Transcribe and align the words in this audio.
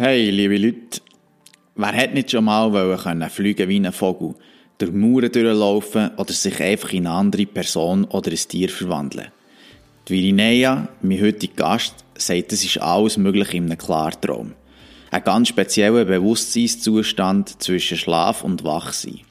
Hey, 0.00 0.30
liebe 0.30 0.58
Leute, 0.58 1.00
wer 1.74 1.90
hätte 1.90 2.14
nicht 2.14 2.30
schon 2.30 2.44
mal 2.44 2.72
wollen 2.72 3.30
fliegen 3.30 3.68
wie 3.68 3.80
ein 3.80 3.90
Vogel, 3.90 4.36
durch 4.78 4.92
Mauern 4.92 5.32
durchlaufen 5.32 6.12
oder 6.16 6.32
sich 6.32 6.62
einfach 6.62 6.92
in 6.92 7.08
eine 7.08 7.16
andere 7.16 7.46
Person 7.46 8.04
oder 8.04 8.30
ein 8.30 8.36
Tier 8.36 8.68
verwandeln? 8.68 9.32
Die 10.06 10.12
Virinea, 10.12 10.86
mein 11.02 11.20
heutiger 11.20 11.56
Gast, 11.56 12.04
sagt, 12.16 12.52
es 12.52 12.64
ist 12.64 12.80
alles 12.80 13.16
möglich 13.16 13.52
in 13.54 13.64
einem 13.64 13.76
Klartraum. 13.76 14.52
Ein 15.10 15.24
ganz 15.24 15.48
spezieller 15.48 16.04
Bewusstseinszustand 16.04 17.60
zwischen 17.60 17.98
Schlaf 17.98 18.44
und 18.44 18.62
Wachsein. 18.62 19.22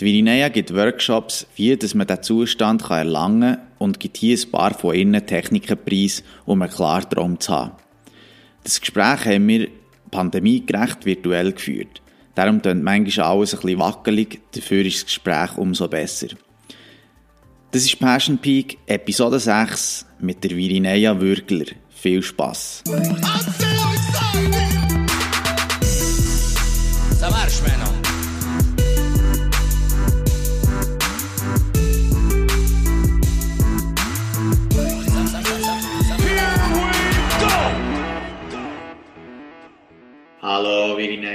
Die 0.00 0.06
Virinea 0.06 0.48
gibt 0.48 0.74
Workshops, 0.74 1.46
wie 1.56 1.68
man 1.68 2.06
diesen 2.06 2.22
Zustand 2.22 2.88
erlangen 2.88 3.56
kann 3.56 3.66
und 3.76 4.00
gibt 4.00 4.16
hier 4.16 4.38
ein 4.38 4.50
paar 4.50 4.72
von 4.72 4.94
ihren 4.94 5.26
Techniken 5.26 5.76
preis, 5.76 6.24
um 6.46 6.62
einen 6.62 6.72
Klartraum 6.72 7.38
zu 7.38 7.52
haben. 7.52 7.83
Das 8.64 8.80
Gespräch 8.80 9.26
haben 9.26 9.46
wir 9.46 9.68
pandemiegerecht 10.10 11.04
virtuell 11.04 11.52
geführt. 11.52 12.00
Darum 12.34 12.62
klingt 12.62 12.82
manchmal 12.82 13.26
alles 13.26 13.54
ein 13.54 13.60
bisschen 13.60 13.78
wackelig, 13.78 14.40
dafür 14.52 14.86
ist 14.86 14.96
das 14.96 15.04
Gespräch 15.04 15.58
umso 15.58 15.86
besser. 15.86 16.28
Das 17.72 17.84
ist 17.84 17.98
Passion 17.98 18.38
Peak, 18.38 18.78
Episode 18.86 19.38
6 19.38 20.06
mit 20.20 20.42
der 20.42 20.52
Virineia 20.52 21.20
Würgler. 21.20 21.66
Viel 21.90 22.22
Spass! 22.22 22.82
Hallo 27.20 27.73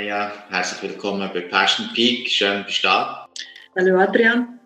Virineia, 0.09 0.31
herzlich 0.49 0.91
willkommen 0.91 1.29
bei 1.31 1.41
Passion 1.41 1.87
Peak. 1.93 2.27
Schön, 2.27 2.63
bist 2.65 2.83
du 2.83 2.87
da. 2.87 3.27
Hallo 3.77 3.99
Adrian. 3.99 4.59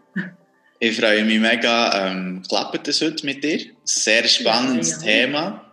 Ich 0.80 0.98
freue 0.98 1.26
mich 1.26 1.38
mega. 1.38 2.08
Ähm, 2.08 2.42
klappt 2.48 2.88
das 2.88 3.02
heute 3.02 3.26
mit 3.26 3.44
dir? 3.44 3.60
Sehr 3.84 4.24
spannendes 4.24 4.92
ja, 4.92 4.98
ja. 4.98 5.26
Thema. 5.26 5.66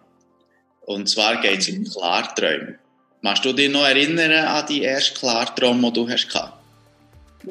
Und 0.80 1.08
zwar 1.08 1.40
geht 1.40 1.60
es 1.60 1.68
um 1.68 1.78
mhm. 1.78 1.84
Klarträume. 1.84 2.78
Machst 3.22 3.44
du 3.44 3.52
dich 3.52 3.70
noch 3.70 3.86
erinnern 3.86 4.32
an 4.32 4.66
die 4.68 4.82
erste 4.82 5.20
Klartraum, 5.20 5.80
die 5.80 5.92
du 5.92 6.08
hast 6.08 6.28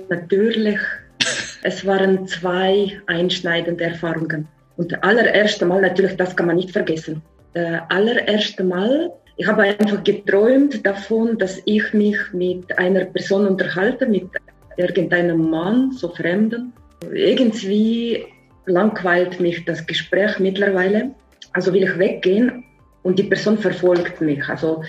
Natürlich. 0.10 0.80
es 1.64 1.86
waren 1.86 2.28
zwei 2.28 3.02
einschneidende 3.08 3.86
Erfahrungen. 3.86 4.46
Und 4.76 4.92
das 4.92 5.02
allererste 5.04 5.66
Mal, 5.66 5.82
natürlich, 5.82 6.18
das 6.18 6.36
kann 6.36 6.48
man 6.48 6.58
nicht 6.58 6.72
vergessen. 6.72 7.22
Das 7.54 7.82
allererste 7.88 8.66
Mal 8.66 9.10
ich 9.40 9.48
habe 9.48 9.62
einfach 9.62 10.04
geträumt 10.04 10.86
davon, 10.86 11.38
dass 11.38 11.62
ich 11.64 11.94
mich 11.94 12.18
mit 12.34 12.78
einer 12.78 13.06
Person 13.06 13.48
unterhalte, 13.48 14.06
mit 14.06 14.28
irgendeinem 14.76 15.50
Mann, 15.50 15.94
so 15.94 16.10
Fremden. 16.10 16.74
Irgendwie 17.10 18.26
langweilt 18.66 19.40
mich 19.40 19.64
das 19.64 19.88
Gespräch 19.88 20.40
mittlerweile. 20.40 21.16
Also 21.54 21.72
will 21.74 21.84
ich 21.84 21.98
weggehen 21.98 22.66
und 23.04 23.18
die 23.18 23.24
Person 23.24 23.58
verfolgt 23.58 24.20
mich, 24.20 24.44
also 24.50 24.84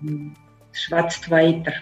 hm, 0.00 0.34
schwatzt 0.72 1.30
weiter. 1.30 1.72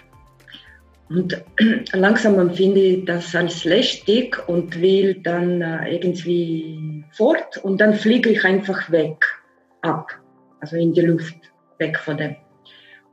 Und 1.08 1.42
langsam 1.94 2.38
empfinde 2.38 2.80
ich 2.80 3.04
das 3.06 3.34
als 3.34 3.64
lästig 3.64 4.46
und 4.46 4.78
will 4.78 5.22
dann 5.22 5.62
äh, 5.62 5.94
irgendwie 5.94 7.02
fort 7.12 7.56
und 7.64 7.80
dann 7.80 7.94
fliege 7.94 8.28
ich 8.28 8.44
einfach 8.44 8.90
weg, 8.90 9.24
ab, 9.80 10.10
also 10.60 10.76
in 10.76 10.92
die 10.92 11.00
Luft 11.00 11.53
weg 11.78 11.98
von 11.98 12.16
dem. 12.16 12.36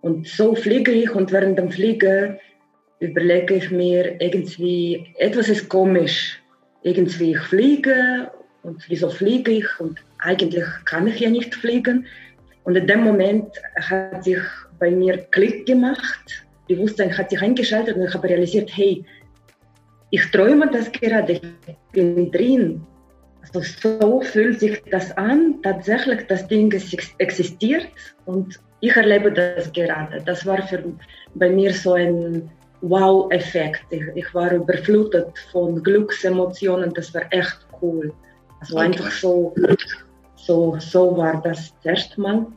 Und 0.01 0.27
so 0.27 0.55
fliege 0.55 0.91
ich 0.91 1.13
und 1.13 1.31
während 1.31 1.59
dem 1.59 1.69
Fliegen 1.69 2.39
überlege 2.99 3.55
ich 3.55 3.71
mir 3.71 4.19
irgendwie, 4.21 5.13
etwas 5.17 5.49
ist 5.49 5.69
komisch. 5.69 6.41
Irgendwie 6.83 7.31
ich 7.31 7.39
fliege 7.39 8.31
und 8.63 8.83
wieso 8.89 9.09
fliege 9.09 9.51
ich 9.51 9.79
und 9.79 9.99
eigentlich 10.19 10.65
kann 10.85 11.07
ich 11.07 11.19
ja 11.19 11.29
nicht 11.29 11.53
fliegen. 11.53 12.05
Und 12.63 12.75
in 12.75 12.87
dem 12.87 13.03
Moment 13.03 13.47
hat 13.75 14.23
sich 14.23 14.39
bei 14.79 14.91
mir 14.91 15.17
Klick 15.31 15.65
gemacht, 15.65 16.45
Bewusstsein 16.67 17.15
hat 17.17 17.29
sich 17.29 17.41
eingeschaltet 17.41 17.95
und 17.95 18.07
ich 18.07 18.13
habe 18.13 18.29
realisiert, 18.29 18.69
hey, 18.73 19.03
ich 20.11 20.25
träume 20.31 20.69
das 20.71 20.91
gerade, 20.91 21.33
ich 21.33 21.41
bin 21.91 22.31
drin. 22.31 22.85
Also 23.41 23.61
so 23.99 24.21
fühlt 24.21 24.59
sich 24.59 24.81
das 24.91 25.15
an, 25.17 25.61
tatsächlich 25.63 26.27
das 26.27 26.47
Ding 26.47 26.71
existiert 27.17 27.87
und 28.25 28.59
ich 28.81 28.95
erlebe 28.95 29.31
das 29.31 29.71
gerade. 29.71 30.21
Das 30.25 30.45
war 30.45 30.61
für, 30.67 30.83
bei 31.35 31.49
mir 31.49 31.73
so 31.73 31.93
ein 31.93 32.49
Wow-Effekt. 32.81 33.83
Ich, 33.91 34.03
ich, 34.15 34.33
war 34.33 34.51
überflutet 34.51 35.37
von 35.51 35.81
Glücksemotionen, 35.83 36.93
das 36.93 37.13
war 37.13 37.23
echt 37.31 37.59
cool. 37.81 38.13
Also 38.59 38.75
okay. 38.75 38.85
einfach 38.85 39.11
so, 39.11 39.53
so, 40.35 40.77
so 40.79 41.17
war 41.17 41.41
das, 41.41 41.73
das 41.83 41.85
erste 41.85 42.21
Mal. 42.21 42.47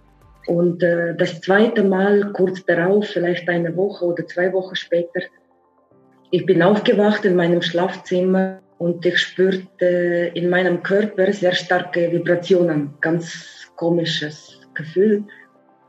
Und 0.46 0.82
äh, 0.82 1.14
das 1.16 1.40
zweite 1.40 1.82
Mal, 1.82 2.32
kurz 2.32 2.64
darauf, 2.66 3.06
vielleicht 3.06 3.48
eine 3.48 3.74
Woche 3.76 4.04
oder 4.04 4.26
zwei 4.26 4.52
Wochen 4.52 4.76
später, 4.76 5.20
ich 6.30 6.44
bin 6.46 6.62
aufgewacht 6.62 7.24
in 7.24 7.36
meinem 7.36 7.62
Schlafzimmer 7.62 8.60
und 8.78 9.04
ich 9.06 9.18
spürte 9.18 10.30
in 10.34 10.48
meinem 10.50 10.82
Körper 10.82 11.32
sehr 11.32 11.54
starke 11.54 12.10
Vibrationen, 12.10 12.94
ganz 13.00 13.68
komisches 13.76 14.60
Gefühl, 14.74 15.24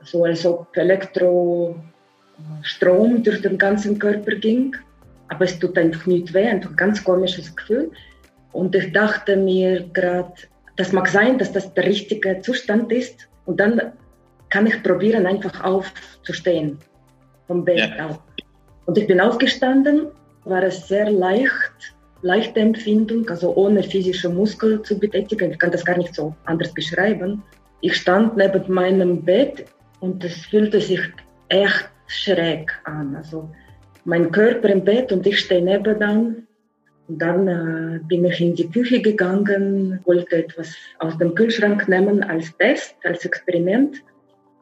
so 0.03 0.23
als 0.23 0.45
ob 0.45 0.75
Elektrostrom 0.77 1.83
durch 3.23 3.41
den 3.41 3.57
ganzen 3.57 3.97
Körper 3.97 4.35
ging, 4.35 4.75
aber 5.29 5.45
es 5.45 5.57
tut 5.57 5.77
einfach 5.77 6.05
nicht 6.05 6.33
weh, 6.33 6.47
einfach 6.47 6.69
ein 6.69 6.75
ganz 6.75 7.03
komisches 7.03 7.55
Gefühl. 7.55 7.91
Und 8.51 8.75
ich 8.75 8.93
dachte 8.93 9.35
mir 9.35 9.89
gerade, 9.93 10.33
das 10.77 10.91
mag 10.91 11.07
sein, 11.07 11.37
dass 11.37 11.51
das 11.51 11.73
der 11.73 11.85
richtige 11.85 12.39
Zustand 12.41 12.91
ist 12.91 13.27
und 13.45 13.59
dann 13.59 13.93
kann 14.49 14.67
ich 14.67 14.83
probieren, 14.83 15.25
einfach 15.25 15.63
aufzustehen 15.63 16.77
vom 17.47 17.65
Bett 17.65 17.79
ja. 17.97 18.07
auf. 18.07 18.19
Und 18.85 18.97
ich 18.97 19.07
bin 19.07 19.19
aufgestanden, 19.19 20.07
war 20.43 20.63
es 20.63 20.87
sehr 20.87 21.09
leicht, 21.09 21.94
leichte 22.25 22.59
Empfindung, 22.59 23.29
also 23.29 23.55
ohne 23.55 23.83
physische 23.83 24.29
Muskel 24.29 24.81
zu 24.81 24.97
betätigen. 24.99 25.51
Ich 25.51 25.59
kann 25.59 25.71
das 25.71 25.85
gar 25.85 25.97
nicht 25.97 26.15
so 26.15 26.35
anders 26.45 26.73
beschreiben. 26.73 27.43
Ich 27.81 27.95
stand 27.97 28.35
neben 28.35 28.63
meinem 28.73 29.23
Bett 29.23 29.65
und 29.99 30.23
es 30.23 30.35
fühlte 30.47 30.81
sich 30.81 31.01
echt 31.49 31.87
schräg 32.07 32.71
an. 32.85 33.15
Also 33.15 33.49
mein 34.05 34.31
Körper 34.31 34.69
im 34.69 34.83
Bett 34.83 35.11
und 35.11 35.25
ich 35.27 35.39
stehe 35.39 35.63
nebenan. 35.63 36.47
Und 37.07 37.21
dann 37.21 37.47
äh, 37.47 37.99
bin 38.07 38.25
ich 38.25 38.41
in 38.41 38.55
die 38.55 38.71
Küche 38.71 38.99
gegangen, 38.99 39.99
wollte 40.05 40.37
etwas 40.37 40.75
aus 40.97 41.15
dem 41.19 41.35
Kühlschrank 41.35 41.87
nehmen 41.87 42.23
als 42.23 42.57
Test, 42.57 42.95
als 43.03 43.23
Experiment. 43.23 44.01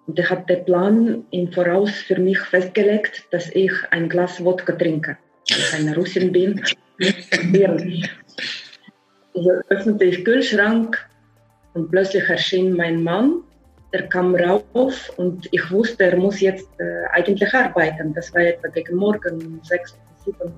Und 0.05 0.19
er 0.19 0.29
hat 0.29 0.49
den 0.49 0.65
Plan 0.65 1.25
im 1.31 1.49
Voraus 1.53 1.91
für 1.91 2.19
mich 2.19 2.41
festgelegt, 2.41 3.23
dass 3.31 3.49
ich 3.55 3.71
ein 3.91 4.09
Glas 4.09 4.43
Wodka 4.43 4.73
trinke. 4.73 5.17
Ich 5.47 5.73
eine 5.73 5.95
Russin 5.95 6.31
bin. 6.31 6.61
Also 9.35 9.49
öffnete 9.69 10.05
ich 10.05 10.23
Kühlschrank 10.23 10.97
und 11.73 11.89
plötzlich 11.91 12.27
erschien 12.29 12.75
mein 12.75 13.03
Mann. 13.03 13.41
Er 13.91 14.03
kam 14.07 14.35
rauf 14.35 15.11
und 15.17 15.47
ich 15.51 15.71
wusste, 15.71 16.05
er 16.05 16.17
muss 16.17 16.39
jetzt 16.39 16.69
äh, 16.79 17.05
eigentlich 17.11 17.53
arbeiten. 17.53 18.13
Das 18.13 18.33
war 18.33 18.41
etwa 18.41 18.67
gegen 18.69 18.95
Morgen, 18.95 19.59
sechs, 19.63 19.95
sieben. 20.23 20.53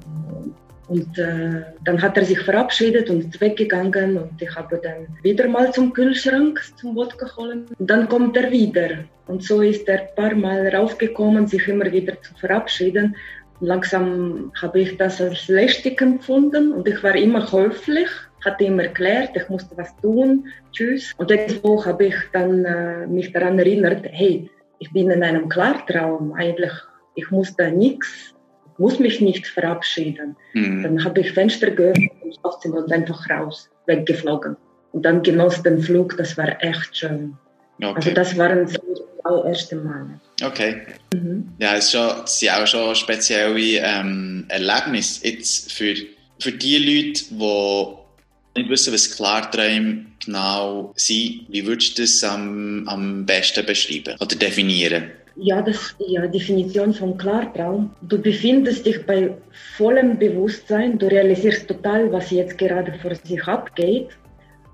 Und 0.88 1.18
äh, 1.18 1.64
dann 1.84 2.02
hat 2.02 2.16
er 2.18 2.26
sich 2.26 2.40
verabschiedet 2.40 3.10
und 3.10 3.26
ist 3.26 3.42
weggegangen 3.42 4.18
und 4.18 4.40
ich 4.40 4.56
habe 4.56 4.80
dann 4.84 5.08
wieder 5.24 5.48
mal 5.48 5.74
zum 5.74 5.92
Kühlschrank 5.92 6.62
zum 6.80 6.96
Wodka 6.96 7.36
holen. 7.36 7.66
Und 7.80 7.90
dann 7.90 8.08
kommt 8.08 8.38
er 8.38 8.52
wieder. 8.52 8.90
Und 9.28 9.44
so 9.44 9.62
ist 9.62 9.88
er 9.90 10.02
ein 10.02 10.16
paar 10.16 10.36
Mal 10.36 10.68
raufgekommen, 10.76 11.48
sich 11.48 11.68
immer 11.68 11.92
wieder 11.92 12.22
zu 12.22 12.34
verabschieden. 12.36 13.16
Langsam 13.62 14.52
habe 14.62 14.82
ich 14.82 14.98
das 14.98 15.22
als 15.22 15.48
lästig 15.48 16.02
empfunden 16.02 16.74
und 16.74 16.88
ich 16.88 17.02
war 17.04 17.16
immer 17.16 17.52
höflich, 17.52 18.10
hatte 18.44 18.66
ihm 18.66 18.80
erklärt, 18.80 19.32
ich 19.36 19.48
musste 19.50 19.78
was 19.78 19.96
tun, 19.98 20.48
tschüss. 20.72 21.14
Und 21.18 21.32
irgendwo 21.32 21.84
habe 21.86 22.06
ich 22.08 22.16
dann 22.34 22.66
äh, 22.66 23.08
mich 23.08 23.32
daran 23.32 23.58
erinnert, 23.58 24.06
hey, 24.12 24.50
ich 24.80 24.92
bin 24.92 25.10
in 25.10 25.24
einem 25.24 25.50
Klartraum, 25.50 26.34
eigentlich, 26.34 26.72
ich 27.16 27.32
muss 27.32 27.56
da 27.56 27.70
nichts, 27.70 28.36
muss 28.78 29.00
mich 29.00 29.22
nicht 29.22 29.48
verabschieden. 29.48 30.36
Mhm. 30.54 30.84
Dann 30.84 31.04
habe 31.04 31.22
ich 31.22 31.32
Fenster 31.32 31.72
geöffnet 31.72 32.12
im 32.24 32.34
Schlafzimmer 32.34 32.78
und 32.78 32.92
einfach 32.92 33.30
raus, 33.30 33.70
weggeflogen. 33.86 34.58
Und 34.92 35.06
dann 35.06 35.24
genoss 35.24 35.64
den 35.64 35.80
Flug, 35.82 36.18
das 36.18 36.38
war 36.38 36.62
echt 36.62 36.96
schön. 36.98 37.38
Okay. 37.82 37.94
Also 37.96 38.12
das 38.12 38.38
waren 38.38 38.68
so 38.68 39.05
die 39.30 39.48
ersten 39.48 39.84
Male. 39.84 40.20
Okay. 40.44 40.82
Mhm. 41.14 41.50
Ja, 41.60 41.76
es 41.76 41.92
sind 41.92 42.52
auch 42.52 42.68
schon 42.68 42.96
spezielle 42.96 43.80
ähm, 43.80 44.46
Erlebnisse. 44.50 45.28
Jetzt 45.28 45.72
für, 45.72 45.96
für 46.40 46.52
die 46.52 46.78
Leute, 46.78 47.24
die 47.32 48.60
nicht 48.60 48.70
wissen, 48.70 48.94
was 48.94 49.16
Klarträume 49.16 50.06
genau 50.24 50.94
sind, 50.96 51.46
wie 51.50 51.66
würdest 51.66 51.98
du 51.98 52.04
das 52.04 52.24
am, 52.24 52.88
am 52.88 53.26
besten 53.26 53.66
beschreiben 53.66 54.16
oder 54.20 54.36
definieren? 54.36 55.12
Ja, 55.38 55.62
das 55.62 55.96
ja 56.00 56.26
Definition 56.28 56.94
von 56.94 57.18
Klartraum. 57.18 57.94
Du 58.04 58.18
befindest 58.18 58.86
dich 58.86 59.06
bei 59.06 59.36
vollem 59.76 60.18
Bewusstsein, 60.18 60.98
du 60.98 61.08
realisierst 61.08 61.68
total, 61.68 62.10
was 62.12 62.32
jetzt 62.32 62.58
gerade 62.58 62.94
vor 63.02 63.14
sich 63.16 63.44
abgeht. 63.44 64.10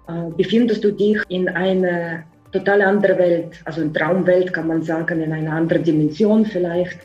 Äh, 0.08 0.30
befindest 0.38 0.84
du 0.84 0.92
dich 0.92 1.18
in 1.30 1.50
einer 1.50 2.24
total 2.52 2.82
andere 2.82 3.18
Welt, 3.18 3.62
also 3.66 3.82
in 3.82 3.94
Traumwelt 3.94 4.54
kann 4.54 4.68
man 4.68 4.82
sagen, 4.82 5.22
in 5.22 5.32
einer 5.32 5.54
anderen 5.54 5.84
Dimension 5.84 6.46
vielleicht, 6.46 7.00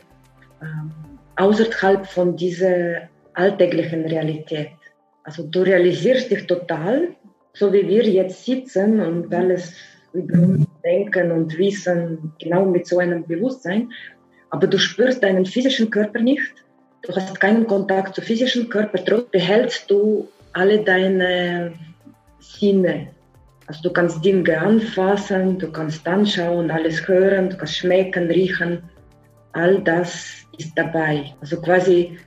ähm, 0.61 0.91
außerhalb 1.35 2.05
von 2.05 2.35
dieser 2.35 3.09
alltäglichen 3.33 4.05
Realität. 4.05 4.71
Also 5.23 5.43
du 5.43 5.61
realisierst 5.61 6.31
dich 6.31 6.47
total, 6.47 7.09
so 7.53 7.71
wie 7.71 7.87
wir 7.87 8.03
jetzt 8.03 8.45
sitzen 8.45 8.99
und 8.99 9.33
alles 9.33 9.73
über 10.13 10.39
uns 10.39 10.65
denken 10.83 11.31
und 11.31 11.57
wissen, 11.57 12.33
genau 12.39 12.65
mit 12.65 12.87
so 12.87 12.99
einem 12.99 13.25
Bewusstsein, 13.25 13.91
aber 14.49 14.67
du 14.67 14.79
spürst 14.79 15.23
deinen 15.23 15.45
physischen 15.45 15.89
Körper 15.89 16.19
nicht, 16.19 16.53
du 17.03 17.15
hast 17.15 17.39
keinen 17.39 17.67
Kontakt 17.67 18.15
zu 18.15 18.21
physischen 18.21 18.69
Körper, 18.69 19.03
trotzdem 19.03 19.31
behältst 19.31 19.91
du 19.91 20.27
alle 20.53 20.79
deine 20.79 21.73
Sinne, 22.39 23.09
also 23.67 23.81
du 23.83 23.91
kannst 23.91 24.23
Dinge 24.23 24.57
anfassen, 24.57 25.59
du 25.59 25.69
kannst 25.71 26.07
anschauen, 26.07 26.71
alles 26.71 27.05
hören, 27.07 27.49
du 27.49 27.57
kannst 27.57 27.77
schmecken, 27.77 28.31
riechen. 28.31 28.81
All 29.51 29.81
das 29.83 30.45
ist 30.57 30.71
dabei. 30.75 31.33
Also 31.41 31.59
quasi, 31.61 32.17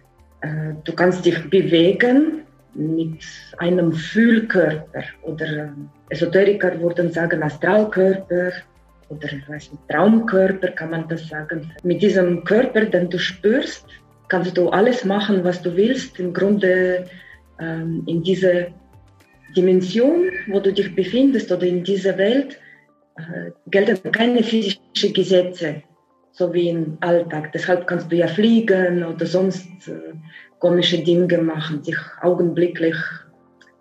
äh, 0.42 0.74
du 0.84 0.92
kannst 0.92 1.24
dich 1.24 1.38
bewegen 1.48 2.42
mit 2.74 3.24
einem 3.58 3.92
Fühlkörper 3.92 5.02
oder 5.22 5.46
äh, 5.46 5.68
Esoteriker 6.10 6.78
würden 6.80 7.10
sagen 7.10 7.42
Astralkörper 7.42 8.52
oder 9.08 9.28
weiß 9.48 9.72
nicht, 9.72 9.88
Traumkörper 9.88 10.68
kann 10.68 10.90
man 10.90 11.08
das 11.08 11.26
sagen. 11.26 11.72
Mit 11.82 12.02
diesem 12.02 12.44
Körper, 12.44 12.84
den 12.84 13.08
du 13.08 13.18
spürst, 13.18 13.86
kannst 14.28 14.56
du 14.56 14.68
alles 14.68 15.04
machen, 15.04 15.42
was 15.42 15.62
du 15.62 15.74
willst. 15.74 16.18
Im 16.20 16.32
Grunde 16.32 17.06
ähm, 17.58 18.02
in 18.06 18.22
diese 18.22 18.68
Dimension, 19.56 20.30
wo 20.48 20.60
du 20.60 20.72
dich 20.72 20.94
befindest 20.94 21.50
oder 21.52 21.66
in 21.66 21.84
dieser 21.84 22.16
Welt, 22.18 22.58
äh, 23.16 23.50
gelten 23.70 24.12
keine 24.12 24.42
physischen 24.42 25.12
Gesetze, 25.12 25.82
so 26.32 26.52
wie 26.52 26.68
im 26.68 26.96
Alltag. 27.00 27.52
Deshalb 27.52 27.86
kannst 27.86 28.10
du 28.10 28.16
ja 28.16 28.28
fliegen 28.28 29.04
oder 29.04 29.26
sonst 29.26 29.66
äh, 29.88 30.14
komische 30.58 30.98
Dinge 30.98 31.38
machen, 31.38 31.82
sich 31.82 31.96
augenblicklich 32.22 32.96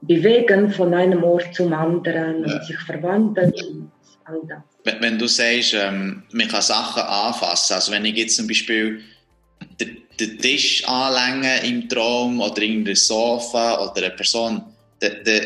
bewegen 0.01 0.69
von 0.71 0.93
einem 0.93 1.23
Ort 1.23 1.53
zum 1.53 1.73
anderen 1.73 2.45
ja. 2.45 2.55
und 2.55 2.65
sich 2.65 2.79
verwandeln 2.79 3.51
und 3.51 3.91
all 4.25 4.41
das. 4.47 4.63
Wenn, 4.83 5.01
wenn 5.01 5.19
du 5.19 5.27
sagst, 5.27 5.73
ähm, 5.73 6.23
man 6.31 6.47
kann 6.47 6.61
Sachen 6.61 7.03
anfassen, 7.03 7.73
also 7.73 7.91
wenn 7.91 8.05
ich 8.05 8.15
jetzt 8.15 8.37
zum 8.37 8.47
Beispiel 8.47 9.01
den, 9.79 9.97
den 10.19 10.37
Tisch 10.37 10.87
anlänge 10.87 11.67
im 11.67 11.89
Traum 11.89 12.39
oder 12.39 12.61
irgendein 12.61 12.95
Sofa 12.95 13.83
oder 13.83 14.05
eine 14.05 14.15
Person 14.15 14.63
dann, 14.99 15.23
dann 15.23 15.41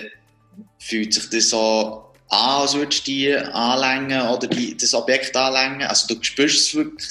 fühlt 0.79 1.13
sich 1.13 1.29
das 1.29 1.50
so 1.50 2.03
an, 2.29 2.61
als 2.61 2.75
würdest 2.75 3.07
du 3.07 3.11
die 3.11 3.35
anlängen 3.35 4.21
oder 4.27 4.47
die, 4.47 4.75
das 4.75 4.94
Objekt 4.94 5.35
anlängen? 5.35 5.83
Also 5.83 6.13
du 6.13 6.23
spürst 6.23 6.57
es 6.57 6.75
wirklich? 6.75 7.09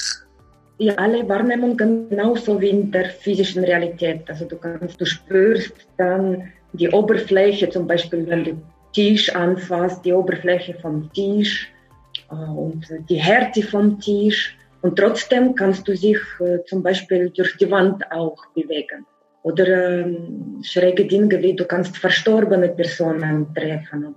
Ja, 0.78 0.94
alle 0.94 1.28
Wahrnehmungen 1.28 1.76
genauso 1.76 2.60
wie 2.60 2.70
in 2.70 2.90
der 2.90 3.10
physischen 3.10 3.62
Realität. 3.64 4.28
Also 4.28 4.46
du, 4.46 4.56
kannst, 4.56 5.00
du 5.00 5.04
spürst 5.04 5.72
dann 5.96 6.50
die 6.72 6.88
Oberfläche, 6.88 7.70
zum 7.70 7.86
Beispiel 7.86 8.26
wenn 8.26 8.44
du 8.44 8.62
Tisch 8.92 9.34
anfasst, 9.34 10.04
die 10.04 10.12
Oberfläche 10.12 10.74
vom 10.80 11.10
Tisch 11.12 11.68
äh, 12.30 12.34
und 12.34 12.86
die 13.08 13.16
Härte 13.16 13.62
vom 13.62 14.00
Tisch. 14.00 14.56
Und 14.80 14.96
trotzdem 14.96 15.54
kannst 15.54 15.86
du 15.86 15.92
dich 15.92 16.18
äh, 16.40 16.58
zum 16.66 16.82
Beispiel 16.82 17.30
durch 17.30 17.56
die 17.58 17.70
Wand 17.70 18.02
auch 18.10 18.36
bewegen 18.54 19.06
oder 19.42 19.66
ähm, 19.66 20.60
schräge 20.62 21.04
Dinge 21.04 21.42
wie 21.42 21.54
du 21.54 21.64
kannst 21.64 21.96
verstorbene 21.96 22.68
Personen 22.68 23.52
treffen 23.54 24.14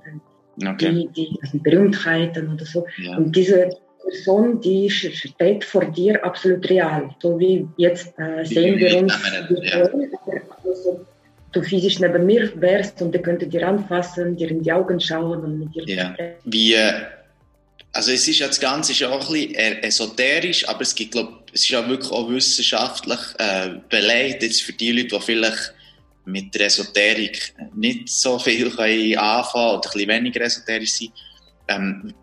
oder 0.57 0.71
okay. 0.71 1.09
die, 1.15 1.37
die 1.51 1.59
Berühmtheiten 1.59 2.53
oder 2.53 2.65
so. 2.65 2.85
Ja. 2.97 3.17
Und 3.17 3.35
diese 3.35 3.69
Person, 4.03 4.61
die 4.61 4.89
steht 4.89 5.63
vor 5.63 5.85
dir 5.85 6.23
absolut 6.23 6.69
real. 6.69 7.09
So 7.19 7.39
wie 7.39 7.67
jetzt 7.77 8.13
äh, 8.19 8.45
sehen 8.45 8.77
wir 8.77 8.97
uns, 8.97 9.13
ja. 9.63 9.89
also, 10.63 11.05
du 11.51 11.63
physisch 11.63 11.99
neben 11.99 12.25
mir 12.25 12.51
wärst 12.61 13.01
und 13.01 13.13
der 13.13 13.21
könnte 13.21 13.47
dir 13.47 13.67
anfassen, 13.67 14.35
dir 14.35 14.51
in 14.51 14.61
die 14.61 14.71
Augen 14.71 14.99
schauen 14.99 15.43
und 15.43 15.59
mit 15.59 15.75
dir 15.75 15.83
ja. 15.87 16.13
sprechen. 16.13 16.35
Wie, 16.45 16.73
äh, 16.73 16.93
also 17.93 18.11
es 18.11 18.27
ist 18.27 18.39
ja 18.39 18.47
das 18.47 18.59
Ganze 18.59 18.91
ist 18.91 18.99
ja 18.99 19.09
auch 19.09 19.27
ein 19.27 19.33
bisschen 19.33 19.83
esoterisch, 19.83 20.67
aber 20.69 20.81
es 20.81 20.93
gibt, 20.93 21.13
glaube 21.13 21.33
es 21.55 21.61
ist 21.61 21.69
ja 21.69 21.87
wirklich 21.87 22.11
auch 22.11 22.29
wissenschaftlich 22.29 23.19
äh, 23.39 23.79
belegt, 23.89 24.43
jetzt 24.43 24.61
für 24.61 24.73
die 24.73 24.91
Leute, 24.91 25.17
die 25.17 25.21
vielleicht 25.21 25.73
mit 26.25 26.53
der 26.53 26.65
Esoterik 26.65 27.53
nicht 27.73 28.09
so 28.09 28.37
viel 28.37 28.69
können 28.71 29.17
anfangen 29.17 29.77
oder 29.77 29.89
ein 29.89 29.93
bisschen 29.93 30.09
weniger 30.09 30.41
esoterisch 30.41 30.91
sind. 30.91 31.13
Ähm, 31.69 32.13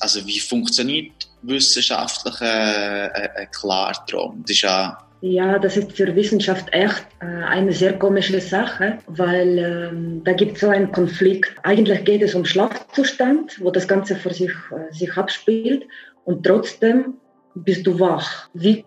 also 0.00 0.26
wie 0.26 0.40
funktioniert 0.40 1.12
wissenschaftlich 1.42 2.34
äh, 2.40 3.06
äh, 3.06 3.28
ein 3.36 3.50
Klartraum? 3.52 4.42
Das 4.42 4.50
ist 4.50 4.62
ja 4.62 4.98
ja, 5.22 5.58
das 5.58 5.76
ist 5.76 5.92
für 5.92 6.16
Wissenschaft 6.16 6.72
echt 6.72 7.06
äh, 7.20 7.26
eine 7.26 7.72
sehr 7.72 7.98
komische 7.98 8.40
Sache, 8.40 8.98
weil 9.06 9.58
ähm, 9.58 10.24
da 10.24 10.32
gibt 10.32 10.54
es 10.54 10.60
so 10.60 10.68
einen 10.70 10.90
Konflikt. 10.90 11.52
Eigentlich 11.62 12.04
geht 12.06 12.22
es 12.22 12.34
um 12.34 12.46
Schlafzustand, 12.46 13.60
wo 13.60 13.70
das 13.70 13.86
Ganze 13.86 14.16
vor 14.16 14.32
sich, 14.32 14.50
äh, 14.50 14.92
sich 14.94 15.14
abspielt 15.18 15.86
und 16.24 16.44
trotzdem 16.44 17.18
bist 17.64 17.86
du 17.86 17.98
wach. 17.98 18.48
Wie 18.54 18.84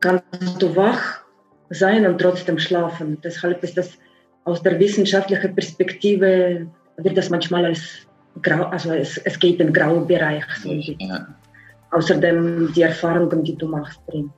kannst 0.00 0.60
du 0.60 0.74
wach 0.76 1.24
sein 1.70 2.06
und 2.06 2.18
trotzdem 2.20 2.58
schlafen? 2.58 3.18
Deshalb 3.22 3.62
ist 3.62 3.76
das 3.76 3.98
aus 4.44 4.62
der 4.62 4.78
wissenschaftlichen 4.78 5.54
Perspektive, 5.54 6.66
wird 6.98 7.16
das 7.16 7.30
manchmal 7.30 7.66
als 7.66 8.06
grau, 8.42 8.64
also 8.64 8.92
es, 8.92 9.18
es 9.18 9.38
geht 9.38 9.60
in 9.60 9.72
grauen 9.72 10.06
Bereich. 10.06 10.44
So 10.62 10.70
ja. 10.72 11.26
Außerdem 11.90 12.72
die 12.74 12.82
Erfahrungen, 12.82 13.42
die 13.44 13.56
du 13.56 13.68
machst 13.68 14.00
drin 14.08 14.30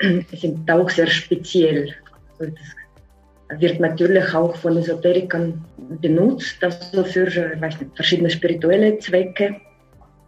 sind 0.32 0.70
auch 0.70 0.88
sehr 0.88 1.06
speziell. 1.06 1.94
Also 2.38 2.52
das 2.52 3.60
wird 3.60 3.80
natürlich 3.80 4.34
auch 4.34 4.56
von 4.56 4.76
Esoterikern 4.76 5.64
benutzt, 6.00 6.62
also 6.62 7.04
für 7.04 7.26
weiß 7.60 7.80
nicht, 7.80 7.96
verschiedene 7.96 8.30
spirituelle 8.30 8.98
Zwecke. 8.98 9.56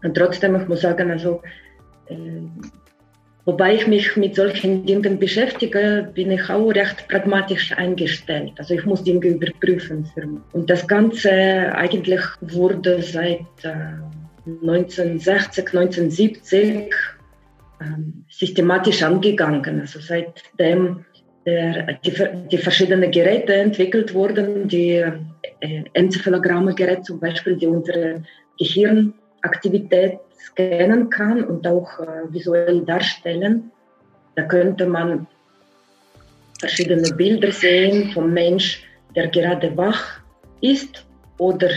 Und 0.03 0.17
trotzdem, 0.17 0.61
ich 0.61 0.67
muss 0.67 0.81
sagen, 0.81 1.11
also, 1.11 1.41
wobei 3.45 3.75
ich 3.75 3.87
mich 3.87 4.17
mit 4.17 4.35
solchen 4.35 4.87
Dingen 4.87 5.19
beschäftige, 5.19 6.11
bin 6.15 6.31
ich 6.31 6.49
auch 6.49 6.71
recht 6.71 7.09
pragmatisch 7.09 7.73
eingestellt. 7.73 8.53
Also 8.59 8.75
ich 8.75 8.85
muss 8.85 9.03
Dinge 9.05 9.27
überprüfen. 9.27 10.05
Für 10.07 10.27
mich. 10.27 10.41
Und 10.53 10.71
das 10.71 10.87
Ganze 10.87 11.31
eigentlich 11.75 12.23
wurde 12.41 13.03
seit 13.03 13.47
äh, 13.63 13.99
1960, 14.47 15.67
1970 15.67 16.95
ähm, 17.81 18.25
systematisch 18.29 19.03
angegangen. 19.03 19.81
Also 19.81 20.01
seitdem 20.01 21.05
der, 21.45 21.95
die, 22.05 22.13
die, 22.51 22.59
verschiedenen 22.59 23.11
Geräte 23.11 23.55
entwickelt 23.55 24.15
wurden, 24.15 24.69
die 24.69 25.05
äh, 25.61 25.85
Enzephalogramme-Gerät 25.93 27.05
zum 27.05 27.19
Beispiel, 27.19 27.57
die 27.57 27.67
unsere 27.67 28.23
Gehirnaktivität 28.59 30.19
scannen 30.43 31.11
kann 31.11 31.45
und 31.45 31.67
auch 31.67 31.99
äh, 32.01 32.33
visuell 32.33 32.81
darstellen. 32.83 33.71
Da 34.35 34.43
könnte 34.43 34.87
man 34.87 35.27
verschiedene 36.61 37.09
Bilder 37.15 37.53
sehen 37.53 38.11
vom 38.13 38.33
Mensch, 38.33 38.83
der 39.15 39.29
gerade 39.29 39.77
wach 39.77 40.21
ist 40.61 41.05
oder 41.39 41.69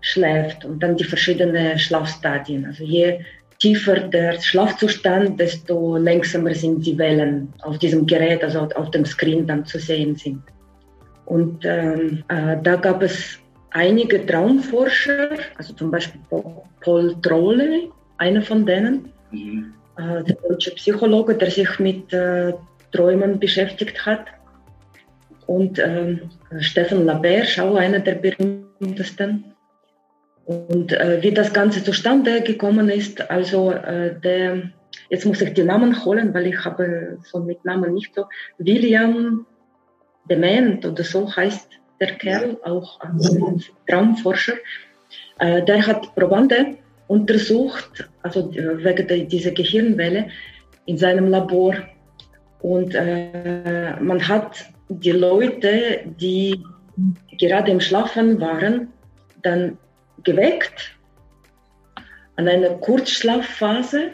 schläft 0.00 0.64
und 0.64 0.82
dann 0.82 0.96
die 0.96 1.04
verschiedenen 1.04 1.78
Schlafstadien. 1.78 2.66
Also 2.66 2.84
je 2.84 3.20
tiefer 3.58 4.00
der 4.00 4.40
Schlafzustand, 4.40 5.40
desto 5.40 5.96
langsamer 5.96 6.54
sind 6.54 6.84
die 6.84 6.98
Wellen 6.98 7.52
auf 7.62 7.78
diesem 7.78 8.06
Gerät, 8.06 8.44
also 8.44 8.68
auf 8.74 8.90
dem 8.90 9.06
Screen 9.06 9.46
dann 9.46 9.64
zu 9.64 9.78
sehen 9.78 10.16
sind. 10.16 10.42
Und 11.24 11.64
ähm, 11.64 12.22
äh, 12.28 12.56
da 12.62 12.76
gab 12.76 13.02
es 13.02 13.38
einige 13.70 14.26
Traumforscher, 14.26 15.30
also 15.56 15.72
zum 15.74 15.90
Beispiel 15.90 16.20
Paul 16.80 17.16
Trolle, 17.22 17.88
einer 18.18 18.42
von 18.42 18.66
denen, 18.66 19.12
mhm. 19.30 19.74
äh, 19.96 20.22
der 20.24 20.36
deutsche 20.48 20.72
Psychologe, 20.72 21.34
der 21.34 21.50
sich 21.50 21.78
mit 21.78 22.12
äh, 22.12 22.52
Träumen 22.92 23.38
beschäftigt 23.38 24.06
hat. 24.06 24.26
Und 25.46 25.78
ähm, 25.78 26.30
Stefan 26.60 27.04
Labert, 27.04 27.58
auch 27.60 27.76
einer 27.76 27.98
der 27.98 28.14
berühmtesten. 28.14 29.44
Und 30.46 30.92
äh, 30.92 31.22
wie 31.22 31.32
das 31.32 31.52
Ganze 31.52 31.82
zustande 31.82 32.42
gekommen 32.42 32.88
ist, 32.88 33.30
also 33.30 33.72
äh, 33.72 34.18
der, 34.20 34.70
jetzt 35.10 35.26
muss 35.26 35.40
ich 35.40 35.54
die 35.54 35.64
Namen 35.64 36.04
holen, 36.04 36.32
weil 36.34 36.46
ich 36.46 36.64
habe 36.64 37.18
so 37.24 37.40
mit 37.40 37.64
Namen 37.64 37.94
nicht 37.94 38.14
so, 38.14 38.26
William 38.58 39.46
Dement 40.28 40.84
oder 40.84 41.02
so 41.02 41.34
heißt 41.34 41.68
der 42.00 42.14
Kerl, 42.14 42.56
auch 42.62 43.00
ein 43.00 43.62
Traumforscher, 43.88 44.54
äh, 45.38 45.62
der 45.62 45.86
hat 45.86 46.14
Probande 46.14 46.76
untersucht, 47.06 48.08
also 48.22 48.50
äh, 48.52 48.84
wegen 48.84 49.28
dieser 49.28 49.50
Gehirnwelle, 49.50 50.26
in 50.86 50.98
seinem 50.98 51.28
Labor. 51.28 51.74
Und 52.60 52.94
äh, 52.94 53.96
man 54.00 54.26
hat 54.26 54.64
die 54.88 55.12
Leute, 55.12 56.00
die 56.20 56.62
gerade 57.38 57.70
im 57.70 57.80
Schlafen 57.80 58.40
waren, 58.40 58.88
dann 59.42 59.78
geweckt 60.22 60.96
an 62.36 62.48
einer 62.48 62.70
Kurzschlafphase, 62.70 64.12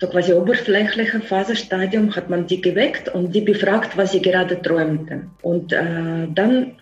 so 0.00 0.08
quasi 0.08 0.32
oberflächliche 0.32 1.20
Phasestadium, 1.20 2.14
hat 2.14 2.28
man 2.28 2.46
die 2.46 2.60
geweckt 2.60 3.08
und 3.08 3.32
die 3.34 3.40
befragt, 3.40 3.96
was 3.96 4.12
sie 4.12 4.20
gerade 4.20 4.60
träumten. 4.60 5.30
Und 5.42 5.72
äh, 5.72 6.26
dann 6.34 6.72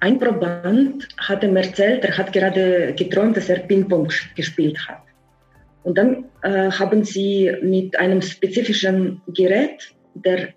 ein 0.00 0.18
Proband 0.18 1.08
hat 1.18 1.42
ihm 1.42 1.56
erzählt, 1.56 2.04
er 2.04 2.16
hat 2.16 2.32
gerade 2.32 2.94
geträumt, 2.94 3.36
dass 3.36 3.48
er 3.48 3.60
Ping-Pong 3.60 4.08
gespielt 4.36 4.78
hat. 4.88 5.02
Und 5.82 5.98
dann 5.98 6.24
äh, 6.42 6.70
haben 6.70 7.04
sie 7.04 7.52
mit 7.62 7.98
einem 7.98 8.22
spezifischen 8.22 9.22
Gerät, 9.28 9.94
der 10.14 10.48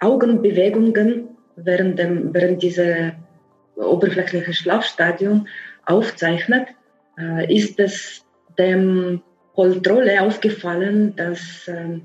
Augenbewegungen 0.00 1.28
während, 1.56 1.98
dem, 1.98 2.32
während 2.32 2.62
dieser 2.62 3.12
oberflächlichen 3.76 4.54
Schlafstadium 4.54 5.46
aufzeichnet, 5.86 6.68
äh, 7.18 7.54
ist 7.54 7.78
es 7.78 8.24
dem 8.58 9.22
Kontrolle 9.54 10.22
aufgefallen, 10.22 11.14
dass 11.16 11.68
äh, 11.68 12.00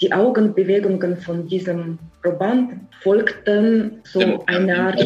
die 0.00 0.12
Augenbewegungen 0.12 1.16
von 1.16 1.46
diesem 1.46 1.98
Proband 2.22 2.80
folgten 3.02 4.00
so 4.04 4.44
einer 4.46 4.88
Art 4.88 5.00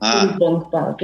ah. 0.00 0.96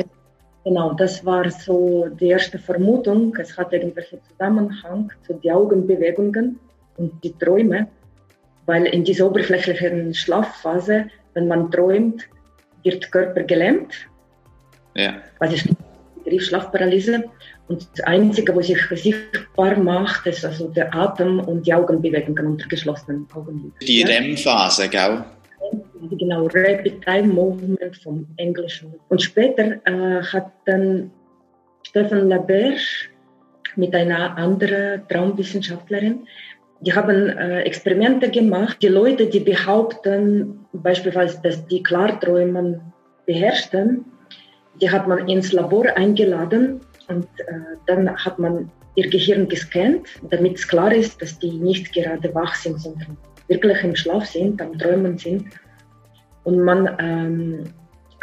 Genau, 0.64 0.94
das 0.94 1.25
war 1.26 1.50
so 1.50 2.09
die 2.09 2.28
erste 2.28 2.59
Vermutung. 2.59 3.37
Es 3.38 3.56
hat 3.56 3.73
irgendwelchen 3.73 4.18
Zusammenhang 4.30 5.12
zu 5.26 5.35
den 5.35 5.52
Augenbewegungen 5.52 6.59
und 6.97 7.12
die 7.23 7.33
Träume, 7.35 7.87
weil 8.64 8.87
in 8.87 9.04
dieser 9.04 9.26
oberflächlichen 9.26 10.14
Schlafphase, 10.14 11.06
wenn 11.35 11.49
man 11.49 11.71
träumt, 11.71 12.23
wird 12.83 13.02
der 13.02 13.11
Körper 13.11 13.42
gelähmt. 13.42 13.94
Ja. 14.94 15.14
Was 15.38 15.52
ist 15.52 15.68
Begriff 16.25 16.45
Schlafparalyse? 16.45 17.25
Und 17.69 17.87
das 17.93 18.04
Einzige, 18.07 18.54
was 18.57 18.66
sich 18.66 18.81
sichtbar 18.90 19.76
macht, 19.78 20.26
ist 20.26 20.45
also 20.45 20.69
der 20.69 20.95
Atem 20.95 21.40
und 21.40 21.66
die 21.66 21.75
Augenbewegungen 21.75 22.47
unter 22.47 22.69
geschlossenen 22.69 23.26
Augen. 23.35 23.73
Die 23.81 24.02
REM-Phase, 24.02 24.88
gell? 24.88 25.25
Genau, 26.11 26.47
Rapid 26.47 27.07
Eye 27.07 27.23
Movement 27.23 27.97
vom 28.02 28.26
Englischen. 28.37 28.95
Und 29.09 29.23
später 29.23 29.81
äh, 29.85 30.23
hat 30.23 30.52
dann 30.66 31.11
Stefan 31.83 32.28
Laberge 32.28 33.09
mit 33.76 33.95
einer 33.95 34.37
anderen 34.37 35.02
Traumwissenschaftlerin, 35.09 36.26
die 36.81 36.93
haben 36.93 37.28
äh, 37.28 37.62
Experimente 37.62 38.31
gemacht. 38.31 38.78
Die 38.83 38.88
Leute, 38.88 39.26
die 39.26 39.40
behaupten, 39.40 40.66
beispielsweise, 40.73 41.40
dass 41.43 41.66
die 41.66 41.83
Klarträumen 41.83 42.81
beherrschten, 43.26 44.04
die 44.81 44.90
hat 44.90 45.07
man 45.07 45.28
ins 45.28 45.52
Labor 45.52 45.87
eingeladen 45.97 46.81
und 47.09 47.26
äh, 47.40 47.76
dann 47.87 48.14
hat 48.16 48.38
man 48.38 48.71
ihr 48.97 49.09
Gehirn 49.11 49.49
gescannt, 49.49 50.07
damit 50.31 50.57
es 50.57 50.69
klar 50.69 50.93
ist, 50.93 51.21
dass 51.21 51.38
die 51.38 51.50
nicht 51.50 51.93
gerade 51.93 52.35
wach 52.35 52.54
sind, 52.54 52.81
sondern 52.81 53.16
wirklich 53.49 53.83
im 53.83 53.97
Schlaf 53.97 54.26
sind, 54.26 54.61
am 54.62 54.78
Träumen 54.78 55.19
sind. 55.19 55.47
Und 56.45 56.61
man 56.61 56.97
ähm, 56.99 57.64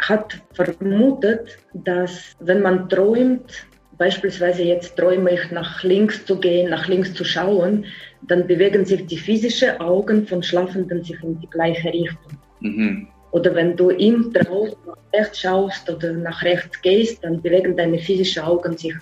hat 0.00 0.40
vermutet, 0.54 1.58
dass 1.74 2.34
wenn 2.40 2.62
man 2.62 2.88
träumt, 2.88 3.66
beispielsweise 3.98 4.62
jetzt 4.62 4.96
träume 4.96 5.32
ich 5.32 5.50
nach 5.50 5.82
links 5.82 6.24
zu 6.24 6.38
gehen, 6.38 6.70
nach 6.70 6.88
links 6.88 7.14
zu 7.14 7.24
schauen, 7.24 7.84
dann 8.22 8.46
bewegen 8.46 8.84
sich 8.84 9.06
die 9.06 9.18
physischen 9.18 9.80
Augen 9.80 10.26
von 10.26 10.42
Schlafenden 10.42 11.04
sich 11.04 11.22
in 11.22 11.38
die 11.40 11.50
gleiche 11.50 11.92
Richtung. 11.92 12.32
Mhm. 12.60 13.08
Oder 13.32 13.54
wenn 13.54 13.76
du 13.76 13.90
im 13.90 14.32
Traum 14.32 14.68
nach 14.86 14.96
rechts 15.12 15.40
schaust 15.40 15.90
oder 15.90 16.12
nach 16.12 16.42
rechts 16.42 16.80
gehst, 16.82 17.24
dann 17.24 17.42
bewegen 17.42 17.76
deine 17.76 17.98
physischen 17.98 18.42
Augen 18.42 18.76
sich 18.76 18.94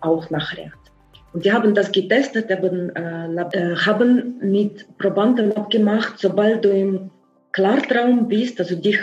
auch 0.00 0.28
nach 0.30 0.56
rechts. 0.56 0.86
Und 1.32 1.44
die 1.44 1.52
haben 1.52 1.74
das 1.74 1.92
getestet, 1.92 2.50
haben, 2.50 2.94
äh, 2.96 3.26
äh, 3.52 3.76
haben 3.76 4.36
mit 4.40 4.86
Probanden 4.98 5.56
abgemacht, 5.56 6.18
sobald 6.18 6.64
du 6.64 6.70
im 6.70 7.10
Klartraum 7.52 8.28
bist, 8.28 8.58
also 8.60 8.74
dich 8.74 8.98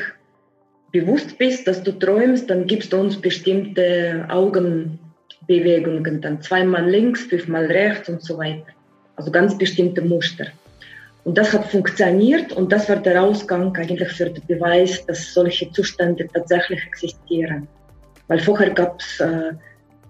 bewusst 0.91 1.37
bist, 1.37 1.67
dass 1.67 1.81
du 1.83 1.91
träumst, 1.91 2.49
dann 2.49 2.67
gibst 2.67 2.93
du 2.93 2.97
uns 2.97 3.19
bestimmte 3.19 4.25
Augenbewegungen, 4.29 6.21
dann 6.21 6.41
zweimal 6.41 6.89
links, 6.89 7.23
fünfmal 7.23 7.65
rechts 7.65 8.09
und 8.09 8.21
so 8.21 8.37
weiter. 8.37 8.67
Also 9.15 9.31
ganz 9.31 9.57
bestimmte 9.57 10.01
Muster. 10.01 10.47
Und 11.25 11.37
das 11.37 11.53
hat 11.53 11.71
funktioniert 11.71 12.51
und 12.51 12.71
das 12.71 12.89
war 12.89 12.97
der 12.97 13.21
Ausgang 13.21 13.75
eigentlich 13.77 14.09
für 14.09 14.29
den 14.29 14.45
Beweis, 14.45 15.05
dass 15.05 15.33
solche 15.33 15.71
Zustände 15.71 16.27
tatsächlich 16.33 16.81
existieren. 16.85 17.67
Weil 18.27 18.39
vorher 18.39 18.71
gab 18.71 18.99
es 18.99 19.19
äh, 19.21 19.53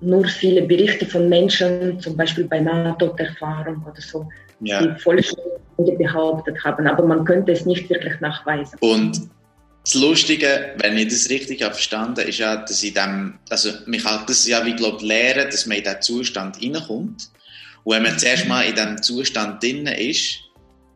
nur 0.02 0.26
viele 0.26 0.64
Berichte 0.64 1.06
von 1.06 1.30
Menschen, 1.30 2.00
zum 2.00 2.18
Beispiel 2.18 2.46
bei 2.46 2.60
NATO-Erfahrung 2.60 3.84
oder 3.84 4.02
so, 4.02 4.28
ja. 4.62 4.82
die 4.82 5.00
vollständig 5.00 5.98
behauptet 5.98 6.64
haben, 6.64 6.88
aber 6.88 7.06
man 7.06 7.26
könnte 7.26 7.52
es 7.52 7.66
nicht 7.66 7.90
wirklich 7.90 8.20
nachweisen. 8.20 8.78
Und 8.80 9.30
das 9.84 9.96
Lustige, 9.96 10.74
wenn 10.78 10.98
ich 10.98 11.10
das 11.10 11.30
richtig 11.30 11.62
habe 11.62 11.74
verstanden 11.74 12.28
ist 12.28 12.40
ja, 12.40 12.56
dass 12.56 12.82
ich 12.82 12.94
dem, 12.94 13.40
also 13.50 13.70
man 13.86 14.00
kann 14.00 14.24
das 14.28 14.48
ja 14.48 14.66
wie 14.66 14.76
glaube 14.76 15.06
lernen, 15.06 15.50
dass 15.52 15.66
man 15.66 15.78
in 15.78 15.84
diesen 15.84 16.02
Zustand 16.02 16.62
reinkommt. 16.62 17.30
Und 17.84 17.96
wenn 17.96 18.04
man 18.04 18.18
zuerst 18.18 18.48
mal 18.48 18.62
in 18.62 18.76
diesem 18.76 19.02
Zustand 19.04 19.62
drin 19.62 19.86
ist, 19.88 20.40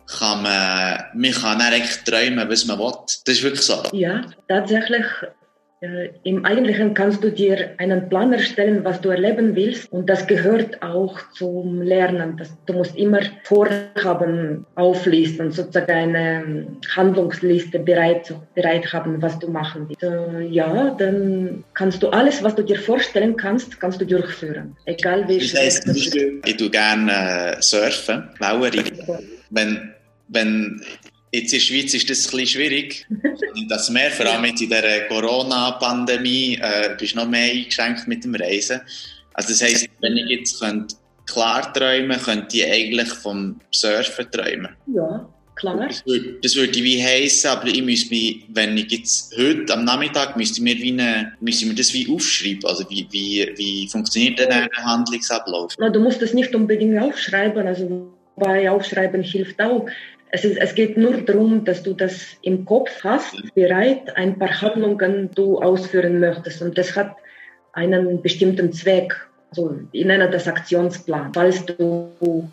kann 0.07 0.43
man, 0.43 1.03
man 1.13 1.31
kann 1.31 1.59
dann 1.59 1.73
eigentlich 1.73 2.03
träumen, 2.03 2.49
was 2.49 2.65
man 2.65 2.79
will. 2.79 2.93
Das 3.25 3.35
ist 3.35 3.43
wirklich 3.43 3.61
so. 3.61 3.83
Ja, 3.91 4.21
tatsächlich 4.47 5.05
äh, 5.79 6.09
Im 6.23 6.43
Eigentlichen 6.43 6.95
kannst 6.95 7.23
du 7.23 7.31
dir 7.31 7.75
einen 7.77 8.09
Plan 8.09 8.33
erstellen, 8.33 8.83
was 8.83 8.99
du 8.99 9.09
erleben 9.09 9.55
willst. 9.55 9.91
Und 9.91 10.09
das 10.09 10.25
gehört 10.25 10.81
auch 10.81 11.19
zum 11.33 11.83
Lernen. 11.83 12.35
Das, 12.37 12.49
du 12.65 12.73
musst 12.73 12.95
immer 12.95 13.19
Vorhaben 13.43 14.65
auflisten, 14.73 15.51
sozusagen 15.51 15.91
eine 15.91 16.67
Handlungsliste 16.95 17.77
bereit, 17.77 18.33
bereit 18.55 18.91
haben, 18.91 19.21
was 19.21 19.37
du 19.37 19.49
machen 19.49 19.87
willst. 19.89 20.01
Äh, 20.01 20.47
ja, 20.47 20.95
dann 20.97 21.63
kannst 21.75 22.01
du 22.01 22.09
alles, 22.09 22.41
was 22.41 22.55
du 22.55 22.63
dir 22.63 22.79
vorstellen 22.79 23.35
kannst, 23.37 23.79
kannst 23.79 24.01
du 24.01 24.05
durchführen. 24.05 24.75
Egal 24.85 25.27
wie 25.27 25.37
das 25.37 25.53
heißt, 25.53 25.87
ich 26.43 26.57
tue 26.57 26.69
gerne 26.71 27.55
äh, 27.57 27.61
surfen, 27.61 28.29
Wellen 28.39 28.97
Wenn, 29.51 29.93
wenn 30.29 30.81
Jetzt 31.33 31.53
in 31.53 31.59
der 31.59 31.65
Schweiz 31.65 31.93
ist 31.93 32.09
das 32.09 32.25
ein 32.25 32.31
bisschen 32.31 32.47
schwierig. 32.47 33.05
das 33.69 33.89
mehr, 33.89 34.09
vor 34.11 34.25
allem 34.25 34.45
jetzt 34.45 34.61
in 34.61 34.69
der 34.69 35.07
Corona-Pandemie, 35.07 36.57
äh, 36.61 36.95
bist 36.97 37.15
noch 37.15 37.27
mehr 37.27 37.51
eingeschränkt 37.51 38.07
mit 38.07 38.23
dem 38.23 38.33
Reisen. 38.35 38.79
Also 39.33 39.49
das 39.49 39.61
heisst, 39.61 39.89
wenn 40.01 40.17
ich 40.17 40.29
jetzt 40.29 40.59
könnte 40.59 40.95
klar 41.27 41.73
träumen 41.73 42.17
könnte 42.19 42.57
ich 42.57 42.65
eigentlich 42.65 43.09
vom 43.09 43.59
Surfen 43.71 44.31
träumen. 44.31 44.69
Ja, 44.95 45.27
klar. 45.55 45.87
Das 45.87 46.05
würde, 46.05 46.39
das 46.41 46.55
würde 46.55 46.75
wie 46.75 47.03
heißen, 47.03 47.49
aber 47.51 47.67
ich 47.67 47.83
müsste 47.83 48.15
mich, 48.15 48.45
wenn 48.47 48.77
ich 48.77 48.91
jetzt 48.91 49.37
heute 49.37 49.73
am 49.73 49.83
Nachmittag 49.83 50.37
müsste 50.37 50.63
mir 50.63 50.77
wie 50.77 50.93
eine, 50.93 51.33
müsste 51.41 51.65
mir 51.65 51.75
das 51.75 51.93
wie 51.93 52.09
aufschreiben. 52.09 52.65
Also 52.65 52.89
wie, 52.89 53.05
wie, 53.11 53.51
wie 53.57 53.89
funktioniert 53.89 54.39
denn 54.39 54.49
ein 54.49 54.69
Handlungsablauf? 54.77 55.75
Na, 55.77 55.89
du 55.89 55.99
musst 55.99 56.21
es 56.21 56.33
nicht 56.33 56.55
unbedingt 56.55 56.99
aufschreiben, 56.99 57.67
also 57.67 58.13
bei 58.37 58.71
Aufschreiben 58.71 59.23
hilft 59.23 59.61
auch. 59.61 59.87
Es, 60.31 60.43
ist, 60.43 60.57
es 60.57 60.75
geht 60.75 60.97
nur 60.97 61.21
darum, 61.21 61.63
dass 61.63 61.83
du 61.83 61.93
das 61.93 62.35
im 62.41 62.65
Kopf 62.65 63.03
hast, 63.03 63.35
bereit, 63.55 64.15
ein 64.15 64.37
paar 64.37 64.61
Handlungen 64.61 65.29
du 65.33 65.59
ausführen 65.59 66.19
möchtest. 66.19 66.61
Und 66.61 66.77
das 66.77 66.95
hat 66.95 67.15
einen 67.73 68.21
bestimmten 68.21 68.73
Zweck. 68.73 69.13
Also 69.51 69.79
ich 69.91 70.05
nenne 70.05 70.29
das 70.29 70.47
Aktionsplan. 70.47 71.31
Falls 71.33 71.65
du 71.65 72.49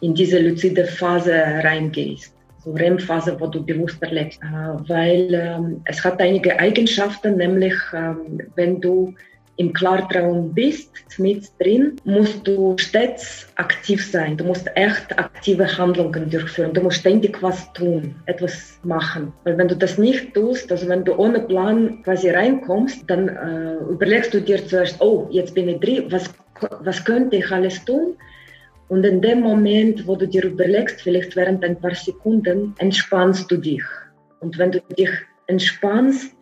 in 0.00 0.14
diese 0.14 0.40
luzide 0.40 0.84
Phase 0.84 1.32
reingehst, 1.32 2.34
so 2.64 2.72
REM-Phase, 2.72 3.36
wo 3.38 3.46
du 3.46 3.64
bewusst 3.64 4.02
erlebst. 4.02 4.40
Äh, 4.42 4.88
weil 4.88 5.28
ähm, 5.32 5.80
es 5.84 6.04
hat 6.04 6.20
einige 6.20 6.58
Eigenschaften, 6.58 7.36
nämlich 7.36 7.74
ähm, 7.94 8.40
wenn 8.56 8.80
du 8.80 9.14
im 9.56 9.72
Klartraum 9.72 10.52
bist, 10.54 10.90
mit 11.18 11.50
drin, 11.60 11.96
musst 12.04 12.46
du 12.46 12.74
stets 12.78 13.46
aktiv 13.56 14.04
sein. 14.04 14.36
Du 14.36 14.44
musst 14.44 14.70
echt 14.76 15.18
aktive 15.18 15.66
Handlungen 15.76 16.30
durchführen. 16.30 16.72
Du 16.72 16.80
musst 16.80 17.00
ständig 17.00 17.42
was 17.42 17.70
tun, 17.74 18.14
etwas 18.26 18.78
machen. 18.82 19.32
Weil 19.44 19.58
wenn 19.58 19.68
du 19.68 19.76
das 19.76 19.98
nicht 19.98 20.34
tust, 20.34 20.72
also 20.72 20.88
wenn 20.88 21.04
du 21.04 21.14
ohne 21.16 21.40
Plan 21.40 22.02
quasi 22.02 22.30
reinkommst, 22.30 23.04
dann 23.08 23.28
äh, 23.28 23.76
überlegst 23.90 24.32
du 24.32 24.40
dir 24.40 24.66
zuerst, 24.66 25.00
oh, 25.00 25.28
jetzt 25.30 25.54
bin 25.54 25.68
ich 25.68 25.80
drin, 25.80 26.06
was, 26.10 26.30
was 26.80 27.04
könnte 27.04 27.36
ich 27.36 27.50
alles 27.50 27.84
tun? 27.84 28.16
Und 28.88 29.04
in 29.04 29.20
dem 29.22 29.40
Moment, 29.40 30.06
wo 30.06 30.16
du 30.16 30.26
dir 30.26 30.44
überlegst, 30.44 31.00
vielleicht 31.00 31.36
während 31.36 31.64
ein 31.64 31.80
paar 31.80 31.94
Sekunden, 31.94 32.74
entspannst 32.78 33.50
du 33.50 33.56
dich. 33.56 33.82
Und 34.40 34.58
wenn 34.58 34.72
du 34.72 34.80
dich 34.98 35.10
entspannst, 35.46 36.34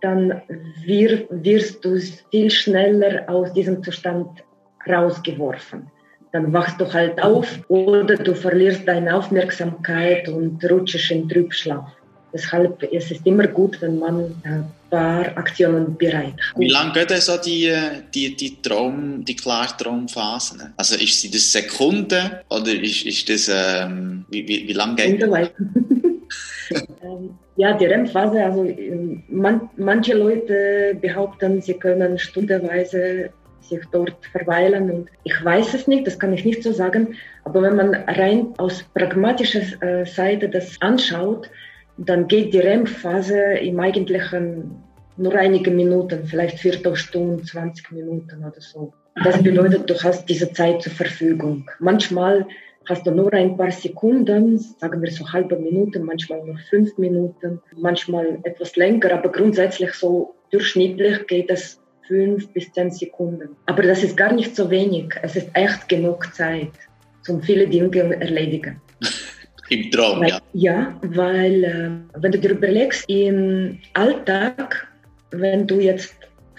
dann 0.00 0.42
wir, 0.84 1.26
wirst 1.30 1.84
du 1.84 1.98
viel 2.30 2.50
schneller 2.50 3.28
aus 3.28 3.52
diesem 3.52 3.82
Zustand 3.82 4.28
rausgeworfen. 4.88 5.90
dann 6.32 6.52
wachst 6.52 6.80
du 6.80 6.92
halt 6.92 7.22
auf 7.22 7.60
oder 7.68 8.16
du 8.16 8.34
verlierst 8.34 8.88
deine 8.88 9.14
Aufmerksamkeit 9.14 10.28
und 10.28 10.64
rutschst 10.68 11.12
in 11.12 11.28
Trübschlaf. 11.28 11.86
Deshalb 12.32 12.82
ist 12.82 13.12
es 13.12 13.20
immer 13.22 13.46
gut, 13.46 13.80
wenn 13.80 14.00
man 14.00 14.34
ein 14.42 14.66
paar 14.90 15.26
Aktionen 15.38 15.96
bereit 15.96 16.34
hat. 16.34 16.58
Wie 16.58 16.68
lange 16.68 16.92
geht 16.92 17.10
so 17.22 17.36
die, 17.36 17.72
die, 18.12 18.34
die, 18.34 18.60
Traum, 18.60 19.24
die 19.24 19.36
Klartraumphasen? 19.36 20.74
Also 20.76 20.96
ist 20.96 21.20
sie 21.20 21.30
das 21.30 21.52
Sekunden 21.52 22.32
oder 22.48 22.72
ist, 22.72 23.06
ist 23.06 23.28
das, 23.28 23.48
ähm, 23.48 24.24
wie, 24.30 24.48
wie, 24.48 24.66
wie 24.66 24.72
lange 24.72 24.96
geht 24.96 25.22
das? 25.22 25.50
Ähm, 27.02 27.38
ja, 27.56 27.76
die 27.76 27.86
REM-Phase, 27.86 28.44
also 28.44 28.64
ähm, 28.64 29.22
man, 29.28 29.70
manche 29.76 30.14
Leute 30.14 30.96
behaupten, 31.00 31.60
sie 31.60 31.74
können 31.74 32.18
stundenweise 32.18 33.30
sich 33.60 33.80
dort 33.92 34.16
verweilen. 34.32 34.90
Und 34.90 35.08
ich 35.22 35.44
weiß 35.44 35.74
es 35.74 35.86
nicht, 35.86 36.06
das 36.06 36.18
kann 36.18 36.32
ich 36.32 36.44
nicht 36.44 36.62
so 36.62 36.72
sagen. 36.72 37.14
Aber 37.44 37.62
wenn 37.62 37.76
man 37.76 37.94
rein 37.94 38.54
aus 38.58 38.82
pragmatischer 38.82 39.82
äh, 39.82 40.06
Seite 40.06 40.48
das 40.48 40.80
anschaut, 40.80 41.50
dann 41.96 42.26
geht 42.28 42.52
die 42.52 42.58
REM-Phase 42.58 43.38
im 43.38 43.78
Eigentlichen 43.80 44.82
nur 45.16 45.34
einige 45.34 45.70
Minuten, 45.70 46.24
vielleicht 46.26 46.58
Viertelstunde, 46.58 47.44
20 47.44 47.92
Minuten 47.92 48.44
oder 48.44 48.60
so. 48.60 48.92
Das 49.22 49.40
bedeutet, 49.40 49.88
du 49.88 49.94
hast 50.02 50.28
diese 50.28 50.52
Zeit 50.52 50.82
zur 50.82 50.92
Verfügung. 50.92 51.70
Manchmal 51.78 52.46
hast 52.86 53.06
du 53.06 53.10
nur 53.10 53.32
ein 53.32 53.56
paar 53.56 53.70
Sekunden, 53.70 54.58
sagen 54.58 55.02
wir 55.02 55.10
so 55.10 55.30
halbe 55.32 55.56
Minute, 55.56 56.00
manchmal 56.00 56.44
nur 56.44 56.58
fünf 56.70 56.96
Minuten, 56.98 57.60
manchmal 57.76 58.38
etwas 58.44 58.76
länger, 58.76 59.12
aber 59.12 59.30
grundsätzlich 59.30 59.92
so 59.94 60.34
durchschnittlich 60.50 61.26
geht 61.26 61.50
es 61.50 61.80
fünf 62.06 62.48
bis 62.52 62.70
zehn 62.72 62.90
Sekunden. 62.90 63.56
Aber 63.66 63.82
das 63.82 64.02
ist 64.02 64.16
gar 64.16 64.32
nicht 64.32 64.54
so 64.54 64.70
wenig. 64.70 65.14
Es 65.22 65.36
ist 65.36 65.48
echt 65.54 65.88
genug 65.88 66.34
Zeit, 66.34 66.72
um 67.28 67.42
viele 67.42 67.66
Dinge 67.66 68.20
erledigen. 68.20 68.80
Im 69.70 69.90
Traum, 69.90 70.20
weil, 70.20 70.28
ja. 70.28 70.40
Ja, 70.52 71.00
weil 71.02 72.04
wenn 72.16 72.32
du 72.32 72.38
dir 72.38 72.50
überlegst, 72.50 73.08
im 73.08 73.78
Alltag, 73.94 74.86
wenn 75.30 75.66
du 75.66 75.80
jetzt 75.80 76.14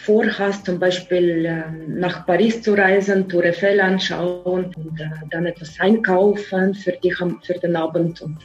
vorhast, 0.05 0.65
zum 0.65 0.79
Beispiel 0.79 1.45
äh, 1.45 1.63
nach 1.87 2.25
Paris 2.25 2.61
zu 2.61 2.73
reisen, 2.73 3.27
Tour 3.27 3.43
Eiffel 3.43 3.79
anschauen 3.81 4.65
und 4.75 4.99
äh, 4.99 5.09
dann 5.31 5.45
etwas 5.45 5.79
einkaufen 5.79 6.73
für, 6.73 6.93
dich, 6.93 7.17
für 7.43 7.53
den 7.55 7.75
Abend 7.75 8.21
und 8.21 8.37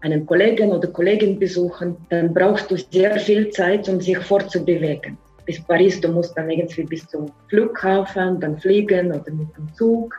einen 0.00 0.24
Kollegen 0.26 0.70
oder 0.70 0.88
Kollegin 0.88 1.38
besuchen, 1.38 1.96
dann 2.08 2.32
brauchst 2.32 2.70
du 2.70 2.76
sehr 2.76 3.18
viel 3.18 3.50
Zeit, 3.50 3.88
um 3.88 4.00
sich 4.00 4.18
fortzubewegen. 4.18 5.18
Bis 5.44 5.60
Paris, 5.60 6.00
du 6.00 6.08
musst 6.08 6.36
dann 6.36 6.50
irgendwie 6.50 6.84
bis 6.84 7.06
zum 7.08 7.32
Flughafen, 7.48 8.38
dann 8.38 8.58
fliegen 8.58 9.08
oder 9.08 9.32
mit 9.32 9.56
dem 9.56 9.74
Zug 9.74 10.14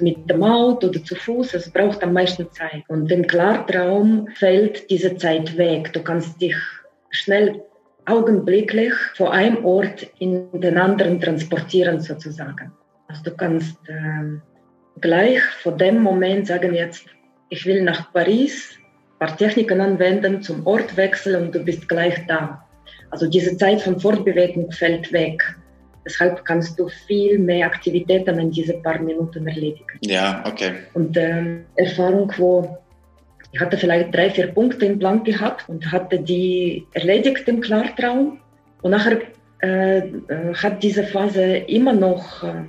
mit 0.00 0.30
dem 0.30 0.42
Auto 0.42 0.88
oder 0.88 1.04
zu 1.04 1.14
Fuß, 1.14 1.54
es 1.54 1.70
braucht 1.70 2.02
am 2.02 2.14
meisten 2.14 2.50
Zeit. 2.52 2.84
Und 2.88 3.10
im 3.10 3.26
Klartraum 3.26 4.28
fällt 4.34 4.88
diese 4.90 5.16
Zeit 5.16 5.56
weg. 5.56 5.92
Du 5.92 6.02
kannst 6.02 6.40
dich 6.40 6.56
schnell 7.10 7.62
augenblicklich 8.06 8.94
von 9.14 9.28
einem 9.28 9.64
Ort 9.64 10.06
in 10.18 10.48
den 10.60 10.76
anderen 10.78 11.20
transportieren 11.20 12.00
sozusagen. 12.00 12.72
Also 13.08 13.22
du 13.24 13.36
kannst 13.36 13.76
äh, 13.88 14.38
gleich 15.00 15.40
von 15.62 15.78
dem 15.78 16.02
Moment 16.02 16.46
sagen 16.46 16.74
jetzt, 16.74 17.06
ich 17.48 17.66
will 17.66 17.82
nach 17.82 18.12
Paris, 18.12 18.70
ein 18.78 19.26
paar 19.26 19.36
Techniken 19.36 19.80
anwenden, 19.80 20.42
zum 20.42 20.66
Ort 20.66 20.96
wechseln 20.96 21.46
und 21.46 21.54
du 21.54 21.60
bist 21.60 21.88
gleich 21.88 22.26
da. 22.26 22.66
Also 23.10 23.28
diese 23.28 23.56
Zeit 23.56 23.82
von 23.82 24.00
Fortbewegung 24.00 24.72
fällt 24.72 25.12
weg. 25.12 25.42
Deshalb 26.04 26.44
kannst 26.44 26.78
du 26.78 26.88
viel 27.06 27.38
mehr 27.38 27.66
Aktivitäten 27.66 28.38
in 28.38 28.50
diese 28.50 28.74
paar 28.78 28.98
Minuten 28.98 29.46
erledigen. 29.46 29.98
Ja, 30.00 30.42
okay. 30.46 30.72
Und 30.94 31.16
ähm, 31.16 31.64
Erfahrung, 31.76 32.32
wo 32.38 32.78
ich 33.52 33.60
hatte 33.60 33.76
vielleicht 33.76 34.14
drei, 34.14 34.30
vier 34.30 34.48
Punkte 34.48 34.86
im 34.86 34.98
Plan 34.98 35.22
gehabt 35.24 35.68
und 35.68 35.92
hatte 35.92 36.18
die 36.18 36.86
erledigt 36.92 37.46
im 37.48 37.60
Klartraum. 37.60 38.40
Und 38.80 38.90
nachher 38.90 39.20
äh, 39.62 39.98
äh, 39.98 40.54
hat 40.54 40.82
diese 40.82 41.04
Phase 41.04 41.42
immer 41.42 41.92
noch 41.92 42.42
äh, 42.42 42.64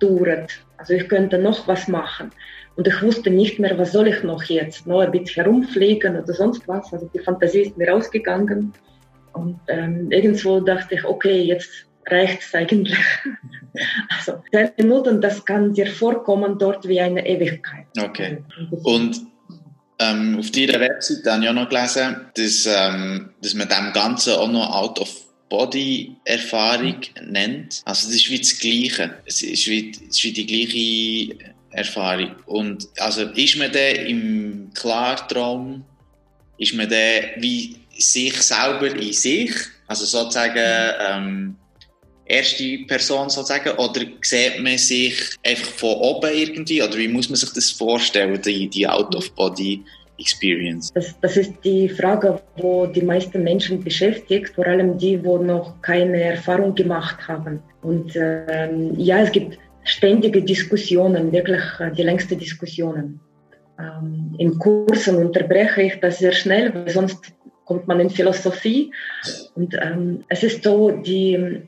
dauert. 0.00 0.50
Also 0.76 0.94
ich 0.94 1.08
könnte 1.08 1.38
noch 1.38 1.68
was 1.68 1.86
machen. 1.86 2.30
Und 2.76 2.88
ich 2.88 3.00
wusste 3.00 3.30
nicht 3.30 3.60
mehr, 3.60 3.78
was 3.78 3.92
soll 3.92 4.08
ich 4.08 4.24
noch 4.24 4.42
jetzt? 4.42 4.86
Noch 4.86 5.00
ein 5.00 5.12
bisschen 5.12 5.44
herumfliegen 5.44 6.20
oder 6.20 6.32
sonst 6.32 6.66
was. 6.66 6.92
Also 6.92 7.08
die 7.14 7.20
Fantasie 7.20 7.62
ist 7.62 7.78
mir 7.78 7.94
ausgegangen. 7.94 8.72
Und 9.32 9.60
ähm, 9.68 10.10
irgendwo 10.10 10.60
dachte 10.60 10.96
ich, 10.96 11.04
okay, 11.04 11.42
jetzt 11.42 11.86
reicht 12.06 12.42
es 12.42 12.54
eigentlich. 12.54 12.98
Also 14.08 14.40
zehn 14.52 14.70
Minuten, 14.76 15.20
das 15.20 15.44
kann 15.44 15.74
dir 15.74 15.88
vorkommen 15.88 16.60
dort 16.60 16.86
wie 16.86 17.00
eine 17.00 17.26
Ewigkeit. 17.26 17.86
Okay. 18.00 18.38
Und 18.84 19.20
ähm, 19.98 20.38
auf 20.38 20.50
deiner 20.50 20.80
Website 20.80 21.26
habe 21.26 21.44
ich 21.44 21.50
auch 21.50 21.54
noch 21.54 21.68
gelesen, 21.68 22.16
dass, 22.34 22.66
ähm, 22.66 23.30
dass 23.40 23.54
man 23.54 23.68
dem 23.68 23.92
Ganzen 23.92 24.34
auch 24.34 24.50
noch 24.50 24.72
Out-of-Body-Erfahrung 24.72 26.96
mhm. 26.96 27.30
nennt. 27.30 27.82
Also 27.84 28.08
das 28.08 28.16
ist 28.16 28.28
wie 28.30 28.38
das 28.38 28.58
Gleiche. 28.58 29.14
Es 29.24 29.40
ist 29.42 29.68
wie, 29.68 29.90
es 29.90 30.00
ist 30.00 30.24
wie 30.24 30.32
die 30.32 30.46
gleiche 30.46 31.36
Erfahrung. 31.70 32.34
Und 32.46 32.88
also 32.98 33.22
ist 33.22 33.56
man 33.56 33.70
dann 33.72 33.96
im 33.96 34.70
Klartraum, 34.74 35.84
ist 36.58 36.74
man 36.74 36.88
dann 36.88 37.22
wie 37.38 37.76
sich 37.96 38.42
selber 38.42 38.86
in 38.86 39.12
sich, 39.12 39.52
also 39.86 40.04
sozusagen 40.04 40.94
ähm, 41.00 41.54
erste 42.26 42.78
Person 42.86 43.30
sozusagen? 43.30 43.70
Oder 43.78 44.02
sieht 44.22 44.62
man 44.62 44.78
sich 44.78 45.14
einfach 45.44 45.70
von 45.70 45.94
oben 45.96 46.30
irgendwie? 46.32 46.82
Oder 46.82 46.96
wie 46.96 47.08
muss 47.08 47.28
man 47.28 47.36
sich 47.36 47.52
das 47.52 47.70
vorstellen, 47.70 48.40
die, 48.42 48.68
die 48.68 48.86
Out-of-Body? 48.86 49.84
Experience? 50.16 50.92
Das, 50.94 51.18
das, 51.20 51.36
ist 51.36 51.52
die 51.64 51.88
Frage, 51.88 52.40
wo 52.56 52.86
die 52.86 53.02
meisten 53.02 53.42
Menschen 53.42 53.82
beschäftigt, 53.82 54.54
vor 54.54 54.66
allem 54.66 54.96
die, 54.96 55.22
wo 55.24 55.38
noch 55.38 55.80
keine 55.82 56.22
Erfahrung 56.22 56.74
gemacht 56.74 57.26
haben. 57.26 57.60
Und 57.82 58.14
ähm, 58.14 58.94
ja, 58.96 59.18
es 59.18 59.32
gibt 59.32 59.58
ständige 59.82 60.42
Diskussionen, 60.42 61.32
wirklich 61.32 61.62
äh, 61.80 61.90
die 61.90 62.02
längste 62.02 62.36
Diskussionen. 62.36 63.20
Ähm, 63.78 64.34
in 64.38 64.58
Kursen 64.58 65.16
unterbreche 65.16 65.82
ich 65.82 66.00
das 66.00 66.18
sehr 66.18 66.32
schnell, 66.32 66.72
weil 66.72 66.88
sonst 66.88 67.32
kommt 67.64 67.88
man 67.88 68.00
in 68.00 68.10
Philosophie. 68.10 68.92
Und 69.54 69.74
ähm, 69.74 70.24
es 70.28 70.42
ist 70.42 70.62
so, 70.62 70.90
die 70.90 71.62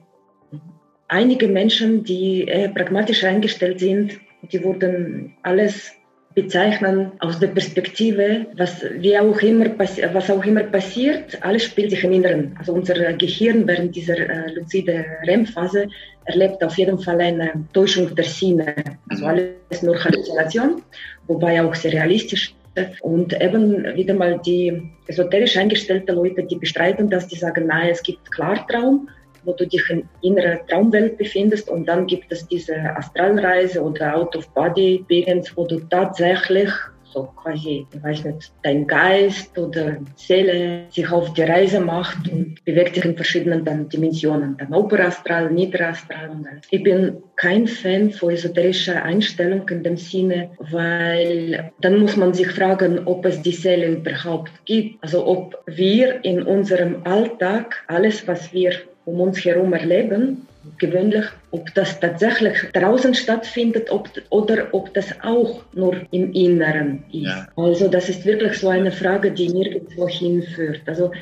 einige 1.08 1.48
Menschen, 1.48 2.04
die 2.04 2.44
eher 2.44 2.68
pragmatisch 2.68 3.24
eingestellt 3.24 3.80
sind, 3.80 4.18
die 4.52 4.62
wurden 4.62 5.34
alles 5.42 5.92
bezeichnen 6.36 7.12
aus 7.20 7.38
der 7.38 7.48
Perspektive, 7.48 8.44
was, 8.58 8.84
wie 8.98 9.18
auch 9.18 9.40
immer, 9.40 9.70
was 9.78 10.30
auch 10.30 10.44
immer 10.44 10.64
passiert, 10.64 11.42
alles 11.42 11.64
spielt 11.64 11.90
sich 11.90 12.04
im 12.04 12.12
Inneren. 12.12 12.54
Also 12.58 12.74
unser 12.74 12.94
Gehirn 13.14 13.66
während 13.66 13.96
dieser 13.96 14.18
äh, 14.18 14.52
luzide 14.52 15.06
REM-Phase 15.26 15.88
erlebt 16.26 16.62
auf 16.62 16.76
jeden 16.76 16.98
Fall 16.98 17.22
eine 17.22 17.64
Täuschung 17.72 18.14
der 18.14 18.26
Sinne. 18.26 18.74
Also 19.08 19.24
mhm. 19.24 19.30
alles 19.30 19.82
nur 19.82 20.04
Halluzination, 20.04 20.82
wobei 21.26 21.62
auch 21.62 21.74
sehr 21.74 21.94
realistisch. 21.94 22.54
Und 23.00 23.32
eben 23.40 23.96
wieder 23.96 24.12
mal 24.12 24.38
die 24.44 24.82
esoterisch 25.06 25.56
eingestellten 25.56 26.14
Leute, 26.14 26.42
die 26.42 26.56
bestreiten 26.56 27.08
das, 27.08 27.26
die 27.28 27.36
sagen, 27.36 27.66
nein, 27.66 27.88
es 27.88 28.02
gibt 28.02 28.30
Klartraum 28.30 29.08
wo 29.46 29.52
du 29.52 29.66
dich 29.66 29.88
in 29.88 30.08
innerer 30.20 30.66
Traumwelt 30.66 31.16
befindest 31.16 31.70
und 31.70 31.86
dann 31.86 32.06
gibt 32.06 32.30
es 32.30 32.46
diese 32.46 32.76
Astralreise 32.96 33.82
oder 33.82 34.16
Out-of-Body-Experience, 34.16 35.56
wo 35.56 35.66
du 35.66 35.80
tatsächlich 35.80 36.70
so 37.16 37.28
quasi, 37.42 37.86
ich 37.92 38.02
weiß 38.02 38.24
nicht, 38.24 38.52
dein 38.62 38.86
Geist 38.86 39.56
oder 39.58 39.96
Seele 40.16 40.84
sich 40.90 41.10
auf 41.10 41.32
die 41.32 41.42
Reise 41.42 41.80
macht 41.80 42.30
und 42.30 42.62
bewegt 42.64 42.94
sich 42.94 43.04
in 43.04 43.16
verschiedenen 43.16 43.64
dann 43.64 43.88
Dimensionen, 43.88 44.56
dann 44.58 44.74
Oberastral, 44.74 45.50
Niederastral. 45.50 46.28
Und 46.30 46.46
alles. 46.46 46.66
Ich 46.70 46.82
bin 46.82 47.16
kein 47.36 47.66
Fan 47.66 48.10
von 48.10 48.30
esoterischer 48.30 49.02
Einstellung 49.02 49.66
in 49.70 49.82
dem 49.82 49.96
Sinne, 49.96 50.50
weil 50.58 51.72
dann 51.80 52.00
muss 52.00 52.16
man 52.16 52.34
sich 52.34 52.48
fragen, 52.48 53.00
ob 53.06 53.24
es 53.24 53.40
die 53.40 53.52
Seele 53.52 53.88
überhaupt 53.92 54.52
gibt. 54.66 55.02
Also 55.02 55.26
ob 55.26 55.62
wir 55.66 56.22
in 56.22 56.42
unserem 56.42 57.02
Alltag 57.04 57.82
alles, 57.86 58.28
was 58.28 58.52
wir 58.52 58.72
um 59.06 59.20
uns 59.20 59.44
herum 59.44 59.72
erleben, 59.72 60.46
gewöhnlich, 60.78 61.24
ob 61.52 61.72
das 61.74 61.98
tatsächlich 62.00 62.56
draußen 62.72 63.14
stattfindet 63.14 63.88
ob, 63.90 64.10
oder 64.30 64.68
ob 64.72 64.92
das 64.94 65.06
auch 65.22 65.64
nur 65.74 65.96
im 66.10 66.32
Inneren 66.32 67.04
ist. 67.12 67.22
Ja. 67.22 67.48
Also 67.56 67.88
das 67.88 68.08
ist 68.08 68.24
wirklich 68.24 68.58
so 68.58 68.68
eine 68.68 68.90
Frage, 68.92 69.30
die 69.30 69.48
nirgendwo 69.48 70.08
hinführt. 70.08 70.82
Also 70.86 71.12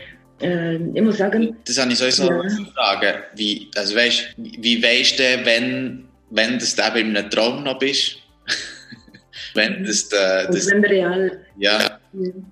äh, 0.40 0.76
ich 0.76 1.02
muss 1.02 1.18
sagen... 1.18 1.56
Das 1.66 1.78
habe 1.78 1.92
ich 1.92 1.98
sowieso 1.98 2.24
ja. 2.24 2.42
fragen. 2.74 3.22
Wie, 3.36 3.70
also 3.76 3.94
weißt, 3.94 4.34
wie 4.38 4.82
weißt 4.82 5.18
du, 5.18 5.44
wenn, 5.44 6.04
wenn 6.30 6.58
du 6.58 6.64
eben 6.64 7.10
in 7.10 7.16
einem 7.16 7.30
Traum 7.30 7.64
noch 7.64 7.78
bist? 7.78 8.16
wenn 9.54 9.84
das, 9.84 10.04
äh, 10.04 10.46
das, 10.50 10.70
wenn 10.70 10.84
real... 10.84 11.38
Ja, 11.58 12.00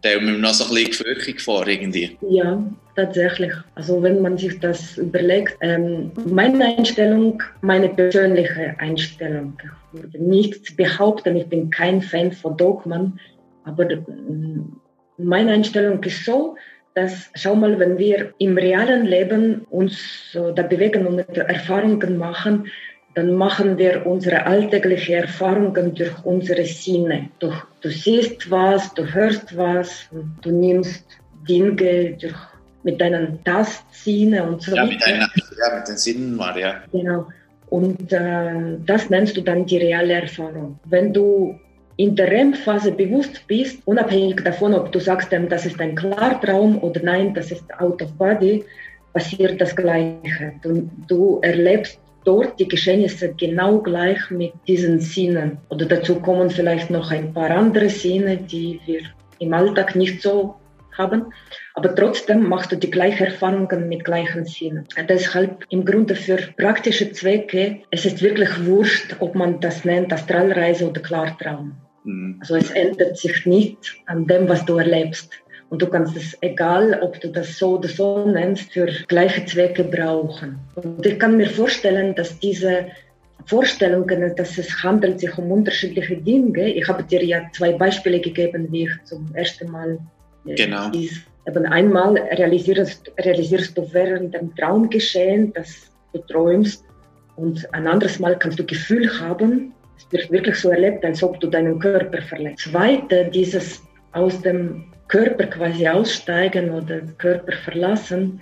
da 0.02 0.10
haben 0.10 0.26
wir 0.26 0.38
noch 0.38 0.54
so 0.54 0.64
ein 0.64 0.70
bisschen 0.70 0.90
Gefürchtung 0.90 1.38
vor 1.38 1.66
irgendwie. 1.66 2.16
Ja, 2.20 2.62
tatsächlich. 2.94 3.52
Also 3.74 4.02
wenn 4.02 4.20
man 4.22 4.38
sich 4.38 4.58
das 4.60 4.98
überlegt, 4.98 5.56
ähm, 5.60 6.12
meine 6.26 6.76
Einstellung, 6.76 7.42
meine 7.60 7.88
persönliche 7.88 8.74
Einstellung. 8.78 9.58
Ich 9.92 10.02
würde 10.02 10.24
nicht 10.24 10.76
behaupten, 10.76 11.36
ich 11.36 11.46
bin 11.46 11.70
kein 11.70 12.00
Fan 12.02 12.32
von 12.32 12.56
Dogmen, 12.56 13.18
aber 13.64 13.90
äh, 13.90 13.98
meine 15.18 15.52
Einstellung 15.52 16.02
ist 16.02 16.24
so, 16.24 16.56
dass, 16.94 17.30
schau 17.34 17.54
mal, 17.54 17.78
wenn 17.78 17.96
wir 17.96 18.34
im 18.38 18.56
realen 18.58 19.06
Leben 19.06 19.66
uns 19.70 20.30
so 20.32 20.50
da 20.52 20.62
bewegen 20.62 21.06
und 21.06 21.18
Erfahrungen 21.36 22.18
machen, 22.18 22.66
dann 23.14 23.32
machen 23.34 23.76
wir 23.76 24.06
unsere 24.06 24.46
alltäglichen 24.46 25.16
Erfahrungen 25.16 25.94
durch 25.94 26.24
unsere 26.24 26.64
Sinne. 26.64 27.28
Du, 27.38 27.52
du 27.80 27.90
siehst 27.90 28.50
was, 28.50 28.92
du 28.94 29.04
hörst 29.04 29.56
was, 29.56 30.08
du 30.40 30.50
nimmst 30.50 31.06
Dinge 31.48 31.74
durch, 31.74 32.34
mit 32.82 33.00
deinen 33.00 33.42
Tastsinnen 33.44 34.48
und 34.48 34.62
so 34.62 34.74
ja, 34.74 34.84
Mit 34.84 35.00
deinen, 35.02 35.20
ja, 35.20 35.76
mit 35.76 35.88
den 35.88 35.96
Sinnen 35.96 36.38
war, 36.38 36.58
ja. 36.58 36.82
Genau. 36.92 37.26
Und 37.70 38.12
äh, 38.12 38.76
das 38.84 39.08
nennst 39.08 39.36
du 39.36 39.40
dann 39.40 39.64
die 39.64 39.78
reale 39.78 40.14
Erfahrung. 40.14 40.78
Wenn 40.84 41.12
du 41.12 41.58
in 41.96 42.16
der 42.16 42.30
REM-Phase 42.30 42.92
bewusst 42.92 43.46
bist, 43.46 43.80
unabhängig 43.86 44.42
davon, 44.42 44.74
ob 44.74 44.92
du 44.92 44.98
sagst, 44.98 45.28
das 45.32 45.66
ist 45.66 45.80
ein 45.80 45.94
Klartraum 45.94 46.78
oder 46.82 47.00
nein, 47.02 47.34
das 47.34 47.50
ist 47.50 47.64
out 47.78 48.02
of 48.02 48.12
body, 48.14 48.64
passiert 49.12 49.60
das 49.60 49.74
Gleiche. 49.76 50.52
Du, 50.62 50.90
du 51.06 51.38
erlebst 51.42 51.98
dort 52.24 52.58
die 52.58 52.68
Geschehnisse 52.68 53.34
genau 53.38 53.78
gleich 53.78 54.18
mit 54.30 54.52
diesen 54.66 55.00
Sinnen. 55.00 55.58
Oder 55.68 55.86
dazu 55.86 56.16
kommen 56.16 56.50
vielleicht 56.50 56.90
noch 56.90 57.10
ein 57.10 57.32
paar 57.32 57.50
andere 57.50 57.88
Sinne, 57.88 58.36
die 58.36 58.80
wir 58.86 59.00
im 59.38 59.52
Alltag 59.52 59.96
nicht 59.96 60.22
so 60.22 60.54
haben. 60.96 61.32
Aber 61.74 61.94
trotzdem 61.94 62.48
machst 62.48 62.72
du 62.72 62.76
die 62.76 62.90
gleichen 62.90 63.26
Erfahrungen 63.26 63.88
mit 63.88 64.04
gleichen 64.04 64.44
Sinnen. 64.44 64.86
Deshalb 65.08 65.64
im 65.70 65.84
Grunde 65.84 66.14
für 66.14 66.36
praktische 66.56 67.12
Zwecke, 67.12 67.80
es 67.90 68.04
ist 68.04 68.22
wirklich 68.22 68.66
wurscht, 68.66 69.16
ob 69.20 69.34
man 69.34 69.60
das 69.60 69.84
nennt 69.84 70.12
Astralreise 70.12 70.88
oder 70.88 71.00
Klartraum. 71.00 71.72
Mhm. 72.04 72.36
Also 72.40 72.56
es 72.56 72.70
ändert 72.70 73.16
sich 73.16 73.46
nicht 73.46 73.96
an 74.06 74.26
dem, 74.26 74.48
was 74.48 74.64
du 74.64 74.76
erlebst. 74.76 75.32
Und 75.70 75.80
du 75.80 75.86
kannst 75.86 76.14
es, 76.18 76.36
egal 76.42 76.98
ob 77.00 77.18
du 77.22 77.28
das 77.28 77.56
so 77.58 77.78
oder 77.78 77.88
so 77.88 78.26
nennst, 78.26 78.72
für 78.74 78.86
gleiche 79.08 79.46
Zwecke 79.46 79.84
brauchen. 79.84 80.58
Und 80.74 81.06
ich 81.06 81.18
kann 81.18 81.38
mir 81.38 81.48
vorstellen, 81.48 82.14
dass 82.14 82.38
diese 82.38 82.88
Vorstellungen, 83.46 84.36
dass 84.36 84.58
es 84.58 84.82
handelt 84.82 85.20
sich 85.20 85.36
um 85.38 85.50
unterschiedliche 85.50 86.16
Dinge. 86.18 86.74
Ich 86.74 86.86
habe 86.88 87.02
dir 87.02 87.24
ja 87.24 87.48
zwei 87.52 87.72
Beispiele 87.72 88.20
gegeben, 88.20 88.68
wie 88.70 88.84
ich 88.84 89.04
zum 89.04 89.34
ersten 89.34 89.70
Mal 89.70 89.98
genau. 90.44 90.90
dies, 90.90 91.22
eben 91.46 91.66
einmal 91.66 92.16
realisierst, 92.16 93.12
realisierst 93.18 93.76
du 93.76 93.86
während 93.92 94.34
dem 94.34 94.54
Traumgeschehen, 94.56 95.52
dass 95.52 95.90
du 96.12 96.20
träumst 96.20 96.84
und 97.36 97.72
ein 97.74 97.86
anderes 97.86 98.18
Mal 98.18 98.38
kannst 98.38 98.58
du 98.58 98.64
Gefühl 98.64 99.08
haben, 99.20 99.74
es 99.96 100.10
wird 100.12 100.30
wirklich 100.30 100.56
so 100.56 100.70
erlebt, 100.70 101.04
als 101.04 101.22
ob 101.22 101.40
du 101.40 101.46
deinen 101.48 101.78
Körper 101.78 102.20
verletzt. 102.22 102.70
Zweite, 102.70 103.30
dieses 103.32 103.82
aus 104.12 104.40
dem 104.42 104.84
Körper 105.08 105.46
quasi 105.46 105.86
aussteigen 105.88 106.70
oder 106.70 107.00
Körper 107.18 107.52
verlassen, 107.52 108.40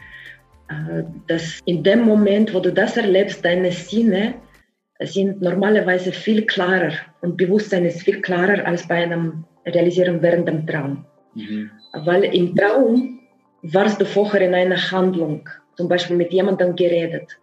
äh, 0.69 1.03
dass 1.27 1.61
in 1.67 1.83
dem 1.83 2.03
Moment, 2.03 2.55
wo 2.55 2.61
du 2.61 2.73
das 2.73 2.97
erlebst, 2.97 3.45
deine 3.45 3.73
Sinne 3.73 4.35
sind 5.01 5.41
normalerweise 5.41 6.13
viel 6.13 6.45
klarer 6.47 6.93
und 7.23 7.37
Bewusstsein 7.37 7.85
ist 7.85 8.03
viel 8.03 8.21
klarer 8.21 8.67
als 8.67 8.87
bei 8.87 8.97
einem 8.97 9.45
Realisieren 9.67 10.21
während 10.23 10.49
dem 10.49 10.67
Traum. 10.67 11.05
Mhm. 11.35 11.71
Weil 11.93 12.25
im 12.25 12.55
Traum 12.55 13.21
warst 13.62 14.01
du 14.01 14.05
vorher 14.05 14.43
in 14.43 14.55
einer 14.55 14.90
Handlung, 14.90 15.49
zum 15.77 15.88
Beispiel 15.88 16.16
mit 16.16 16.33
jemandem 16.33 16.75
geredet. 16.77 17.38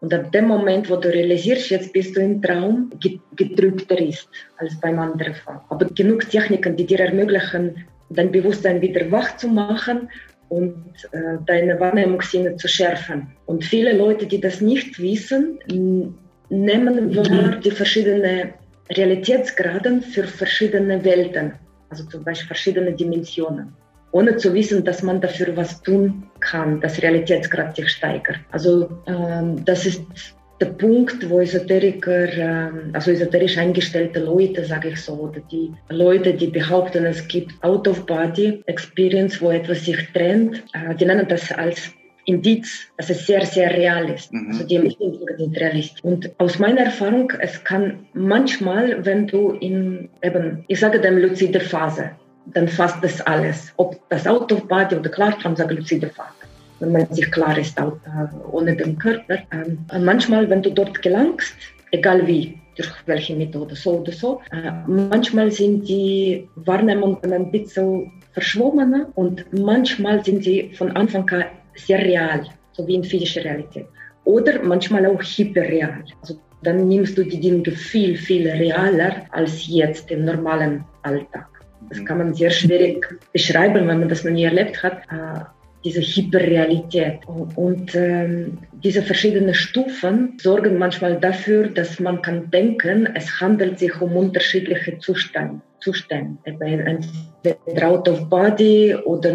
Und 0.00 0.14
ab 0.14 0.32
dem 0.32 0.48
Moment, 0.48 0.88
wo 0.88 0.96
du 0.96 1.12
realisierst, 1.12 1.70
jetzt 1.70 1.92
bist 1.92 2.16
du 2.16 2.20
im 2.20 2.40
Traum, 2.40 2.90
gedrückter 3.36 3.98
ist 3.98 4.28
als 4.56 4.80
beim 4.80 4.98
anderen 4.98 5.34
Fall. 5.34 5.60
Aber 5.68 5.86
genug 5.86 6.28
Techniken, 6.30 6.74
die 6.76 6.86
dir 6.86 7.00
ermöglichen, 7.00 7.84
dein 8.08 8.32
Bewusstsein 8.32 8.80
wieder 8.80 9.10
wach 9.10 9.36
zu 9.36 9.48
machen 9.48 10.08
und 10.48 10.94
äh, 11.12 11.36
deine 11.46 11.78
Wahrnehmungssinne 11.78 12.56
zu 12.56 12.66
schärfen. 12.66 13.28
Und 13.46 13.64
viele 13.64 13.96
Leute, 13.96 14.26
die 14.26 14.40
das 14.40 14.60
nicht 14.60 14.98
wissen, 14.98 15.58
nehmen 16.48 17.16
wahr 17.16 17.56
die 17.56 17.70
verschiedenen 17.70 18.54
Realitätsgraden 18.90 20.02
für 20.02 20.24
verschiedene 20.24 21.04
Welten, 21.04 21.52
also 21.90 22.04
zum 22.04 22.24
Beispiel 22.24 22.46
verschiedene 22.46 22.92
Dimensionen, 22.92 23.72
ohne 24.12 24.36
zu 24.36 24.54
wissen, 24.54 24.84
dass 24.84 25.02
man 25.02 25.20
dafür 25.20 25.56
was 25.56 25.82
tun 25.82 26.24
kann, 26.40 26.80
dass 26.80 27.02
Realitätsgrad 27.02 27.76
sich 27.76 27.88
steigert. 27.90 28.38
Also 28.50 28.88
ähm, 29.06 29.64
das 29.64 29.86
ist 29.86 30.02
der 30.60 30.66
Punkt, 30.66 31.28
wo 31.28 31.40
Esoteriker, 31.40 32.32
ähm, 32.32 32.90
also 32.92 33.10
esoterisch 33.10 33.56
eingestellte 33.56 34.20
Leute, 34.20 34.64
sage 34.64 34.90
ich 34.90 35.00
so, 35.00 35.14
oder 35.14 35.40
die 35.50 35.72
Leute, 35.88 36.34
die 36.34 36.48
behaupten, 36.48 37.06
es 37.06 37.26
gibt 37.28 37.52
Out-of-Body-Experience, 37.62 39.40
wo 39.40 39.50
etwas 39.50 39.84
sich 39.84 39.98
trennt, 40.12 40.62
äh, 40.74 40.94
die 40.94 41.06
nennen 41.06 41.26
das 41.28 41.50
als 41.52 41.90
Indiz, 42.30 42.86
dass 42.96 43.10
es 43.10 43.26
sehr, 43.26 43.44
sehr 43.44 43.70
real 43.70 44.08
ist. 44.10 44.32
Mhm. 44.32 44.48
Also 44.48 44.64
die 44.64 44.76
Empfindungen 44.76 45.36
sind 45.36 45.56
realistisch. 45.58 46.04
Und 46.04 46.30
aus 46.38 46.58
meiner 46.58 46.82
Erfahrung, 46.82 47.32
es 47.40 47.62
kann 47.64 48.06
manchmal, 48.14 49.04
wenn 49.04 49.26
du 49.26 49.50
in 49.52 50.08
eben, 50.22 50.64
ich 50.68 50.80
sage 50.80 51.00
dem 51.00 51.18
luzide 51.18 51.60
Phase, 51.60 52.10
dann 52.46 52.68
fasst 52.68 53.02
das 53.02 53.20
alles. 53.22 53.72
Ob 53.76 54.00
das 54.08 54.26
Out-of-Body 54.26 54.96
oder 54.96 55.10
Klartraum, 55.10 55.56
sage 55.56 55.74
luzide 55.74 56.08
Phase 56.08 56.40
wenn 56.80 56.92
man 56.92 57.06
sich 57.12 57.30
klar 57.30 57.56
ist, 57.56 57.78
auch 57.80 57.96
ohne 58.50 58.74
den 58.74 58.98
Körper. 58.98 59.38
Ähm, 59.52 59.78
manchmal, 60.02 60.48
wenn 60.50 60.62
du 60.62 60.70
dort 60.70 61.00
gelangst, 61.02 61.54
egal 61.92 62.26
wie, 62.26 62.58
durch 62.76 62.90
welche 63.06 63.36
Methode, 63.36 63.76
so 63.76 64.00
oder 64.00 64.12
so, 64.12 64.40
äh, 64.50 64.72
manchmal 64.86 65.50
sind 65.50 65.88
die 65.88 66.48
Wahrnehmungen 66.56 67.32
ein 67.32 67.50
bisschen 67.50 68.12
verschwommener 68.32 69.08
und 69.14 69.44
manchmal 69.52 70.24
sind 70.24 70.44
sie 70.44 70.70
von 70.74 70.96
Anfang 70.96 71.28
an 71.30 71.44
sehr 71.74 71.98
real, 71.98 72.46
so 72.72 72.86
wie 72.86 72.94
in 72.94 73.04
physischer 73.04 73.44
Realität. 73.44 73.86
Oder 74.24 74.62
manchmal 74.62 75.06
auch 75.06 75.22
hyperreal. 75.22 76.04
Also 76.20 76.38
dann 76.62 76.88
nimmst 76.88 77.16
du 77.16 77.24
die 77.24 77.40
Dinge 77.40 77.70
viel, 77.70 78.16
viel 78.16 78.48
realer 78.48 79.24
als 79.30 79.66
jetzt 79.66 80.10
im 80.10 80.24
normalen 80.24 80.84
Alltag. 81.02 81.46
Das 81.88 82.04
kann 82.04 82.18
man 82.18 82.34
sehr 82.34 82.50
schwierig 82.50 83.06
beschreiben, 83.32 83.88
wenn 83.88 84.00
man 84.00 84.08
das 84.08 84.24
noch 84.24 84.32
nie 84.32 84.44
erlebt 84.44 84.82
hat. 84.82 85.02
Äh, 85.10 85.40
diese 85.84 86.00
Hyperrealität. 86.00 87.20
Und 87.56 87.94
ähm, 87.94 88.58
diese 88.84 89.02
verschiedenen 89.02 89.54
Stufen 89.54 90.36
sorgen 90.40 90.78
manchmal 90.78 91.18
dafür, 91.18 91.68
dass 91.68 91.98
man 92.00 92.20
kann 92.22 92.50
denken, 92.50 93.08
es 93.14 93.40
handelt 93.40 93.78
sich 93.78 94.00
um 94.00 94.16
unterschiedliche 94.16 94.98
Zustände. 94.98 95.60
Zustände. 95.80 96.36
Entweder 96.44 97.88
out 97.88 98.08
of 98.08 98.28
body 98.28 98.94
oder 98.94 99.32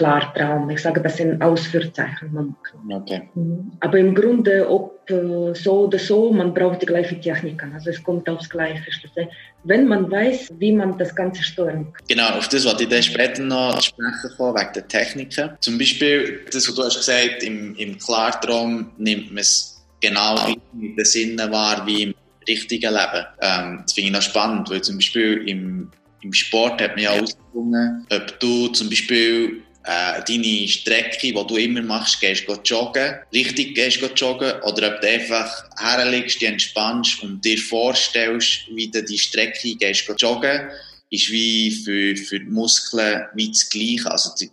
nur 0.00 0.08
Klartraum. 0.08 0.70
Ich 0.70 0.82
sage 0.82 1.00
das 1.00 1.18
in 1.20 1.40
Ausführungszeichen. 1.40 2.54
Okay. 2.90 3.28
Mhm. 3.34 3.72
Aber 3.80 3.98
im 3.98 4.14
Grunde, 4.14 4.68
ob 4.68 5.10
äh, 5.10 5.54
so 5.54 5.86
oder 5.86 5.98
so, 5.98 6.32
man 6.32 6.54
braucht 6.54 6.82
die 6.82 6.86
gleiche 6.86 7.20
Technik. 7.20 7.62
Also 7.74 7.90
es 7.90 8.02
kommt 8.02 8.28
aufs 8.28 8.48
Gleiche. 8.48 8.82
Wenn 9.64 9.88
man 9.88 10.10
weiß, 10.10 10.52
wie 10.58 10.72
man 10.72 10.96
das 10.98 11.14
Ganze 11.14 11.42
steuern 11.42 11.92
kann. 11.92 12.06
Genau, 12.08 12.28
auf 12.30 12.48
das 12.48 12.64
wollte 12.64 12.84
ich 12.84 12.88
dann 12.88 13.02
später 13.02 13.42
noch 13.42 13.80
sprechen 13.82 14.30
von, 14.36 14.54
wegen 14.54 14.72
der 14.74 14.88
Techniken. 14.88 15.50
Zum 15.60 15.78
Beispiel, 15.78 16.40
das, 16.52 16.68
was 16.68 16.74
du 16.74 16.82
hast 16.82 16.96
gesagt, 16.96 17.42
im, 17.42 17.74
im 17.76 17.98
Klartraum 17.98 18.92
nimmt 18.98 19.30
man 19.30 19.38
es 19.38 19.84
genau 20.00 20.36
mit 20.74 20.96
den 20.96 21.04
Sinnen 21.04 21.50
wahr 21.50 21.84
wie 21.86 22.04
im 22.04 22.14
richtigen 22.46 22.92
Leben. 22.92 23.26
Ähm, 23.40 23.80
das 23.82 23.92
finde 23.92 24.08
ich 24.08 24.14
noch 24.14 24.22
spannend, 24.22 24.70
weil 24.70 24.80
zum 24.80 24.96
Beispiel 24.96 25.48
im, 25.48 25.90
im 26.22 26.32
Sport 26.32 26.80
hat 26.80 26.92
man 26.94 27.04
ja 27.04 27.10
ausgefunden, 27.10 28.06
ob 28.10 28.40
du 28.40 28.68
zum 28.68 28.88
Beispiel 28.88 29.62
äh, 29.88 30.22
deine 30.28 30.68
Strecke, 30.68 31.18
die 31.18 31.32
du 31.32 31.56
immer 31.56 31.80
machst, 31.80 32.20
gehst 32.20 32.46
du 32.46 32.52
joggen, 32.62 33.14
richtig 33.32 33.74
gehst 33.74 34.02
du 34.02 34.06
joggen, 34.06 34.60
oder 34.62 34.94
ob 34.94 35.00
du 35.00 35.08
einfach 35.08 35.64
herlegst, 35.78 36.42
dich 36.42 36.48
entspannst 36.48 37.22
und 37.22 37.42
dir 37.42 37.56
vorstellst, 37.56 38.66
wie 38.74 38.90
du 38.90 39.02
die 39.02 39.16
Strecke 39.16 39.74
gehst 39.76 40.06
du 40.06 40.12
joggen, 40.12 40.68
ist 41.10 41.30
wie 41.30 41.70
für, 41.70 42.14
für 42.16 42.38
die 42.38 42.50
Muskeln 42.50 43.28
wie 43.34 43.48
das 43.48 43.66
Gleiche. 43.70 44.10
Also, 44.10 44.30
die, 44.38 44.50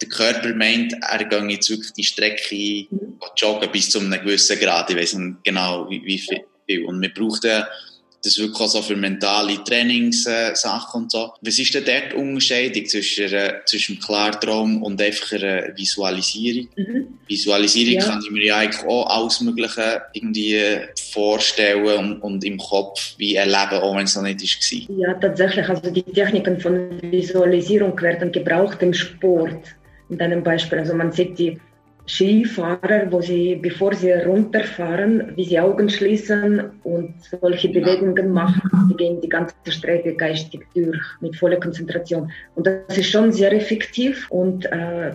der 0.00 0.08
Körper 0.08 0.54
meint, 0.54 0.94
er 1.02 1.24
gehe 1.24 1.48
jetzt 1.50 1.68
wirklich 1.68 1.92
die 1.92 2.04
Strecke 2.04 2.86
mhm. 2.90 3.18
joggen 3.36 3.70
bis 3.70 3.90
zu 3.90 4.00
einem 4.00 4.22
gewissen 4.22 4.58
Grad. 4.58 4.88
Ich 4.88 4.96
weiß 4.96 5.14
nicht 5.14 5.44
genau, 5.44 5.88
wie, 5.90 6.02
wie 6.02 6.18
viel. 6.18 6.86
Und 6.86 7.02
wir 7.02 7.12
brauchen 7.12 7.64
das 8.24 8.38
wirklich 8.38 8.60
auch 8.60 8.68
so 8.68 8.82
für 8.82 8.96
mentale 8.96 9.62
Trainingssachen 9.64 11.02
und 11.02 11.10
so. 11.10 11.32
Was 11.40 11.58
ist 11.58 11.74
denn 11.74 11.84
dort 11.84 12.12
die 12.12 12.16
Unterscheidung 12.16 12.86
zwischen, 12.86 13.32
äh, 13.32 13.54
zwischen 13.66 13.98
Klartraum 13.98 14.82
und 14.82 15.00
einfach 15.00 15.32
einer 15.32 15.76
Visualisierung? 15.76 16.68
Mhm. 16.76 17.18
Visualisierung 17.26 17.94
ja. 17.94 18.04
kann 18.04 18.22
ich 18.24 18.30
mir 18.30 18.44
ja 18.44 18.56
eigentlich 18.58 18.84
auch 18.84 19.06
alles 19.06 19.40
Mögliche 19.40 20.02
irgendwie 20.12 20.60
vorstellen 21.12 21.84
und, 21.84 22.20
und 22.20 22.44
im 22.44 22.58
Kopf 22.58 23.14
wie 23.18 23.34
erleben, 23.34 23.82
auch 23.82 23.96
wenn 23.96 24.04
es 24.04 24.14
noch 24.14 24.22
nicht 24.22 24.40
war. 24.40 24.96
Ja, 24.96 25.14
tatsächlich. 25.14 25.68
Also 25.68 25.90
die 25.90 26.02
Techniken 26.02 26.60
von 26.60 27.00
Visualisierung 27.02 28.00
werden 28.00 28.30
gebraucht 28.30 28.82
im 28.82 28.94
Sport. 28.94 29.74
in 30.12 30.18
deinem 30.18 30.42
Beispiel. 30.42 30.78
Also 30.78 30.94
man 30.94 31.10
sieht 31.10 31.38
die 31.38 31.58
Skifahrer, 32.06 33.10
wo 33.10 33.20
sie, 33.20 33.56
bevor 33.56 33.94
sie 33.94 34.12
runterfahren, 34.12 35.32
wie 35.36 35.44
sie 35.44 35.60
Augen 35.60 35.88
schließen 35.88 36.70
und 36.82 37.14
solche 37.40 37.68
Bewegungen 37.68 38.32
machen. 38.32 38.70
Sie 38.88 38.96
gehen 38.96 39.20
die 39.20 39.28
ganze 39.28 39.54
Strecke 39.68 40.14
geistig 40.14 40.66
durch 40.74 40.98
mit 41.20 41.36
voller 41.36 41.60
Konzentration. 41.60 42.30
Und 42.54 42.66
das 42.66 42.98
ist 42.98 43.10
schon 43.10 43.32
sehr 43.32 43.52
effektiv 43.52 44.26
und 44.30 44.66
äh, 44.66 45.12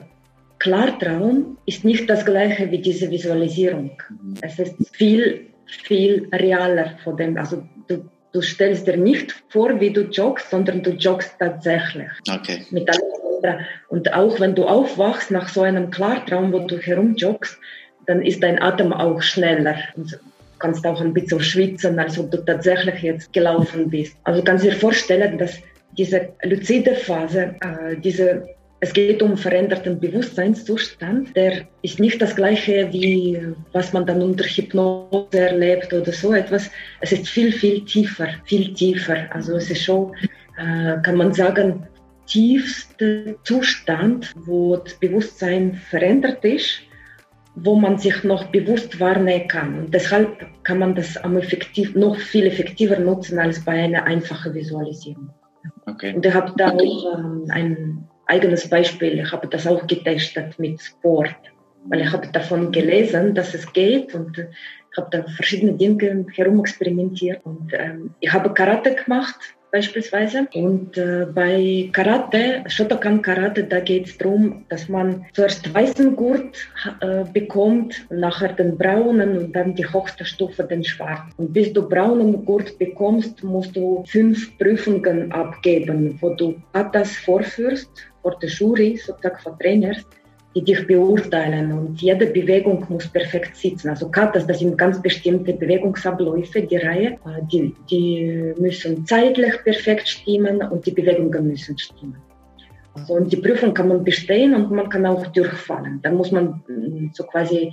Klartraum 0.59 1.57
ist 1.65 1.83
nicht 1.83 2.09
das 2.09 2.25
gleiche 2.25 2.71
wie 2.71 2.79
diese 2.79 3.11
Visualisierung. 3.11 3.91
Mhm. 4.09 4.35
Es 4.41 4.57
ist 4.57 4.75
viel, 4.91 5.47
viel 5.65 6.27
realer 6.31 6.97
von 7.03 7.17
dem. 7.17 7.37
Also 7.37 7.63
du, 7.87 8.09
du 8.31 8.41
stellst 8.41 8.87
dir 8.87 8.97
nicht 8.97 9.35
vor, 9.49 9.79
wie 9.79 9.91
du 9.91 10.01
joggst, 10.01 10.49
sondern 10.49 10.81
du 10.81 10.91
joggst 10.91 11.35
tatsächlich. 11.37 12.09
Okay. 12.27 12.65
Mit 12.71 12.89
allem 12.89 13.26
und 13.89 14.13
auch 14.13 14.39
wenn 14.39 14.55
du 14.55 14.65
aufwachst 14.65 15.31
nach 15.31 15.49
so 15.49 15.61
einem 15.61 15.89
Klartraum, 15.91 16.51
wo 16.51 16.59
du 16.59 16.77
herumjoggst, 16.77 17.57
dann 18.05 18.21
ist 18.21 18.41
dein 18.41 18.61
Atem 18.61 18.93
auch 18.93 19.21
schneller. 19.21 19.75
Und 19.95 20.13
du 20.13 20.17
kannst 20.59 20.85
auch 20.85 21.01
ein 21.01 21.13
bisschen 21.13 21.39
schwitzen, 21.39 21.99
als 21.99 22.17
ob 22.17 22.31
du 22.31 22.37
tatsächlich 22.37 23.01
jetzt 23.01 23.33
gelaufen 23.33 23.89
bist. 23.89 24.15
Also 24.23 24.43
kannst 24.43 24.65
dir 24.65 24.73
vorstellen, 24.73 25.37
dass 25.37 25.59
diese 25.97 26.29
luzide 26.43 26.95
Phase, 26.95 27.55
äh, 27.61 27.97
diese 27.97 28.47
es 28.79 28.93
geht 28.93 29.23
um 29.23 29.35
veränderten 29.37 29.99
Bewusstseinszustand. 29.99 31.35
Der 31.35 31.63
ist 31.81 31.99
nicht 31.99 32.21
das 32.21 32.35
gleiche 32.35 32.87
wie 32.91 33.39
was 33.73 33.91
man 33.91 34.05
dann 34.05 34.21
unter 34.21 34.43
Hypnose 34.43 35.27
erlebt 35.31 35.91
oder 35.93 36.11
so 36.11 36.33
etwas. 36.33 36.69
Es 37.01 37.11
ist 37.11 37.27
viel, 37.27 37.51
viel 37.51 37.83
tiefer, 37.85 38.27
viel 38.45 38.73
tiefer. 38.73 39.25
Also 39.31 39.55
es 39.55 39.71
ist 39.71 39.83
schon, 39.83 40.13
äh, 40.57 41.01
kann 41.01 41.15
man 41.15 41.33
sagen, 41.33 41.87
tiefster 42.27 43.41
Zustand, 43.43 44.33
wo 44.45 44.77
das 44.77 44.93
Bewusstsein 44.95 45.73
verändert 45.73 46.43
ist, 46.45 46.81
wo 47.55 47.75
man 47.75 47.97
sich 47.97 48.23
noch 48.23 48.45
bewusst 48.47 48.99
wahrnehmen 48.99 49.47
kann. 49.47 49.79
Und 49.79 49.93
deshalb 49.93 50.45
kann 50.63 50.79
man 50.79 50.93
das 50.93 51.17
am 51.17 51.37
effektiv, 51.37 51.95
noch 51.95 52.17
viel 52.17 52.45
effektiver 52.45 52.99
nutzen 52.99 53.39
als 53.39 53.63
bei 53.63 53.83
einer 53.83 54.03
einfachen 54.03 54.53
Visualisierung. 54.53 55.29
Okay. 55.87 56.13
Und 56.13 56.25
ich 56.25 56.33
habe 56.33 56.53
da 56.57 56.71
auch 56.71 57.17
ähm, 57.17 57.45
ein 57.49 58.07
eigenes 58.27 58.69
Beispiel. 58.69 59.19
Ich 59.19 59.31
habe 59.31 59.47
das 59.47 59.65
auch 59.65 59.87
getestet 59.87 60.59
mit 60.59 60.81
Sport, 60.81 61.35
weil 61.85 62.01
ich 62.01 62.11
habe 62.11 62.27
davon 62.27 62.71
gelesen, 62.71 63.33
dass 63.33 63.53
es 63.53 63.71
geht 63.73 64.13
und 64.13 64.37
ich 64.37 64.97
habe 64.97 65.09
da 65.11 65.23
verschiedene 65.23 65.73
Dinge 65.73 66.25
herumexperimentiert. 66.35 67.43
Und 67.43 67.71
ähm, 67.73 68.13
ich 68.19 68.31
habe 68.31 68.53
Karate 68.53 68.95
gemacht 68.95 69.56
beispielsweise. 69.71 70.47
Und 70.53 70.97
äh, 70.97 71.25
bei 71.33 71.89
Karate, 71.91 72.63
Shotokan 72.67 73.21
Karate, 73.21 73.63
da 73.63 73.79
geht 73.79 74.07
es 74.07 74.17
darum, 74.17 74.65
dass 74.69 74.89
man 74.89 75.25
zuerst 75.33 75.73
weißen 75.73 76.15
Gurt 76.15 76.57
äh, 77.01 77.23
bekommt, 77.31 78.05
nachher 78.09 78.53
den 78.53 78.77
braunen 78.77 79.37
und 79.37 79.53
dann 79.53 79.75
die 79.75 79.91
höchste 79.91 80.25
Stufe 80.25 80.63
den 80.63 80.83
schwarzen. 80.83 81.31
Und 81.37 81.53
bis 81.53 81.73
du 81.73 81.87
braunen 81.87 82.45
Gurt 82.45 82.77
bekommst, 82.77 83.43
musst 83.43 83.75
du 83.75 84.03
fünf 84.07 84.57
Prüfungen 84.57 85.31
abgeben, 85.31 86.17
wo 86.21 86.29
du 86.29 86.55
Katas 86.73 87.15
vorführst 87.17 87.89
vor 88.21 88.37
der 88.39 88.49
Jury, 88.49 88.97
sozusagen 88.97 89.39
von 89.39 89.57
Trainers, 89.59 90.05
die 90.55 90.63
dich 90.63 90.87
beurteilen 90.87 91.71
und 91.71 92.01
jede 92.01 92.27
Bewegung 92.27 92.85
muss 92.89 93.07
perfekt 93.07 93.55
sitzen. 93.55 93.89
Also 93.89 94.09
Katas, 94.09 94.47
das 94.47 94.59
sind 94.59 94.77
ganz 94.77 95.01
bestimmte 95.01 95.53
Bewegungsabläufe, 95.53 96.61
die 96.61 96.77
Reihe, 96.77 97.11
äh, 97.11 97.41
die, 97.51 97.75
die 97.89 98.53
müssen 98.57 99.05
zeitlich 99.05 99.63
perfekt 99.63 100.07
stimmen 100.07 100.61
und 100.61 100.85
die 100.85 100.91
Bewegungen 100.91 101.47
müssen 101.47 101.77
stimmen. 101.77 102.17
Also, 102.93 103.13
und 103.13 103.31
die 103.31 103.37
Prüfung 103.37 103.73
kann 103.73 103.89
man 103.89 104.03
bestehen 104.03 104.55
und 104.55 104.71
man 104.71 104.89
kann 104.89 105.05
auch 105.05 105.27
durchfallen. 105.27 105.99
Dann 106.01 106.15
muss 106.15 106.31
man 106.31 106.63
mm, 106.67 107.11
so 107.13 107.23
quasi 107.25 107.71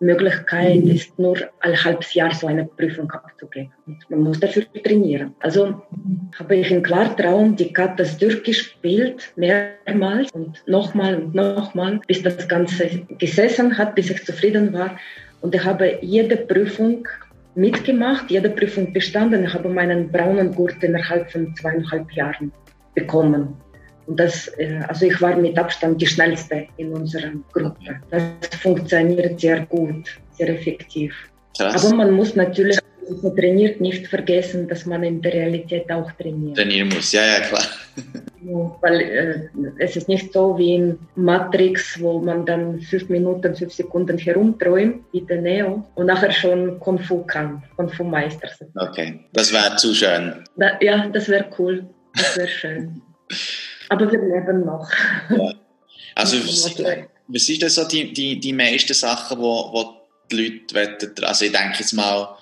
Möglichkeit 0.00 0.84
ist 0.84 1.18
nur 1.18 1.36
ein 1.60 1.84
halbes 1.84 2.14
Jahr 2.14 2.34
so 2.34 2.46
eine 2.46 2.64
Prüfung 2.64 3.10
abzugeben. 3.10 3.72
Und 3.86 4.10
man 4.10 4.20
muss 4.20 4.40
dafür 4.40 4.64
trainieren. 4.82 5.34
Also 5.40 5.82
habe 6.38 6.56
ich 6.56 6.70
im 6.70 6.82
Klartraum 6.82 7.56
die 7.56 7.72
Katas 7.72 8.18
durchgespielt, 8.18 9.32
mehrmals 9.36 10.30
und 10.32 10.62
nochmal 10.66 11.16
und 11.16 11.34
nochmal, 11.34 12.00
bis 12.06 12.22
das 12.22 12.48
Ganze 12.48 13.02
gesessen 13.18 13.76
hat, 13.78 13.94
bis 13.94 14.10
ich 14.10 14.24
zufrieden 14.24 14.72
war. 14.72 14.98
Und 15.40 15.54
ich 15.54 15.64
habe 15.64 15.98
jede 16.00 16.36
Prüfung 16.36 17.06
mitgemacht, 17.54 18.30
jede 18.30 18.50
Prüfung 18.50 18.92
bestanden. 18.92 19.44
Ich 19.44 19.54
habe 19.54 19.68
meinen 19.68 20.10
braunen 20.10 20.54
Gurt 20.54 20.82
innerhalb 20.82 21.30
von 21.30 21.54
zweieinhalb 21.54 22.10
Jahren 22.12 22.52
bekommen. 22.94 23.56
Und 24.06 24.20
das, 24.20 24.48
äh, 24.58 24.80
also 24.88 25.06
ich 25.06 25.20
war 25.20 25.36
mit 25.36 25.58
Abstand 25.58 26.00
die 26.00 26.06
schnellste 26.06 26.66
in 26.76 26.92
unserer 26.92 27.32
Gruppe. 27.52 28.00
Das 28.10 28.22
funktioniert 28.60 29.40
sehr 29.40 29.60
gut, 29.66 30.18
sehr 30.36 30.48
effektiv. 30.50 31.14
Krass. 31.56 31.84
Aber 31.84 31.96
man 31.96 32.10
muss 32.10 32.34
natürlich, 32.34 32.78
wenn 33.08 33.22
man 33.22 33.36
trainiert, 33.36 33.80
nicht 33.80 34.06
vergessen, 34.08 34.68
dass 34.68 34.84
man 34.86 35.02
in 35.04 35.22
der 35.22 35.32
Realität 35.32 35.90
auch 35.90 36.10
trainiert. 36.12 36.56
Trainieren 36.56 36.88
muss, 36.88 37.12
ja, 37.12 37.24
ja, 37.24 37.40
klar. 37.40 37.62
weil 38.82 39.00
äh, 39.00 39.48
es 39.78 39.96
ist 39.96 40.08
nicht 40.08 40.32
so 40.32 40.58
wie 40.58 40.74
in 40.74 40.98
Matrix, 41.14 41.98
wo 42.00 42.18
man 42.18 42.44
dann 42.44 42.80
fünf 42.80 43.08
Minuten, 43.08 43.54
fünf 43.54 43.72
Sekunden 43.72 44.18
herumträumt, 44.18 45.04
wie 45.12 45.22
der 45.22 45.40
Neo, 45.40 45.86
und 45.94 46.06
nachher 46.06 46.32
schon 46.32 46.78
Kung 46.80 46.98
Fu 46.98 47.22
kann, 47.22 47.62
Kung 47.76 47.88
Fu 47.88 48.04
Meister. 48.04 48.48
Okay, 48.76 49.20
das 49.32 49.52
wäre 49.52 49.76
zu 49.76 49.94
schön. 49.94 50.44
Da, 50.56 50.72
ja, 50.80 51.08
das 51.08 51.28
wäre 51.28 51.46
cool, 51.58 51.86
das 52.14 52.36
wäre 52.36 52.48
schön. 52.48 53.02
Aber 53.88 54.10
wir 54.10 54.20
leben 54.20 54.64
noch. 54.64 54.90
Ja. 55.30 55.52
Also, 56.14 56.36
was, 57.28 57.48
ist 57.48 57.62
das 57.62 57.74
so 57.74 57.84
die, 57.86 58.12
die, 58.12 58.38
die 58.38 58.52
meisten 58.52 58.94
Sachen, 58.94 59.38
wo, 59.38 59.72
wo 59.72 59.94
die 60.30 60.36
Leute 60.36 60.74
wollen? 60.74 61.24
Also, 61.24 61.44
ich 61.44 61.52
denke 61.52 61.78
jetzt 61.78 61.92
mal, 61.92 62.36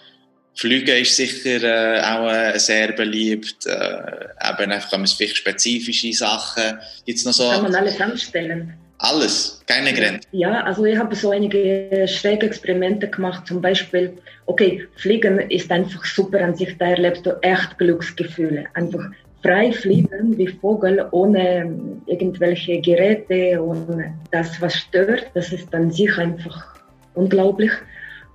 Fliegen 0.54 0.96
ist 0.96 1.16
sicher 1.16 1.62
äh, 1.62 2.00
auch 2.02 2.30
äh, 2.30 2.58
sehr 2.58 2.92
beliebt. 2.92 3.66
Äh, 3.66 4.50
eben 4.50 4.72
einfach 4.72 4.90
vielleicht 5.16 5.36
spezifische 5.36 6.12
Sachen. 6.12 6.78
Gibt's 7.06 7.24
noch 7.24 7.32
so? 7.32 7.48
Kann 7.48 7.62
man 7.62 7.74
alles 7.74 8.00
anstellen. 8.00 8.74
Alles, 8.98 9.60
keine 9.66 9.92
Grenzen. 9.92 10.28
Ja, 10.30 10.62
also 10.62 10.84
ich 10.84 10.96
habe 10.96 11.16
so 11.16 11.32
einige 11.32 12.06
schräge 12.06 12.46
Experimente 12.46 13.08
gemacht. 13.08 13.48
Zum 13.48 13.60
Beispiel, 13.60 14.16
okay, 14.46 14.86
Fliegen 14.94 15.40
ist 15.50 15.72
einfach 15.72 16.04
super 16.04 16.40
an 16.40 16.54
sich, 16.54 16.76
da 16.78 16.90
erlebst 16.90 17.26
du 17.26 17.32
echt 17.42 17.78
Glücksgefühle. 17.78 18.66
Einfach 18.74 19.10
frei 19.42 19.72
fliegen 19.72 20.38
wie 20.38 20.46
Vogel 20.46 21.06
ohne 21.10 21.74
irgendwelche 22.06 22.80
Geräte 22.80 23.60
und 23.60 23.86
das, 24.30 24.60
was 24.60 24.76
stört, 24.76 25.30
das 25.34 25.52
ist 25.52 25.74
an 25.74 25.90
sich 25.90 26.16
einfach 26.16 26.76
unglaublich. 27.14 27.72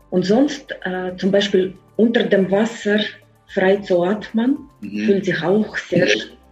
Und 0.09 0.25
sonst 0.25 0.75
äh, 0.83 1.15
zum 1.17 1.31
Beispiel 1.31 1.73
unter 1.95 2.23
dem 2.23 2.51
Wasser 2.51 2.99
frei 3.47 3.77
zu 3.77 4.03
atmen, 4.03 4.57
mhm. 4.81 5.05
fühlt 5.05 5.25
sich 5.25 5.41
auch 5.43 5.77
sehr 5.77 6.07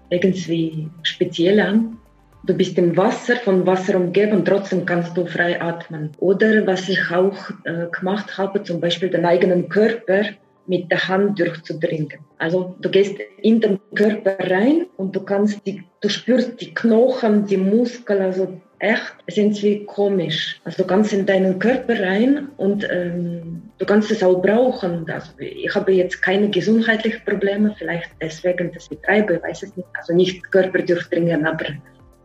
irgendwie 0.09 0.89
speziell 1.03 1.59
an. 1.59 1.97
Du 2.43 2.53
bist 2.53 2.77
im 2.77 2.95
Wasser, 2.95 3.37
von 3.37 3.65
Wasser 3.65 3.95
umgeben, 3.95 4.45
trotzdem 4.45 4.85
kannst 4.85 5.17
du 5.17 5.25
frei 5.25 5.59
atmen. 5.61 6.11
Oder 6.19 6.65
was 6.67 6.87
ich 6.89 6.99
auch 7.11 7.35
äh, 7.63 7.87
gemacht 7.91 8.37
habe, 8.37 8.61
zum 8.63 8.79
Beispiel 8.79 9.09
den 9.09 9.25
eigenen 9.25 9.67
Körper 9.67 10.25
mit 10.67 10.91
der 10.91 11.07
Hand 11.07 11.39
durchzudringen. 11.39 12.19
Also 12.37 12.75
du 12.81 12.89
gehst 12.89 13.17
in 13.41 13.61
den 13.61 13.79
Körper 13.93 14.37
rein 14.39 14.85
und 14.97 15.15
du 15.15 15.21
kannst 15.21 15.65
die, 15.65 15.83
du 16.01 16.09
spürst 16.09 16.59
die 16.61 16.73
Knochen, 16.73 17.45
die 17.45 17.57
Muskeln, 17.57 18.21
also 18.21 18.61
echt 18.79 19.15
sind 19.27 19.61
wie 19.63 19.85
komisch. 19.85 20.59
Also 20.63 20.83
du 20.83 20.87
kannst 20.87 21.13
in 21.13 21.25
deinen 21.25 21.59
Körper 21.59 21.99
rein 21.99 22.49
und 22.57 22.87
ähm, 22.91 23.61
du 23.77 23.85
kannst 23.85 24.11
es 24.11 24.23
auch 24.23 24.41
brauchen. 24.41 25.09
Also 25.09 25.31
ich 25.39 25.73
habe 25.73 25.93
jetzt 25.93 26.21
keine 26.21 26.49
gesundheitlichen 26.49 27.23
Probleme, 27.25 27.73
vielleicht 27.77 28.11
deswegen 28.21 28.71
das 28.73 28.89
betreibe, 28.89 29.41
weiß 29.41 29.63
es 29.63 29.75
nicht. 29.75 29.87
Also 29.93 30.13
nicht 30.13 30.51
Körper 30.51 30.79
durchdringen, 30.79 31.45
aber 31.45 31.65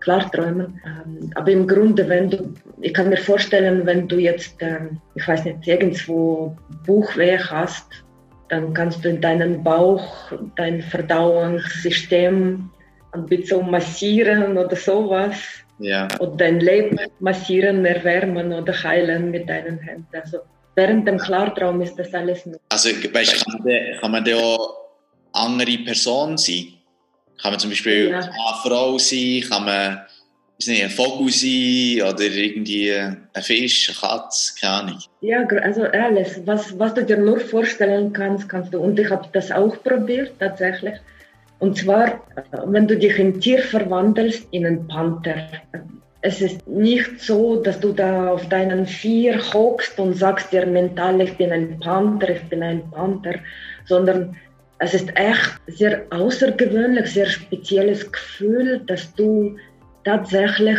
klar 0.00 0.30
träumen. 0.30 0.80
Ähm, 0.84 1.30
aber 1.34 1.50
im 1.50 1.66
Grunde, 1.66 2.08
wenn 2.08 2.30
du, 2.30 2.54
ich 2.80 2.94
kann 2.94 3.10
mir 3.10 3.18
vorstellen, 3.18 3.86
wenn 3.86 4.08
du 4.08 4.18
jetzt, 4.18 4.56
ähm, 4.60 5.00
ich 5.14 5.26
weiß 5.26 5.44
nicht, 5.44 5.66
irgendwo 5.66 6.56
Buchweh 6.86 7.38
hast, 7.38 7.86
dann 8.50 8.74
kannst 8.74 9.04
du 9.04 9.08
in 9.08 9.20
deinen 9.20 9.62
Bauch, 9.62 10.32
dein 10.56 10.82
Verdauungssystem 10.82 12.68
ein 13.12 13.26
bisschen 13.26 13.70
massieren 13.70 14.58
oder 14.58 14.76
sowas. 14.76 15.36
Ja. 15.78 16.08
Und 16.18 16.40
dein 16.40 16.60
Leben 16.60 16.98
massieren, 17.20 17.84
erwärmen 17.86 18.52
oder 18.52 18.72
heilen 18.82 19.30
mit 19.30 19.48
deinen 19.48 19.78
Händen. 19.78 20.08
Also 20.12 20.38
während 20.74 21.08
dem 21.08 21.16
Klartraum 21.18 21.80
ist 21.80 21.96
das 21.96 22.12
alles 22.12 22.44
nur. 22.44 22.60
Also 22.68 22.90
weißt, 22.90 23.44
kann, 23.44 23.62
man, 23.62 24.00
kann 24.00 24.10
man 24.10 24.24
da 24.24 24.36
auch 24.36 24.74
andere 25.32 25.78
Person 25.78 26.36
sein? 26.36 26.74
Kann 27.40 27.52
man 27.52 27.60
zum 27.60 27.70
Beispiel 27.70 28.10
ja. 28.10 28.18
eine 28.18 28.30
Frau 28.62 28.98
sein? 28.98 29.42
Kann 29.48 29.64
man 29.64 30.00
ist 30.60 30.68
nicht, 30.68 30.84
ein 30.84 30.90
Vogel 30.90 31.30
sein 31.30 32.02
oder 32.02 32.22
irgendwie 32.22 32.92
ein 32.92 33.42
Fisch, 33.42 33.88
eine 33.88 33.98
Katze, 33.98 34.52
keine 34.60 34.72
Ahnung. 34.74 34.98
Ja, 35.22 35.46
also 35.62 35.84
alles, 35.84 36.40
was, 36.46 36.78
was 36.78 36.94
du 36.94 37.04
dir 37.04 37.16
nur 37.16 37.40
vorstellen 37.40 38.12
kannst, 38.12 38.48
kannst 38.48 38.74
du. 38.74 38.78
Und 38.78 38.98
ich 38.98 39.10
habe 39.10 39.28
das 39.32 39.50
auch 39.50 39.82
probiert, 39.82 40.32
tatsächlich. 40.38 40.94
Und 41.58 41.76
zwar, 41.76 42.20
wenn 42.66 42.86
du 42.86 42.96
dich 42.96 43.18
in 43.18 43.40
Tier 43.40 43.60
verwandelst, 43.60 44.46
in 44.50 44.66
einen 44.66 44.86
Panther. 44.88 45.48
es 46.22 46.40
ist 46.42 46.66
nicht 46.68 47.20
so, 47.20 47.56
dass 47.56 47.80
du 47.80 47.92
da 47.92 48.30
auf 48.30 48.46
deinen 48.48 48.86
Vier 48.86 49.40
hockst 49.52 49.98
und 49.98 50.14
sagst 50.14 50.52
dir 50.52 50.66
mental, 50.66 51.20
ich 51.20 51.36
bin 51.36 51.52
ein 51.52 51.80
Panther, 51.80 52.30
ich 52.30 52.42
bin 52.44 52.62
ein 52.62 52.90
Panther, 52.90 53.36
sondern 53.86 54.36
es 54.78 54.94
ist 54.94 55.10
echt 55.14 55.60
sehr 55.66 56.06
außergewöhnlich, 56.10 57.06
sehr 57.12 57.26
spezielles 57.26 58.10
Gefühl, 58.10 58.82
dass 58.86 59.14
du 59.14 59.56
tatsächlich 60.04 60.78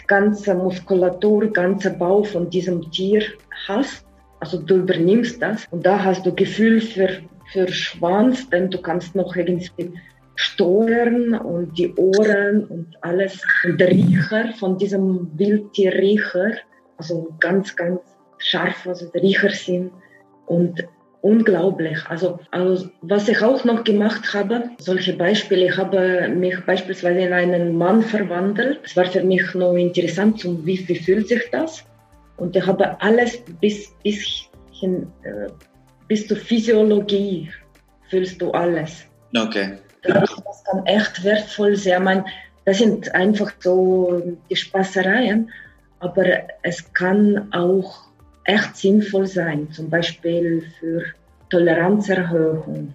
die 0.00 0.06
ganze 0.06 0.54
Muskulatur, 0.54 1.52
ganze 1.52 1.90
Bau 1.90 2.22
von 2.22 2.48
diesem 2.50 2.90
Tier 2.90 3.22
hast. 3.68 4.06
Also 4.40 4.60
du 4.60 4.76
übernimmst 4.76 5.40
das 5.40 5.66
und 5.70 5.86
da 5.86 6.02
hast 6.02 6.26
du 6.26 6.34
Gefühl 6.34 6.80
für, 6.80 7.08
für 7.52 7.68
Schwanz, 7.68 8.48
denn 8.50 8.70
du 8.70 8.78
kannst 8.80 9.14
noch 9.14 9.36
irgendwie 9.36 9.92
steuern 10.34 11.34
und 11.34 11.76
die 11.78 11.94
Ohren 11.94 12.64
und 12.64 12.96
alles. 13.02 13.40
Und 13.64 13.80
der 13.80 13.88
Riecher 13.88 14.52
von 14.58 14.78
diesem 14.78 15.30
Wildtierriecher, 15.38 16.52
also 16.96 17.28
ganz, 17.38 17.76
ganz 17.76 18.00
scharf, 18.38 18.86
also 18.86 19.08
der 19.10 19.22
Riecher 19.22 19.50
sind 19.50 19.92
und 20.46 20.84
unglaublich. 21.22 21.98
Also, 22.08 22.38
also 22.50 22.90
was 23.00 23.28
ich 23.28 23.40
auch 23.42 23.64
noch 23.64 23.84
gemacht 23.84 24.34
habe, 24.34 24.70
solche 24.78 25.14
Beispiele, 25.14 25.66
ich 25.66 25.76
habe 25.76 26.28
mich 26.28 26.58
beispielsweise 26.66 27.20
in 27.20 27.32
einen 27.32 27.76
Mann 27.78 28.02
verwandelt. 28.02 28.80
Es 28.84 28.96
war 28.96 29.06
für 29.06 29.22
mich 29.22 29.54
noch 29.54 29.74
interessant, 29.74 30.44
wie, 30.44 30.86
wie 30.86 30.96
fühlt 30.96 31.28
sich 31.28 31.48
das? 31.50 31.84
Und 32.36 32.56
ich 32.56 32.66
habe 32.66 33.00
alles 33.00 33.38
bis, 33.60 33.92
bis, 34.02 34.48
hin, 34.72 35.06
äh, 35.22 35.48
bis 36.08 36.26
zur 36.26 36.36
Physiologie 36.36 37.48
fühlst 38.10 38.42
du 38.42 38.50
alles. 38.50 39.04
Okay. 39.36 39.78
Das, 40.02 40.28
das 40.44 40.64
kann 40.64 40.84
echt 40.86 41.22
wertvoll 41.22 41.76
sein. 41.76 42.02
Man, 42.02 42.24
das 42.64 42.78
sind 42.78 43.14
einfach 43.14 43.52
so 43.60 44.20
die 44.50 44.56
Spaßereien, 44.56 45.50
aber 46.00 46.24
es 46.62 46.92
kann 46.92 47.48
auch 47.52 48.11
echt 48.44 48.76
sinnvoll 48.76 49.26
sein, 49.26 49.70
zum 49.70 49.88
Beispiel 49.88 50.62
für 50.78 51.04
Toleranzerhöhung. 51.50 52.94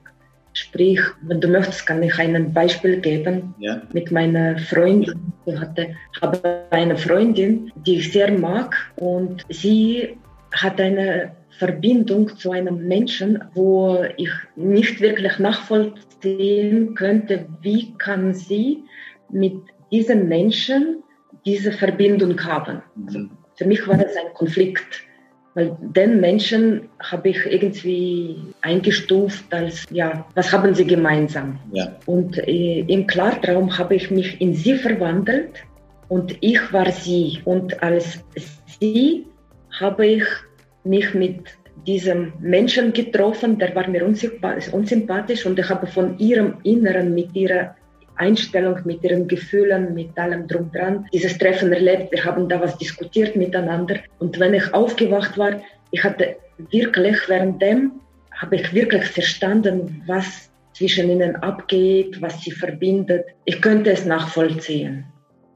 Sprich, 0.53 0.99
wenn 1.21 1.39
du 1.39 1.47
möchtest, 1.47 1.85
kann 1.85 2.01
ich 2.01 2.17
ein 2.17 2.51
Beispiel 2.51 2.99
geben 2.99 3.53
ja. 3.59 3.81
mit 3.93 4.11
meiner 4.11 4.57
Freundin. 4.57 5.31
Ich 5.45 5.59
hatte, 5.59 5.95
habe 6.19 6.63
eine 6.71 6.97
Freundin, 6.97 7.71
die 7.85 7.97
ich 7.97 8.11
sehr 8.11 8.31
mag 8.31 8.75
und 8.95 9.45
sie 9.49 10.17
hat 10.51 10.81
eine 10.81 11.31
Verbindung 11.59 12.35
zu 12.37 12.51
einem 12.51 12.87
Menschen, 12.87 13.43
wo 13.53 14.03
ich 14.17 14.31
nicht 14.55 14.99
wirklich 14.99 15.37
nachvollziehen 15.37 16.95
könnte, 16.95 17.45
wie 17.61 17.93
kann 17.97 18.33
sie 18.33 18.83
mit 19.29 19.55
diesem 19.91 20.27
Menschen 20.27 21.03
diese 21.45 21.71
Verbindung 21.71 22.43
haben. 22.43 22.81
Mhm. 22.95 23.31
Für 23.55 23.65
mich 23.65 23.87
war 23.87 23.97
das 23.97 24.15
ein 24.15 24.33
Konflikt, 24.33 25.06
weil 25.57 25.75
den 25.81 26.21
Menschen 26.21 26.87
habe 26.99 27.29
ich 27.29 27.43
irgendwie 27.47 28.37
eingestuft 28.61 29.51
als, 29.51 29.87
ja, 29.89 30.23
was 30.35 30.53
haben 30.53 30.75
sie 30.75 30.85
gemeinsam? 30.85 31.57
Ja. 31.73 31.95
Und 32.05 32.37
äh, 32.37 32.81
im 32.81 33.07
Klartraum 33.07 33.75
habe 33.75 33.95
ich 33.95 34.11
mich 34.11 34.39
in 34.39 34.53
sie 34.53 34.75
verwandelt 34.75 35.63
und 36.09 36.37
ich 36.41 36.61
war 36.71 36.91
sie. 36.91 37.39
Und 37.43 37.81
als 37.81 38.23
sie 38.79 39.25
habe 39.79 40.05
ich 40.05 40.23
mich 40.83 41.15
mit 41.15 41.39
diesem 41.87 42.33
Menschen 42.39 42.93
getroffen, 42.93 43.57
der 43.57 43.73
war 43.73 43.87
mir 43.87 44.05
unsympathisch 44.05 45.43
und 45.43 45.57
ich 45.57 45.69
habe 45.69 45.87
von 45.87 46.19
ihrem 46.19 46.57
Inneren, 46.61 47.15
mit 47.15 47.35
ihrer 47.35 47.75
Einstellung, 48.17 48.79
mit 48.85 49.03
ihren 49.03 49.27
Gefühlen, 49.27 49.93
mit 49.93 50.17
allem 50.17 50.47
drum 50.47 50.71
dran, 50.71 51.05
dieses 51.13 51.37
Treffen 51.37 51.71
erlebt. 51.71 52.11
Wir 52.11 52.23
haben 52.23 52.49
da 52.49 52.59
was 52.59 52.77
diskutiert 52.77 53.35
miteinander. 53.35 53.97
Und 54.19 54.39
wenn 54.39 54.53
ich 54.53 54.73
aufgewacht 54.73 55.37
war, 55.37 55.61
ich 55.91 56.03
hatte 56.03 56.35
wirklich 56.71 57.29
währenddem, 57.29 57.91
habe 58.31 58.57
ich 58.57 58.73
wirklich 58.73 59.05
verstanden, 59.05 60.03
was 60.05 60.49
zwischen 60.73 61.09
ihnen 61.09 61.35
abgeht, 61.37 62.21
was 62.21 62.41
sie 62.41 62.51
verbindet. 62.51 63.25
Ich 63.45 63.61
könnte 63.61 63.91
es 63.91 64.05
nachvollziehen. 64.05 65.05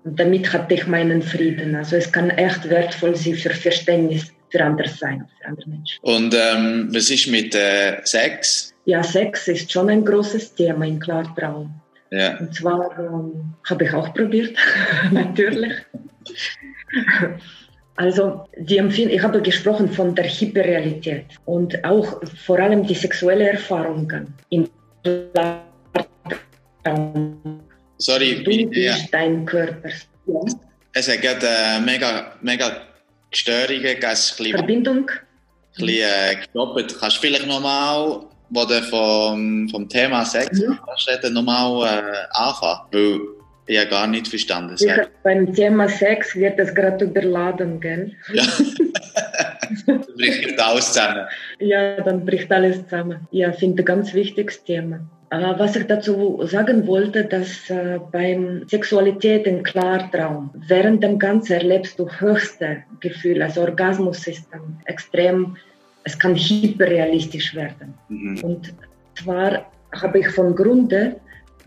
Und 0.03 0.19
damit 0.19 0.51
hatte 0.51 0.73
ich 0.73 0.87
meinen 0.87 1.21
Frieden. 1.21 1.75
Also 1.75 1.95
es 1.95 2.11
kann 2.11 2.31
echt 2.31 2.67
wertvoll 2.69 3.15
sein 3.15 3.35
für 3.35 3.51
Verständnis 3.51 4.31
für 4.51 4.63
andere 4.63 4.89
sein, 4.89 5.25
für 5.39 5.47
andere 5.47 5.69
Menschen. 5.69 5.99
Und 6.01 6.35
ähm, 6.35 6.89
was 6.91 7.09
ist 7.09 7.27
mit 7.27 7.55
äh, 7.55 8.01
Sex? 8.03 8.73
Ja, 8.85 9.01
Sex 9.01 9.47
ist 9.47 9.71
schon 9.71 9.89
ein 9.89 10.03
großes 10.03 10.55
Thema 10.55 10.85
im 10.85 10.99
Klartraum. 10.99 11.73
Ja. 12.11 12.37
Und 12.39 12.53
zwar 12.53 12.97
ähm, 12.99 13.53
habe 13.69 13.85
ich 13.85 13.93
auch 13.93 14.13
probiert, 14.13 14.55
natürlich. 15.11 15.73
Also 17.95 18.45
die 18.57 18.77
Empfindung, 18.77 19.15
ich 19.15 19.23
habe 19.23 19.41
gesprochen 19.41 19.89
von 19.89 20.15
der 20.15 20.25
Hyperrealität 20.25 21.25
und 21.45 21.83
auch 21.85 22.21
vor 22.45 22.59
allem 22.59 22.85
die 22.85 22.95
sexuelle 22.95 23.51
Erfahrungen 23.51 24.33
im 24.49 24.69
Klartraum. 26.83 27.61
Sorry, 27.97 28.43
du 28.43 28.43
bist 28.43 28.75
ja. 28.75 28.95
dein 29.11 29.45
Körper. 29.45 29.89
Ja. 30.25 30.39
Es 30.93 31.07
hat 31.07 31.23
äh, 31.23 31.79
mega, 31.79 32.33
mega 32.41 32.81
Störungen 33.31 33.81
gegeben. 33.81 34.57
Verbindung. 34.57 35.09
Ein 35.77 35.85
bisschen 35.85 36.09
äh, 36.09 36.35
gestoppt. 36.35 36.99
Kannst 36.99 37.17
du 37.17 37.21
vielleicht 37.21 37.47
nochmal, 37.47 38.25
wo 38.51 38.65
du 38.65 38.81
vom, 38.83 39.67
vom 39.69 39.89
Thema 39.89 40.25
Sex 40.25 40.59
mhm. 40.59 41.33
nochmal 41.33 41.87
äh, 41.87 42.27
anfangen? 42.31 42.87
Weil 42.91 43.19
ich 43.67 43.79
habe 43.79 43.89
gar 43.89 44.07
nicht 44.07 44.27
verstanden. 44.27 44.75
Ich, 44.77 44.91
beim 45.23 45.53
Thema 45.53 45.87
Sex 45.87 46.35
wird 46.35 46.59
es 46.59 46.73
gerade 46.75 47.05
überladen, 47.05 47.79
gell? 47.79 48.11
Ja. 48.33 48.43
dann 49.87 50.01
bricht 50.17 50.59
alles 50.59 50.87
zusammen. 50.87 51.25
Ja, 51.59 52.01
dann 52.01 52.25
bricht 52.25 52.51
alles 52.51 52.83
zusammen. 52.83 53.27
Ja, 53.31 53.49
ich 53.49 53.57
finde 53.57 53.81
ein 53.81 53.85
ganz 53.85 54.13
wichtiges 54.13 54.63
Thema. 54.63 54.99
Äh, 55.31 55.57
was 55.57 55.77
ich 55.77 55.87
dazu 55.87 56.41
sagen 56.43 56.85
wollte, 56.87 57.23
dass 57.23 57.69
äh, 57.69 57.99
beim 58.11 58.67
Sexualität 58.67 59.47
im 59.47 59.63
Klartraum 59.63 60.49
während 60.67 61.01
dem 61.01 61.17
Ganzen 61.19 61.53
erlebst 61.53 61.97
du 61.97 62.09
höchste 62.09 62.83
Gefühle. 62.99 63.45
Also 63.45 63.61
Orgasmus 63.61 64.27
ist 64.27 64.47
dann 64.51 64.81
extrem, 64.85 65.55
es 66.03 66.17
kann 66.17 66.35
hyperrealistisch 66.35 67.55
werden. 67.55 67.93
Mhm. 68.09 68.39
Und 68.43 68.73
zwar 69.15 69.71
habe 69.93 70.19
ich 70.19 70.27
von 70.29 70.55
Grunde 70.55 71.15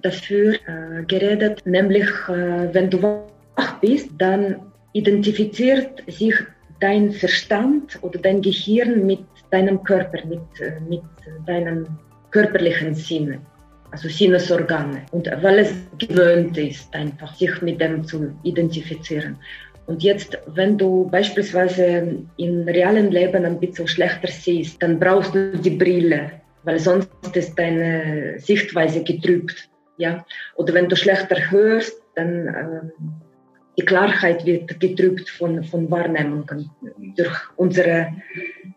dafür 0.03 0.55
äh, 0.55 1.05
geredet, 1.07 1.62
nämlich 1.64 2.09
äh, 2.29 2.73
wenn 2.73 2.90
du 2.90 3.03
wach 3.03 3.81
bist, 3.81 4.11
dann 4.18 4.57
identifiziert 4.92 6.03
sich 6.07 6.35
dein 6.81 7.12
Verstand 7.12 7.99
oder 8.03 8.18
dein 8.18 8.42
Gehirn 8.42 9.07
mit 9.07 9.25
deinem 9.51 9.83
Körper, 9.85 10.18
mit, 10.27 10.40
äh, 10.61 10.81
mit 10.88 11.03
deinen 11.47 11.87
körperlichen 12.31 12.94
Sinnen 12.94 13.40
also 13.94 14.09
Sinnesorgane. 14.09 15.03
Und 15.12 15.31
weil 15.40 15.61
es 15.61 15.73
gewöhnt 15.99 16.59
ist, 16.59 16.92
einfach 16.94 17.33
sich 17.37 17.62
mit 17.62 17.81
dem 17.81 18.05
zu 18.05 18.37
identifizieren. 18.42 19.37
Und 19.87 20.03
jetzt, 20.03 20.38
wenn 20.47 20.79
du 20.79 21.09
beispielsweise 21.11 22.25
im 22.37 22.62
realen 22.62 23.11
Leben 23.11 23.44
ein 23.44 23.61
bisschen 23.61 23.87
schlechter 23.87 24.29
siehst, 24.29 24.83
dann 24.83 24.99
brauchst 24.99 25.35
du 25.35 25.57
die 25.59 25.70
Brille, 25.70 26.33
weil 26.62 26.79
sonst 26.79 27.11
ist 27.35 27.59
deine 27.59 28.38
Sichtweise 28.38 29.03
getrübt. 29.03 29.68
Ja? 29.99 30.25
Oder 30.57 30.75
wenn 30.75 30.88
du 30.88 30.97
schlechter 30.97 31.51
hörst, 31.51 31.94
dann 32.14 32.49
äh, 32.49 32.81
die 33.77 33.85
Klarheit 33.85 34.44
wird 34.47 34.81
getrübt 34.81 35.29
von, 35.29 35.62
von 35.64 35.90
Wahrnehmungen 35.90 36.70
durch 37.16 37.37
unsere 37.57 38.12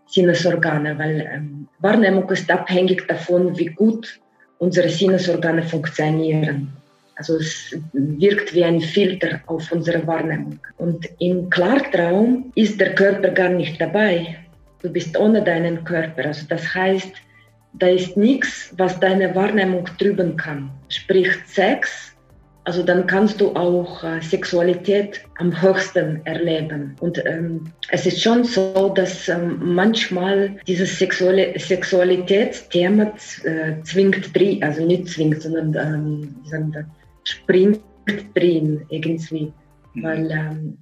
Sinnesorgane, 0.08 0.98
weil 0.98 1.22
ähm, 1.32 1.68
Wahrnehmung 1.80 2.30
ist 2.32 2.50
abhängig 2.50 3.08
davon, 3.08 3.58
wie 3.58 3.68
gut 3.68 4.20
unsere 4.58 4.90
Sinnesorgane 4.90 5.64
funktionieren. 5.64 6.77
Also 7.18 7.38
es 7.38 7.76
wirkt 7.94 8.54
wie 8.54 8.64
ein 8.64 8.80
Filter 8.80 9.42
auf 9.48 9.72
unsere 9.72 10.06
Wahrnehmung. 10.06 10.60
Und 10.78 11.10
im 11.20 11.50
Klartraum 11.50 12.52
ist 12.56 12.80
der 12.80 12.94
Körper 12.96 13.30
gar 13.30 13.50
nicht 13.50 13.82
dabei. 13.82 14.38
Du 14.82 14.90
bist 14.90 15.18
ohne 15.18 15.44
deinen 15.44 15.84
Körper. 15.84 16.26
Also 16.26 16.46
das 16.48 16.74
heißt, 16.74 17.12
da 17.74 17.88
ist 17.88 18.18
nichts, 18.18 18.74
was 18.78 19.00
deine 19.00 19.34
Wahrnehmung 19.36 19.86
trüben 19.98 20.38
kann. 20.38 20.70
Sprich 20.90 21.30
Sex 21.46 22.08
also 22.68 22.84
dann 22.84 23.08
kannst 23.08 23.40
du 23.40 23.56
auch 23.56 24.04
äh, 24.04 24.20
Sexualität 24.20 25.22
am 25.38 25.62
höchsten 25.62 26.20
erleben. 26.26 26.98
Und 27.00 27.26
ähm, 27.26 27.72
es 27.92 28.06
ist 28.06 28.22
schon 28.22 28.44
so, 28.44 28.92
dass 28.94 29.30
ähm, 29.30 29.74
manchmal 29.74 30.58
dieses 30.68 31.00
sexuelle 31.00 31.58
Sexualitätsthema 31.58 33.14
äh, 33.46 33.82
zwingt 33.84 34.30
also 34.62 34.86
nicht 34.86 35.08
zwingt, 35.08 35.42
sondern 35.42 35.76
ähm, 35.76 36.36
springt 37.28 37.82
drin 38.34 38.86
irgendwie. 38.90 39.54
Mhm. 39.94 40.04
Weil 40.04 40.32
ähm, 40.32 40.78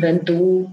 wenn 0.00 0.24
du 0.24 0.70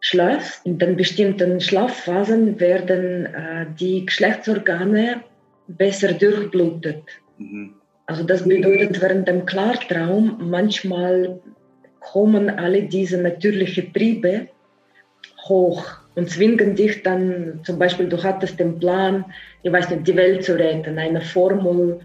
schläfst, 0.00 0.64
in 0.66 0.78
den 0.78 0.96
bestimmten 0.96 1.60
Schlafphasen 1.60 2.58
werden 2.58 3.26
äh, 3.26 3.66
die 3.78 4.06
Geschlechtsorgane 4.06 5.22
besser 5.68 6.12
durchblutet. 6.12 7.02
Mhm. 7.38 7.74
Also 8.06 8.24
das 8.24 8.42
bedeutet, 8.42 9.00
während 9.00 9.28
dem 9.28 9.46
Klartraum 9.46 10.38
manchmal 10.50 11.40
kommen 12.00 12.50
alle 12.50 12.82
diese 12.82 13.18
natürlichen 13.22 13.92
Triebe 13.92 14.48
hoch 15.48 16.02
und 16.14 16.28
zwingen 16.28 16.74
dich 16.74 17.02
dann, 17.02 17.60
zum 17.64 17.78
Beispiel, 17.78 18.08
du 18.08 18.22
hattest 18.22 18.58
den 18.60 18.78
Plan, 18.78 19.24
ich 19.62 19.72
weiß 19.72 19.90
nicht, 19.90 20.06
die 20.06 20.16
Welt 20.16 20.44
zu 20.44 20.58
retten, 20.58 20.98
eine 20.98 21.20
Formel 21.20 22.00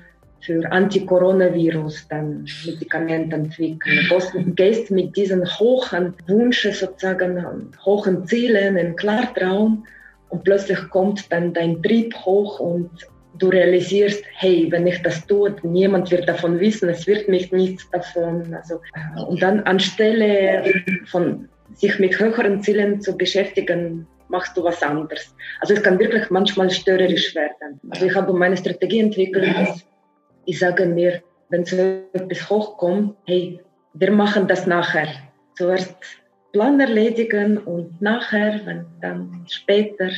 für 0.48 0.72
Anti-Coronavirus, 0.72 2.08
dann 2.08 2.46
Medikamente 2.66 3.36
entwickeln. 3.36 4.08
Du 4.10 4.54
gehst 4.56 4.90
mit 4.90 5.16
diesen 5.16 5.46
hohen 5.60 6.14
Wünschen, 6.26 6.72
sozusagen, 6.72 7.46
hohen 7.86 8.26
Zielen 8.26 8.78
in 8.78 8.96
Klartraum 8.96 9.86
und 10.30 10.44
plötzlich 10.46 10.80
kommt 10.90 11.32
dann 11.32 11.54
dein 11.54 11.84
Trieb 11.84 12.16
hoch 12.16 12.62
und 12.62 12.90
du 13.38 13.50
realisierst, 13.50 14.24
hey, 14.36 14.68
wenn 14.72 14.88
ich 14.88 15.02
das 15.04 15.28
tue, 15.28 15.54
niemand 15.64 16.10
wird 16.12 16.28
davon 16.28 16.60
wissen, 16.60 16.90
es 16.90 17.06
wird 17.06 17.28
mich 17.28 17.52
nichts 17.52 17.88
davon. 17.92 18.54
Also, 18.54 18.76
äh, 18.96 19.22
und 19.22 19.42
dann 19.42 19.60
anstelle 19.62 20.64
von 21.06 21.50
sich 21.76 22.00
mit 22.00 22.18
höheren 22.20 22.64
Zielen 22.64 23.02
zu 23.02 23.16
beschäftigen, 23.16 24.08
machst 24.30 24.56
du 24.58 24.64
was 24.64 24.82
anderes. 24.82 25.36
Also 25.60 25.74
es 25.74 25.84
kann 25.84 26.00
wirklich 26.00 26.30
manchmal 26.30 26.70
störerisch 26.70 27.36
werden. 27.36 27.80
Also 27.90 28.06
ich 28.06 28.16
habe 28.16 28.34
meine 28.34 28.58
Strategie 28.58 29.00
entwickelt, 29.00 29.56
dass 29.56 29.86
ich 30.48 30.60
sage 30.60 30.86
mir, 30.86 31.22
wenn 31.50 31.66
so 31.66 31.78
etwas 32.14 32.50
hochkommt, 32.50 33.16
hey, 33.26 33.60
wir 33.94 34.12
machen 34.12 34.48
das 34.48 34.66
nachher. 34.66 35.08
Zuerst 35.56 35.96
Plan 36.54 36.80
erledigen 36.80 37.58
und 37.60 38.02
nachher, 38.02 38.60
wenn 38.66 38.86
dann 39.02 39.46
später. 39.48 40.10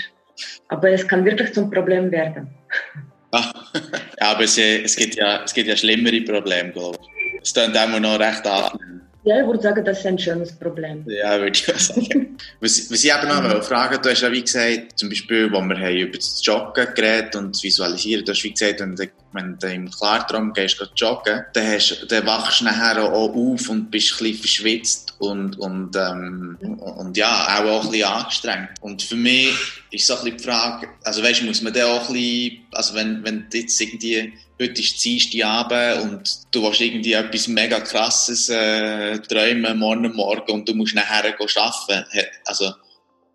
Aber 0.69 0.89
es 0.89 1.07
kann 1.07 1.25
wirklich 1.25 1.53
zum 1.53 1.69
Problem 1.69 2.11
werden. 2.11 2.49
Ja, 4.21 4.31
aber 4.31 4.43
es, 4.43 4.57
es, 4.57 4.97
gibt 4.97 5.15
ja, 5.15 5.43
es 5.45 5.53
gibt 5.53 5.69
ja 5.69 5.77
schlimmere 5.77 6.19
Probleme, 6.21 6.71
glaube 6.71 6.97
ich. 7.01 7.41
Es 7.41 7.53
klingt 7.53 7.75
immer 7.75 7.99
noch 7.99 8.19
recht 8.19 8.45
an. 8.45 9.01
Ja, 9.23 9.41
ich 9.41 9.47
würde 9.47 9.61
sagen, 9.61 9.83
das 9.83 9.99
ist 9.99 10.05
ein 10.05 10.17
schönes 10.17 10.51
Problem. 10.53 11.05
Ja, 11.07 11.37
würde 11.39 11.51
ich 11.51 11.73
auch 11.73 11.77
sagen. 11.77 12.37
was, 12.61 12.89
was 12.89 13.03
ich 13.03 13.11
eben 13.11 13.27
noch 13.27 13.43
mhm. 13.43 13.61
fragen 13.61 14.01
du 14.01 14.09
hast 14.09 14.21
ja 14.21 14.31
wie 14.31 14.41
gesagt, 14.41 14.97
zum 14.97 15.09
Beispiel, 15.09 15.51
wo 15.51 15.59
wir 15.59 15.77
haben 15.77 15.97
über 15.97 16.17
das 16.17 16.41
Joggen 16.43 16.87
geredet 16.95 17.35
und 17.35 17.53
das 17.53 17.61
Visualisieren, 17.61 18.23
du 18.23 18.31
hast 18.31 18.43
wie 18.43 18.51
gesagt, 18.51 18.79
wenn 18.79 18.95
du, 18.95 19.09
wenn 19.33 19.57
du 19.59 19.67
im 19.67 19.91
Klartraum 19.91 20.53
gehst, 20.53 20.81
joggen, 20.95 21.43
dann, 21.53 21.67
hast, 21.67 22.05
dann 22.09 22.25
wachst 22.25 22.61
du 22.61 22.65
nachher 22.65 23.03
auch 23.03 23.35
auf 23.35 23.69
und 23.69 23.91
bist 23.91 24.13
ein 24.13 24.23
bisschen 24.23 24.37
verschwitzt 24.37 25.13
und, 25.19 25.59
und, 25.59 25.95
ähm, 25.97 26.57
und 26.79 27.17
ja, 27.17 27.61
auch, 27.61 27.83
ein 27.83 27.91
bisschen 27.91 28.07
angestrengt. 28.07 28.69
Und 28.79 29.03
für 29.03 29.17
mich 29.17 29.53
ist 29.91 30.07
so 30.07 30.15
ein 30.15 30.23
bisschen 30.23 30.37
die 30.37 30.43
Frage, 30.43 30.87
also 31.03 31.21
weißt 31.21 31.41
du, 31.41 31.45
muss 31.45 31.61
man 31.61 31.73
da 31.73 31.87
auch 31.87 32.07
ein 32.07 32.13
bisschen, 32.13 32.59
also 32.71 32.95
wenn, 32.95 33.23
wenn 33.25 33.49
du 33.49 33.57
jetzt 33.57 33.79
irgendwie 33.81 34.33
heute 34.59 34.81
ist 34.81 35.03
Dienstag 35.03 35.45
Abend 35.45 36.03
und 36.03 36.41
du 36.51 36.63
willst 36.63 36.81
irgendwie 36.81 37.13
etwas 37.13 37.47
mega 37.47 37.79
krasses 37.79 38.49
äh, 38.49 39.17
träumen, 39.19 39.79
morgen 39.79 40.13
Morgen 40.13 40.51
und 40.51 40.67
du 40.67 40.73
musst 40.73 40.95
nachher 40.95 41.25
arbeiten. 41.25 42.05
Also 42.45 42.73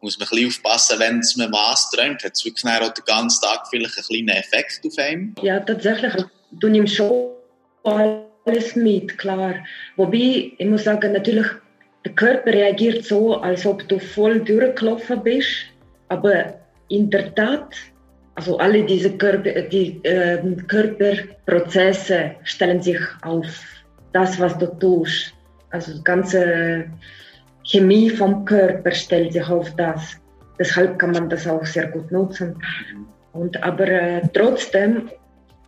muss 0.01 0.19
man 0.19 0.29
ein 0.29 0.31
bisschen 0.31 0.49
aufpassen, 0.49 0.99
wenn 1.01 1.23
man 1.39 1.53
was 1.53 1.91
träumt. 1.91 2.23
Hat 2.23 2.33
es 2.35 2.45
wirklich 2.45 2.65
auch 2.65 2.93
den 2.93 3.05
ganzen 3.07 3.43
Tag 3.43 3.67
vielleicht 3.71 3.97
einen 3.97 4.07
kleinen 4.07 4.29
Effekt 4.29 4.81
auf 4.87 4.99
einen? 4.99 5.35
Ja, 5.41 5.61
tatsächlich. 5.61 6.25
Du 6.53 6.69
nimmst 6.69 6.95
schon 6.95 7.31
alles 7.85 8.77
mit, 8.77 9.17
klar. 9.17 9.55
Wobei, 9.97 10.53
ich 10.59 10.67
muss 10.67 10.85
sagen, 10.85 11.13
natürlich, 11.13 11.47
der 12.05 12.13
Körper 12.13 12.53
reagiert 12.53 13.05
so, 13.07 13.37
als 13.41 13.65
ob 13.65 13.89
du 13.89 13.99
voll 13.99 14.41
durchgelaufen 14.41 15.23
bist. 15.23 15.49
Aber 16.09 16.61
in 16.89 17.09
der 17.09 17.35
Tat 17.35 17.75
also 18.35 18.59
alle 18.59 18.85
diese 18.85 19.17
Körper, 19.17 19.63
die, 19.63 20.01
äh, 20.05 20.39
Körperprozesse 20.67 22.33
stellen 22.43 22.83
sich 22.83 23.01
auf 23.23 23.47
das, 24.13 24.39
was 24.41 24.59
du 24.59 24.67
tust. 24.79 25.35
Also 25.71 25.95
die 25.95 26.05
ganze 26.05 26.85
Chemie 27.65 28.11
vom 28.11 28.45
Körper 28.45 28.91
stellt 28.93 29.33
sich 29.33 29.49
auf 29.49 29.75
das. 29.77 30.17
Deshalb 30.59 30.99
kann 30.99 31.13
man 31.13 31.29
das 31.29 31.47
auch 31.47 31.65
sehr 31.65 31.89
gut 31.89 32.11
nutzen. 32.11 32.57
Und 33.33 33.61
aber 33.63 33.89
äh, 33.89 34.23
trotzdem, 34.33 35.11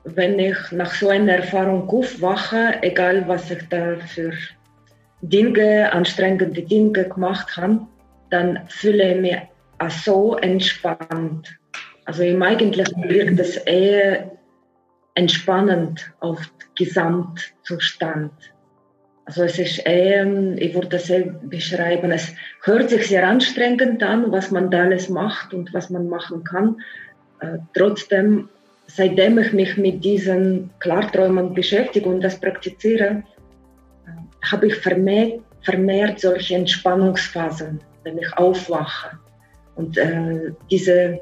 wenn 0.04 0.38
ich 0.38 0.56
nach 0.70 0.92
so 0.92 1.08
einer 1.08 1.36
Erfahrung 1.36 1.88
aufwache, 1.88 2.74
egal 2.82 3.26
was 3.26 3.50
ich 3.50 3.68
da 3.68 3.96
für 4.06 4.32
Dinge, 5.22 5.92
anstrengende 5.92 6.62
Dinge 6.62 7.08
gemacht 7.08 7.56
habe, 7.56 7.80
dann 8.30 8.60
fühle 8.68 9.14
ich 9.14 9.20
mich 9.20 9.36
so 10.04 10.36
entspannt 10.36 11.58
also 12.06 12.22
im 12.22 12.40
Eigentlichen 12.40 13.08
wirkt 13.08 13.38
es 13.40 13.56
eher 13.56 14.30
entspannend 15.14 16.12
auf 16.20 16.38
den 16.38 16.86
Gesamtzustand. 16.86 18.32
Also 19.24 19.42
es 19.42 19.58
ist 19.58 19.78
eher, 19.84 20.24
ich 20.56 20.72
würde 20.72 21.00
sehr 21.00 21.24
beschreiben, 21.24 22.12
es 22.12 22.32
hört 22.62 22.90
sich 22.90 23.08
sehr 23.08 23.26
anstrengend 23.26 24.02
an, 24.04 24.30
was 24.30 24.52
man 24.52 24.70
da 24.70 24.84
alles 24.84 25.08
macht 25.08 25.52
und 25.52 25.74
was 25.74 25.90
man 25.90 26.08
machen 26.08 26.44
kann. 26.44 26.76
Äh, 27.40 27.58
trotzdem, 27.76 28.48
seitdem 28.86 29.38
ich 29.38 29.52
mich 29.52 29.76
mit 29.76 30.04
diesen 30.04 30.70
Klarträumen 30.78 31.54
beschäftige 31.54 32.08
und 32.08 32.20
das 32.20 32.38
praktiziere, 32.38 33.24
äh, 34.06 34.48
habe 34.48 34.68
ich 34.68 34.76
vermehrt, 34.76 35.40
vermehrt 35.62 36.20
solche 36.20 36.54
Entspannungsphasen, 36.54 37.80
wenn 38.04 38.18
ich 38.18 38.32
aufwache. 38.34 39.18
Und 39.74 39.98
äh, 39.98 40.52
diese 40.70 41.18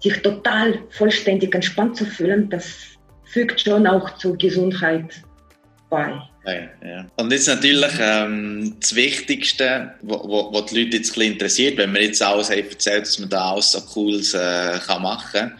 sich 0.00 0.20
total 0.22 0.78
vollständig 0.90 1.54
entspannt 1.54 1.96
zu 1.96 2.04
fühlen, 2.04 2.48
das 2.50 2.96
fügt 3.24 3.60
schon 3.60 3.86
auch 3.86 4.16
zur 4.18 4.36
Gesundheit 4.36 5.22
bei. 5.90 6.20
Ja, 6.44 6.88
ja. 6.88 7.06
Und 7.16 7.32
jetzt 7.32 7.48
natürlich 7.48 7.92
ähm, 7.98 8.76
das 8.78 8.94
Wichtigste, 8.94 9.94
was 10.02 10.66
die 10.66 10.84
Leute 10.84 10.98
jetzt 10.98 11.16
ein 11.16 11.32
interessiert, 11.32 11.76
wenn 11.76 11.92
man 11.92 12.02
jetzt 12.02 12.22
alles 12.22 12.50
erzählt, 12.50 13.02
dass 13.02 13.18
man 13.18 13.28
da 13.28 13.50
alles 13.52 13.72
so 13.72 13.80
Cooles 13.80 14.32
äh, 14.34 14.78
kann 14.86 15.02
machen 15.02 15.28
kann. 15.32 15.52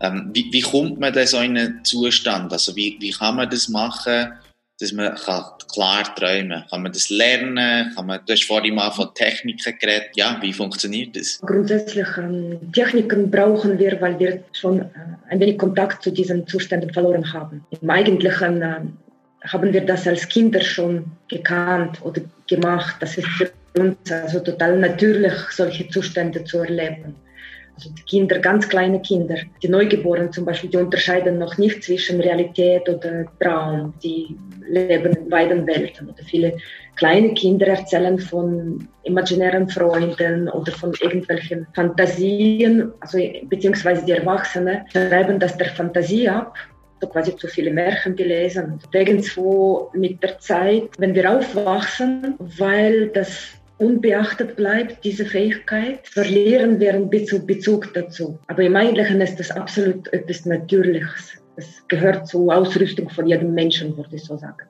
Ähm, 0.00 0.30
wie, 0.32 0.50
wie 0.50 0.62
kommt 0.62 0.98
man 0.98 1.12
denn 1.12 1.26
so 1.26 1.38
in 1.38 1.58
einen 1.58 1.84
Zustand? 1.84 2.50
Also 2.52 2.74
wie, 2.74 2.96
wie 3.00 3.10
kann 3.10 3.36
man 3.36 3.50
das 3.50 3.68
machen, 3.68 4.32
dass 4.80 4.92
man 4.92 5.14
kann 5.14 5.44
klar 5.72 6.14
träumen 6.14 6.64
kann? 6.70 6.82
man 6.82 6.92
das 6.92 7.10
lernen? 7.10 7.92
Kann 7.94 8.06
man, 8.06 8.20
du 8.24 8.32
hast 8.32 8.44
vorhin 8.44 8.74
mal 8.74 8.90
von 8.90 9.12
Techniken 9.14 9.78
geredet. 9.78 10.10
Ja, 10.14 10.38
wie 10.40 10.52
funktioniert 10.52 11.16
das? 11.16 11.38
Grundsätzlich 11.40 12.08
ähm, 12.16 12.72
Techniken 12.72 13.30
brauchen 13.30 13.78
wir, 13.78 14.00
weil 14.00 14.18
wir 14.18 14.42
schon 14.52 14.80
äh, 14.80 14.84
ein 15.28 15.40
wenig 15.40 15.58
Kontakt 15.58 16.02
zu 16.02 16.10
diesen 16.10 16.46
Zuständen 16.46 16.92
verloren 16.92 17.32
haben. 17.32 17.64
Im 17.80 17.90
Eigentlichen 17.90 18.62
äh, 18.62 18.80
haben 19.46 19.72
wir 19.72 19.84
das 19.84 20.06
als 20.06 20.28
Kinder 20.28 20.60
schon 20.60 21.04
gekannt 21.28 22.00
oder 22.02 22.22
gemacht. 22.48 22.96
Das 23.00 23.16
ist 23.16 23.28
für 23.28 23.50
uns 23.78 24.10
also 24.10 24.40
total 24.40 24.78
natürlich, 24.78 25.32
solche 25.50 25.88
Zustände 25.88 26.44
zu 26.44 26.58
erleben. 26.58 27.14
Also 27.80 27.94
die 27.94 28.02
Kinder, 28.02 28.38
ganz 28.40 28.68
kleine 28.68 29.00
Kinder, 29.00 29.36
die 29.62 29.68
Neugeborenen 29.68 30.32
zum 30.32 30.44
Beispiel, 30.44 30.68
die 30.68 30.76
unterscheiden 30.76 31.38
noch 31.38 31.56
nicht 31.56 31.82
zwischen 31.82 32.20
Realität 32.20 32.86
oder 32.88 33.24
Traum. 33.40 33.94
Die 34.02 34.36
leben 34.68 35.14
in 35.14 35.28
beiden 35.30 35.66
Welten. 35.66 36.10
Oder 36.10 36.22
viele 36.22 36.58
kleine 36.96 37.32
Kinder 37.32 37.68
erzählen 37.68 38.18
von 38.18 38.86
imaginären 39.04 39.68
Freunden 39.70 40.50
oder 40.50 40.72
von 40.72 40.92
irgendwelchen 41.00 41.66
Fantasien, 41.74 42.92
also 43.00 43.18
beziehungsweise 43.48 44.04
die 44.04 44.12
Erwachsenen 44.12 44.82
schreiben 44.92 45.38
das 45.38 45.56
der 45.56 45.68
Fantasie 45.68 46.28
ab 46.28 46.54
so 47.00 47.08
quasi 47.08 47.34
zu 47.34 47.48
viele 47.48 47.70
Märchen 47.70 48.14
gelesen. 48.14 48.78
Irgendwo 48.92 49.90
mit 49.94 50.22
der 50.22 50.38
Zeit, 50.38 50.90
wenn 50.98 51.14
wir 51.14 51.32
aufwachsen, 51.32 52.34
weil 52.38 53.08
das 53.08 53.59
unbeachtet 53.80 54.56
bleibt, 54.56 55.04
diese 55.04 55.24
Fähigkeit, 55.24 56.06
verlieren 56.06 56.78
wir 56.78 56.94
einen 56.94 57.08
Bezug 57.10 57.94
dazu. 57.94 58.38
Aber 58.46 58.62
im 58.62 58.76
Eigentlichen 58.76 59.20
ist 59.20 59.40
das 59.40 59.50
absolut 59.50 60.12
etwas 60.12 60.44
Natürliches. 60.44 61.32
Es 61.56 61.82
gehört 61.88 62.26
zur 62.28 62.54
Ausrüstung 62.54 63.08
von 63.08 63.26
jedem 63.26 63.54
Menschen, 63.54 63.96
würde 63.96 64.16
ich 64.16 64.24
so 64.24 64.36
sagen. 64.36 64.68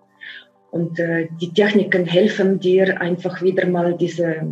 Und 0.71 0.99
äh, 1.01 1.29
die 1.41 1.53
Techniken 1.53 2.07
helfen 2.07 2.61
dir 2.61 3.01
einfach 3.01 3.43
wieder 3.43 3.67
mal 3.67 3.97
diese 3.97 4.47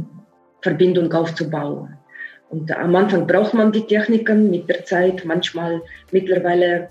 Verbindung 0.63 1.13
aufzubauen. 1.13 1.97
Und 2.51 2.73
am 2.73 2.97
Anfang 2.97 3.27
braucht 3.27 3.55
man 3.55 3.71
die 3.71 3.87
Techniken 3.87 4.51
mit 4.51 4.69
der 4.69 4.85
Zeit. 4.85 5.25
Manchmal, 5.25 5.83
mittlerweile 6.11 6.89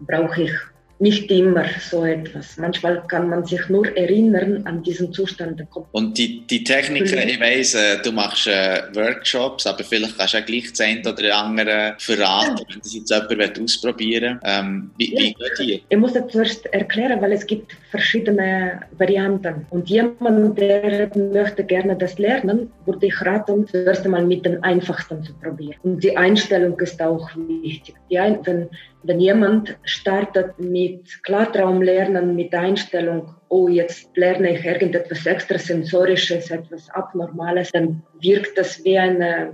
brauche 0.00 0.42
ich 0.42 0.52
nicht 1.00 1.30
immer 1.30 1.64
so 1.80 2.04
etwas. 2.04 2.56
Manchmal 2.56 3.02
kann 3.06 3.28
man 3.28 3.44
sich 3.44 3.68
nur 3.68 3.86
erinnern 3.96 4.62
an 4.66 4.82
diesen 4.82 5.12
Zustand. 5.12 5.62
Und 5.92 6.18
die, 6.18 6.46
die 6.46 6.64
Techniker, 6.64 7.24
ich 7.24 7.40
weiss, 7.40 7.74
äh, 7.74 8.02
du 8.02 8.12
machst 8.12 8.46
äh, 8.46 8.82
Workshops, 8.94 9.66
aber 9.66 9.84
vielleicht 9.84 10.18
kannst 10.18 10.34
du 10.34 10.38
auch 10.38 10.44
gleich 10.44 10.70
das 10.70 10.80
eine 10.80 11.00
oder 11.00 11.36
andere 11.36 11.94
verraten, 11.98 12.64
wenn 12.68 12.78
das 12.80 12.94
jetzt 12.94 13.10
jemand 13.10 13.60
ausprobieren 13.60 14.28
will. 14.28 14.40
Ähm, 14.44 14.90
wie, 14.96 15.14
ja. 15.14 15.20
wie 15.20 15.34
geht 15.34 15.58
die? 15.58 15.82
Ich 15.88 15.96
muss 15.96 16.12
das 16.12 16.28
zuerst 16.28 16.66
erklären, 16.66 17.20
weil 17.20 17.32
es 17.32 17.46
gibt 17.46 17.76
verschiedene 17.90 18.80
Varianten. 18.98 19.66
Und 19.70 19.88
jemand, 19.88 20.58
der 20.58 21.10
möchte 21.16 21.64
gerne 21.64 21.96
das 21.96 22.18
lernen, 22.18 22.70
würde 22.86 23.06
ich 23.06 23.20
raten, 23.22 23.66
zuerst 23.66 24.04
einmal 24.04 24.24
mit 24.24 24.44
den 24.44 24.62
einfachsten 24.62 25.22
zu 25.22 25.32
probieren. 25.34 25.76
Und 25.82 26.02
die 26.02 26.16
Einstellung 26.16 26.78
ist 26.80 27.00
auch 27.00 27.28
wichtig. 27.36 27.94
Die 28.10 28.18
ein, 28.18 28.38
wenn, 28.44 28.68
wenn 29.08 29.20
jemand 29.20 29.76
startet 29.84 30.58
mit 30.58 30.98
mit 30.98 31.24
Klartraum 31.24 31.82
lernen, 31.82 32.36
mit 32.36 32.52
der 32.52 32.60
Einstellung, 32.60 33.34
oh, 33.48 33.68
jetzt 33.68 34.16
lerne 34.16 34.56
ich 34.56 34.64
irgendetwas 34.64 35.26
Extrasensorisches, 35.26 36.50
etwas 36.50 36.88
Abnormales, 36.90 37.70
dann 37.72 38.02
wirkt 38.20 38.56
das 38.56 38.84
wie 38.84 38.98
eine 38.98 39.52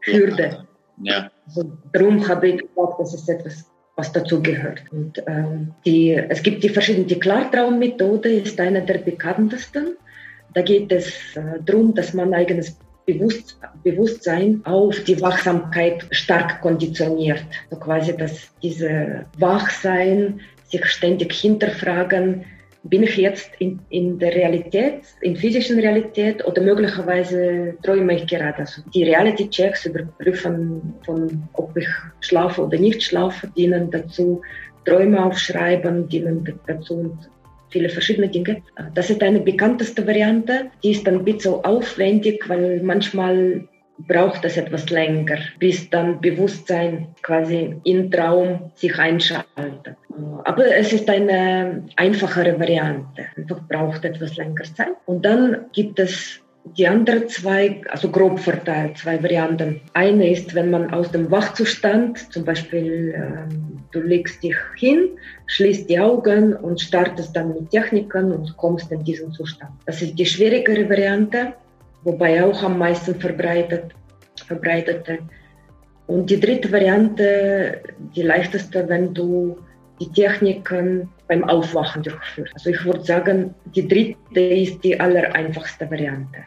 Hürde. 0.00 0.66
Ja. 1.02 1.30
Also, 1.46 1.70
darum 1.92 2.26
habe 2.26 2.48
ich 2.48 2.58
gesagt, 2.58 3.00
das 3.00 3.14
ist 3.14 3.28
etwas 3.28 3.70
was 3.98 4.12
dazu 4.12 4.42
gehört. 4.42 4.82
Und, 4.92 5.22
ähm, 5.26 5.72
die, 5.86 6.12
es 6.12 6.42
gibt 6.42 6.62
die 6.62 6.68
verschiedene 6.68 7.06
die 7.06 7.18
Klartraummethode, 7.18 8.30
ist 8.30 8.60
eine 8.60 8.82
der 8.82 8.98
bekanntesten. 8.98 9.96
Da 10.52 10.60
geht 10.60 10.92
es 10.92 11.34
äh, 11.34 11.60
darum, 11.64 11.94
dass 11.94 12.12
man 12.12 12.34
eigenes 12.34 12.78
Bewusst, 13.06 13.56
Bewusstsein 13.84 14.60
auf 14.64 14.98
die 15.04 15.20
Wachsamkeit 15.20 16.06
stark 16.10 16.60
konditioniert. 16.60 17.44
So 17.70 17.76
quasi, 17.76 18.16
dass 18.16 18.48
diese 18.62 19.24
Wachsein 19.38 20.40
sich 20.68 20.84
ständig 20.86 21.32
hinterfragen, 21.32 22.44
bin 22.88 23.02
ich 23.02 23.16
jetzt 23.16 23.50
in, 23.58 23.80
in 23.90 24.18
der 24.18 24.34
Realität, 24.34 25.02
in 25.20 25.36
physischen 25.36 25.78
Realität 25.78 26.44
oder 26.44 26.62
möglicherweise 26.62 27.74
träume 27.82 28.16
ich 28.16 28.26
gerade. 28.26 28.58
Also 28.58 28.82
die 28.94 29.04
Reality-Checks 29.04 29.86
überprüfen, 29.86 30.94
von, 31.04 31.48
ob 31.54 31.76
ich 31.76 31.88
schlafe 32.20 32.64
oder 32.64 32.78
nicht 32.78 33.02
schlafe, 33.02 33.48
dienen 33.56 33.90
dazu. 33.90 34.42
Träume 34.84 35.24
aufschreiben, 35.24 36.08
dienen 36.08 36.60
dazu 36.66 37.18
viele 37.76 37.88
verschiedene 37.90 38.28
Dinge. 38.28 38.62
Das 38.94 39.10
ist 39.10 39.22
eine 39.22 39.40
bekannteste 39.40 40.06
Variante. 40.06 40.70
Die 40.82 40.92
ist 40.92 41.06
ein 41.06 41.22
bisschen 41.24 41.54
aufwendig, 41.64 42.48
weil 42.48 42.80
manchmal 42.82 43.68
braucht 43.98 44.44
es 44.44 44.56
etwas 44.56 44.88
länger, 44.90 45.38
bis 45.58 45.88
dann 45.90 46.20
Bewusstsein 46.20 47.08
quasi 47.22 47.76
im 47.84 48.10
Traum 48.10 48.70
sich 48.74 48.98
einschaltet. 48.98 49.96
Aber 50.44 50.66
es 50.74 50.92
ist 50.92 51.08
eine 51.08 51.84
einfachere 51.96 52.58
Variante. 52.58 53.26
Einfach 53.36 53.60
braucht 53.68 54.04
etwas 54.04 54.36
länger 54.36 54.64
Zeit. 54.74 54.96
Und 55.04 55.24
dann 55.24 55.66
gibt 55.72 55.98
es 55.98 56.40
die 56.76 56.86
anderen 56.86 57.28
zwei, 57.28 57.80
also 57.88 58.10
grob 58.10 58.38
verteilt, 58.38 58.98
zwei 58.98 59.22
Varianten. 59.22 59.80
Eine 59.94 60.30
ist, 60.30 60.54
wenn 60.54 60.70
man 60.70 60.92
aus 60.92 61.10
dem 61.10 61.30
Wachzustand, 61.30 62.32
zum 62.32 62.44
Beispiel 62.44 63.14
ähm, 63.16 63.78
du 63.92 64.00
legst 64.00 64.42
dich 64.42 64.56
hin, 64.76 65.10
schließt 65.46 65.88
die 65.88 65.98
Augen 65.98 66.54
und 66.54 66.80
startest 66.80 67.36
dann 67.36 67.48
mit 67.54 67.70
Techniken 67.70 68.32
und 68.32 68.56
kommst 68.56 68.90
in 68.90 69.04
diesen 69.04 69.32
Zustand. 69.32 69.70
Das 69.86 70.02
ist 70.02 70.18
die 70.18 70.26
schwierigere 70.26 70.88
Variante 70.88 71.54
wobei 72.06 72.42
auch 72.42 72.62
am 72.62 72.78
meisten 72.78 73.14
verbreitet, 73.16 73.92
verbreitete. 74.46 75.18
Und 76.06 76.30
die 76.30 76.38
dritte 76.38 76.70
Variante, 76.70 77.82
die 78.14 78.22
leichteste, 78.22 78.88
wenn 78.88 79.12
du 79.12 79.58
die 80.00 80.10
Techniken 80.12 81.08
beim 81.26 81.42
Aufwachen 81.42 82.02
durchführst. 82.04 82.52
Also 82.54 82.70
ich 82.70 82.84
würde 82.84 83.02
sagen, 83.02 83.54
die 83.74 83.88
dritte 83.88 84.40
ist 84.40 84.84
die 84.84 84.98
allereinfachste 84.98 85.90
Variante. 85.90 86.38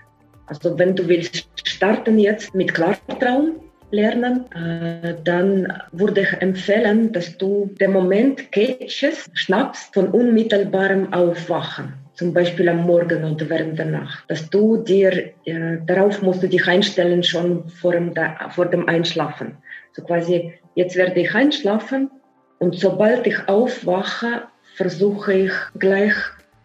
Also 0.50 0.78
wenn 0.78 0.96
du 0.96 1.08
willst 1.08 1.48
starten 1.64 2.18
jetzt 2.20 2.54
mit 2.54 2.74
Klartraum 2.74 3.62
lernen, 3.92 4.46
äh, 4.52 5.16
dann 5.24 5.72
würde 5.92 6.22
ich 6.22 6.34
empfehlen, 6.42 7.12
dass 7.12 7.38
du 7.38 7.72
den 7.80 7.94
Moment 7.94 8.52
catches, 8.52 9.30
schnappst 9.34 9.94
von 9.94 10.10
unmittelbarem 10.10 11.14
Aufwachen 11.14 11.94
zum 12.20 12.34
Beispiel 12.34 12.68
am 12.68 12.86
Morgen 12.86 13.24
oder 13.24 13.50
während 13.50 13.80
der 13.80 13.86
Nacht, 13.86 14.26
dass 14.28 14.50
du 14.50 14.76
dir, 14.84 15.32
äh, 15.46 15.78
darauf 15.86 16.22
musst 16.22 16.44
du 16.44 16.50
dich 16.50 16.68
einstellen 16.68 17.24
schon 17.24 17.70
vor 17.70 17.94
dem, 17.94 18.14
vor 18.50 18.66
dem 18.66 18.90
Einschlafen. 18.90 19.56
So 19.94 20.04
quasi, 20.04 20.54
jetzt 20.76 20.98
werde 20.98 21.22
ich 21.22 21.34
einschlafen 21.34 22.12
und 22.58 22.76
sobald 22.76 23.26
ich 23.26 23.48
aufwache, 23.48 24.44
versuche 24.76 25.34
ich 25.34 25.54
gleich 25.80 26.14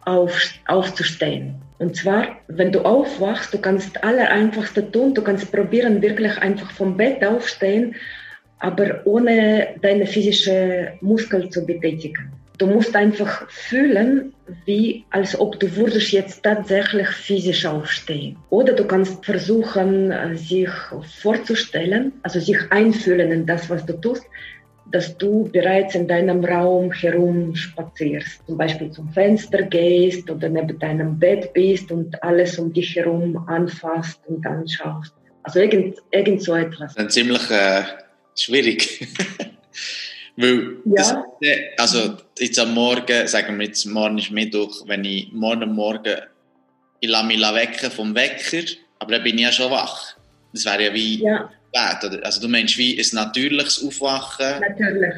auf, 0.05 0.37
aufzustehen. 0.67 1.64
Und 1.79 1.97
zwar, 1.97 2.37
wenn 2.49 2.71
du 2.71 2.81
aufwachst, 2.81 3.53
du 3.53 3.59
kannst 3.59 4.03
allereinfachste 4.05 4.91
tun, 4.91 5.15
du 5.15 5.23
kannst 5.23 5.51
probieren, 5.51 6.01
wirklich 6.03 6.37
einfach 6.39 6.71
vom 6.71 6.97
Bett 6.97 7.25
aufstehen, 7.25 7.97
aber 8.61 9.03
ohne 9.05 9.69
deine 9.83 10.07
physische 10.07 10.93
Muskel 11.01 11.51
zu 11.51 11.67
betätigen. 11.67 12.33
Du 12.59 12.69
musst 12.69 12.95
einfach 12.95 13.51
fühlen, 13.51 14.33
wie 14.65 15.05
als 15.11 15.39
ob 15.39 15.59
du 15.59 15.75
würdest 15.75 16.13
jetzt 16.13 16.45
tatsächlich 16.45 17.09
physisch 17.09 17.67
aufstehen. 17.67 18.37
Oder 18.51 18.75
du 18.75 18.85
kannst 18.85 19.25
versuchen, 19.25 20.13
äh, 20.13 20.37
sich 20.37 20.71
vorzustellen, 21.21 22.13
also 22.23 22.39
sich 22.39 22.59
einfühlen 22.71 23.33
in 23.33 23.45
das, 23.45 23.69
was 23.69 23.85
du 23.85 23.95
tust, 23.95 24.25
dass 24.91 25.17
du 25.17 25.49
bereits 25.53 25.95
in 25.95 26.07
deinem 26.07 26.45
Raum 26.45 26.93
herum 26.93 27.55
spazierst. 27.55 28.47
Zum 28.47 28.57
Beispiel 28.59 28.91
zum 28.91 29.09
Fenster 29.13 29.63
gehst 29.63 30.31
oder 30.31 30.49
neben 30.49 30.79
deinem 30.79 31.19
Bett 31.19 31.53
bist 31.53 31.91
und 31.91 32.23
alles 32.23 32.59
um 32.59 32.73
dich 32.73 32.95
herum 32.97 33.37
anfasst 33.49 34.21
und 34.27 34.47
anschaust. 34.47 35.13
Also 35.43 35.61
irgend, 35.61 35.99
irgend 36.11 36.43
so 36.43 36.55
etwas. 36.55 36.95
Dann 36.95 37.11
ziemlich 37.11 37.51
äh, 37.51 37.83
schwierig. 38.37 39.07
Weil, 40.37 40.79
ja. 40.85 40.95
das, 40.97 41.15
also 41.79 42.17
jetzt 42.39 42.59
am 42.59 42.75
Morgen, 42.75 43.27
sagen 43.27 43.59
wir 43.59 43.67
jetzt, 43.67 43.85
morgen 43.87 44.19
ist 44.19 44.31
Mittwoch, 44.33 44.87
wenn 44.87 45.05
ich 45.05 45.33
morgen 45.33 45.73
Morgen, 45.73 46.17
ich 47.01 47.09
lasse 47.09 47.27
mich 47.27 47.41
wecken 47.41 47.91
vom 47.91 48.15
Wecker, 48.15 48.65
aber 48.99 49.13
dann 49.13 49.23
bin 49.23 49.37
ich 49.37 49.43
ja 49.43 49.53
schon 49.53 49.71
wach. 49.71 50.17
Das 50.53 50.65
wäre 50.65 50.85
ja 50.85 50.95
wie 50.95 51.23
ja. 51.23 51.51
Spät, 51.75 52.05
oder? 52.05 52.25
Also 52.25 52.41
du 52.41 52.49
meinst 52.49 52.79
wie 52.79 52.99
ein 52.99 53.07
natürliches 53.13 53.85
Aufwachen? 53.87 54.61
Natürlich. 54.61 55.15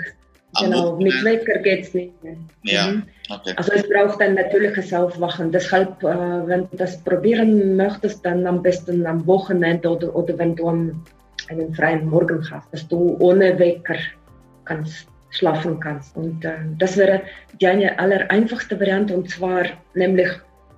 Genau, 0.59 0.97
mit 0.97 1.25
Wecker 1.25 1.59
geht 1.59 1.85
es 1.85 1.95
nicht 1.95 2.25
mehr. 2.25 2.37
Ja, 2.63 2.87
mhm. 2.89 3.03
okay. 3.29 3.53
Also 3.57 3.73
es 3.73 3.89
braucht 3.89 4.21
ein 4.23 4.35
natürliches 4.35 4.93
Aufwachen. 4.93 5.53
Deshalb, 5.53 6.03
äh, 6.03 6.07
wenn 6.47 6.69
du 6.71 6.77
das 6.77 7.03
probieren 7.03 7.77
möchtest, 7.77 8.25
dann 8.25 8.47
am 8.47 8.63
besten 8.63 9.07
am 9.07 9.27
Wochenende 9.27 9.89
oder, 9.89 10.15
oder 10.15 10.39
wenn 10.39 10.57
du 10.57 10.69
einen 10.69 11.75
freien 11.75 12.09
Morgen 12.09 12.49
hast, 12.51 12.73
dass 12.73 12.89
du 12.89 13.17
ohne 13.21 13.59
Wecker 13.59 13.97
kannst 14.65 15.07
schlafen 15.31 15.79
kannst. 15.79 16.17
Und 16.17 16.45
äh, 16.45 16.55
das 16.79 16.97
wäre 16.97 17.21
die 17.61 17.67
eine 17.67 17.99
aller 17.99 18.31
einfachste 18.31 18.81
Variante 18.81 19.15
und 19.15 19.29
zwar 19.29 19.65
nämlich 19.95 20.29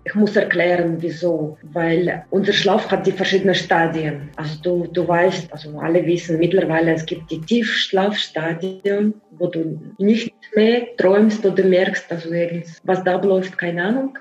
ich 0.05 0.15
muss 0.15 0.37
erklären, 0.37 0.97
wieso. 1.01 1.59
Weil 1.63 2.25
unser 2.31 2.53
Schlaf 2.53 2.91
hat 2.91 3.07
die 3.07 3.13
verschiedenen 3.13 3.55
Stadien. 3.55 4.31
Also 4.37 4.63
du, 4.63 4.87
du 4.93 5.07
weißt, 5.07 5.53
also 5.53 5.79
alle 5.79 6.05
wissen 6.07 6.39
mittlerweile, 6.39 6.93
es 6.95 7.05
gibt 7.05 7.31
die 7.31 7.41
Tiefschlafstadien, 7.41 9.15
wo 9.33 9.47
du 9.49 9.81
nicht 9.99 10.35
mehr 10.55 10.87
träumst 10.97 11.45
oder 11.45 11.65
merkst, 11.65 12.11
also 12.11 12.31
was 12.85 13.05
da 13.05 13.17
läuft, 13.21 13.59
keine 13.59 13.85
Ahnung. 13.85 14.19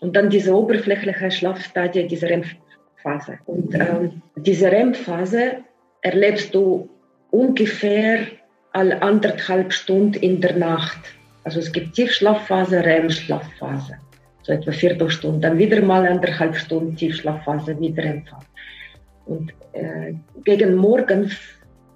Und 0.00 0.16
dann 0.16 0.30
diese 0.30 0.54
oberflächliche 0.54 1.30
Schlafstadie, 1.30 2.06
diese 2.06 2.28
REM-Phase. 2.28 3.38
Und 3.46 3.74
ähm, 3.74 4.22
diese 4.36 4.70
REM-Phase 4.70 5.56
erlebst 6.02 6.54
du 6.54 6.88
ungefähr 7.30 8.20
alle 8.72 9.02
anderthalb 9.02 9.72
Stunden 9.72 10.14
in 10.14 10.40
der 10.40 10.56
Nacht. 10.56 10.98
Also 11.44 11.58
es 11.60 11.72
gibt 11.72 11.94
Tiefschlafphase, 11.94 12.84
REM-Schlafphase. 12.84 13.98
So 14.48 14.54
etwa 14.54 14.72
Viertelstunde. 14.72 15.40
Dann 15.40 15.58
wieder 15.58 15.82
mal 15.82 16.06
anderthalb 16.06 16.56
Stunden 16.56 16.96
Tiefschlafphase, 16.96 17.78
wieder 17.78 18.02
REM-Phase. 18.02 18.46
Und 19.26 19.52
äh, 19.74 20.14
gegen 20.44 20.74
Morgen 20.74 21.30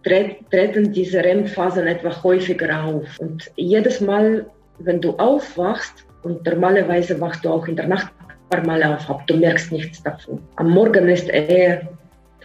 treten 0.05 0.93
diese 0.93 1.25
REM-Phasen 1.25 1.87
etwa 1.87 2.23
häufiger 2.23 2.85
auf. 2.85 3.19
Und 3.21 3.51
jedes 3.57 4.03
Mal, 4.03 4.45
wenn 4.81 5.01
du 5.01 5.13
aufwachst, 5.17 6.05
und 6.25 6.45
normalerweise 6.45 7.19
wachst 7.23 7.43
du 7.43 7.49
auch 7.49 7.67
in 7.67 7.77
der 7.77 7.89
Nacht 7.89 8.13
ein 8.19 8.49
paar 8.51 8.67
Mal 8.67 8.83
auf, 8.83 9.09
aber 9.09 9.23
du 9.27 9.37
merkst 9.39 9.73
nichts 9.73 10.03
davon. 10.03 10.39
Am 10.57 10.69
Morgen 10.69 11.09
ist 11.09 11.31
eher 11.31 11.89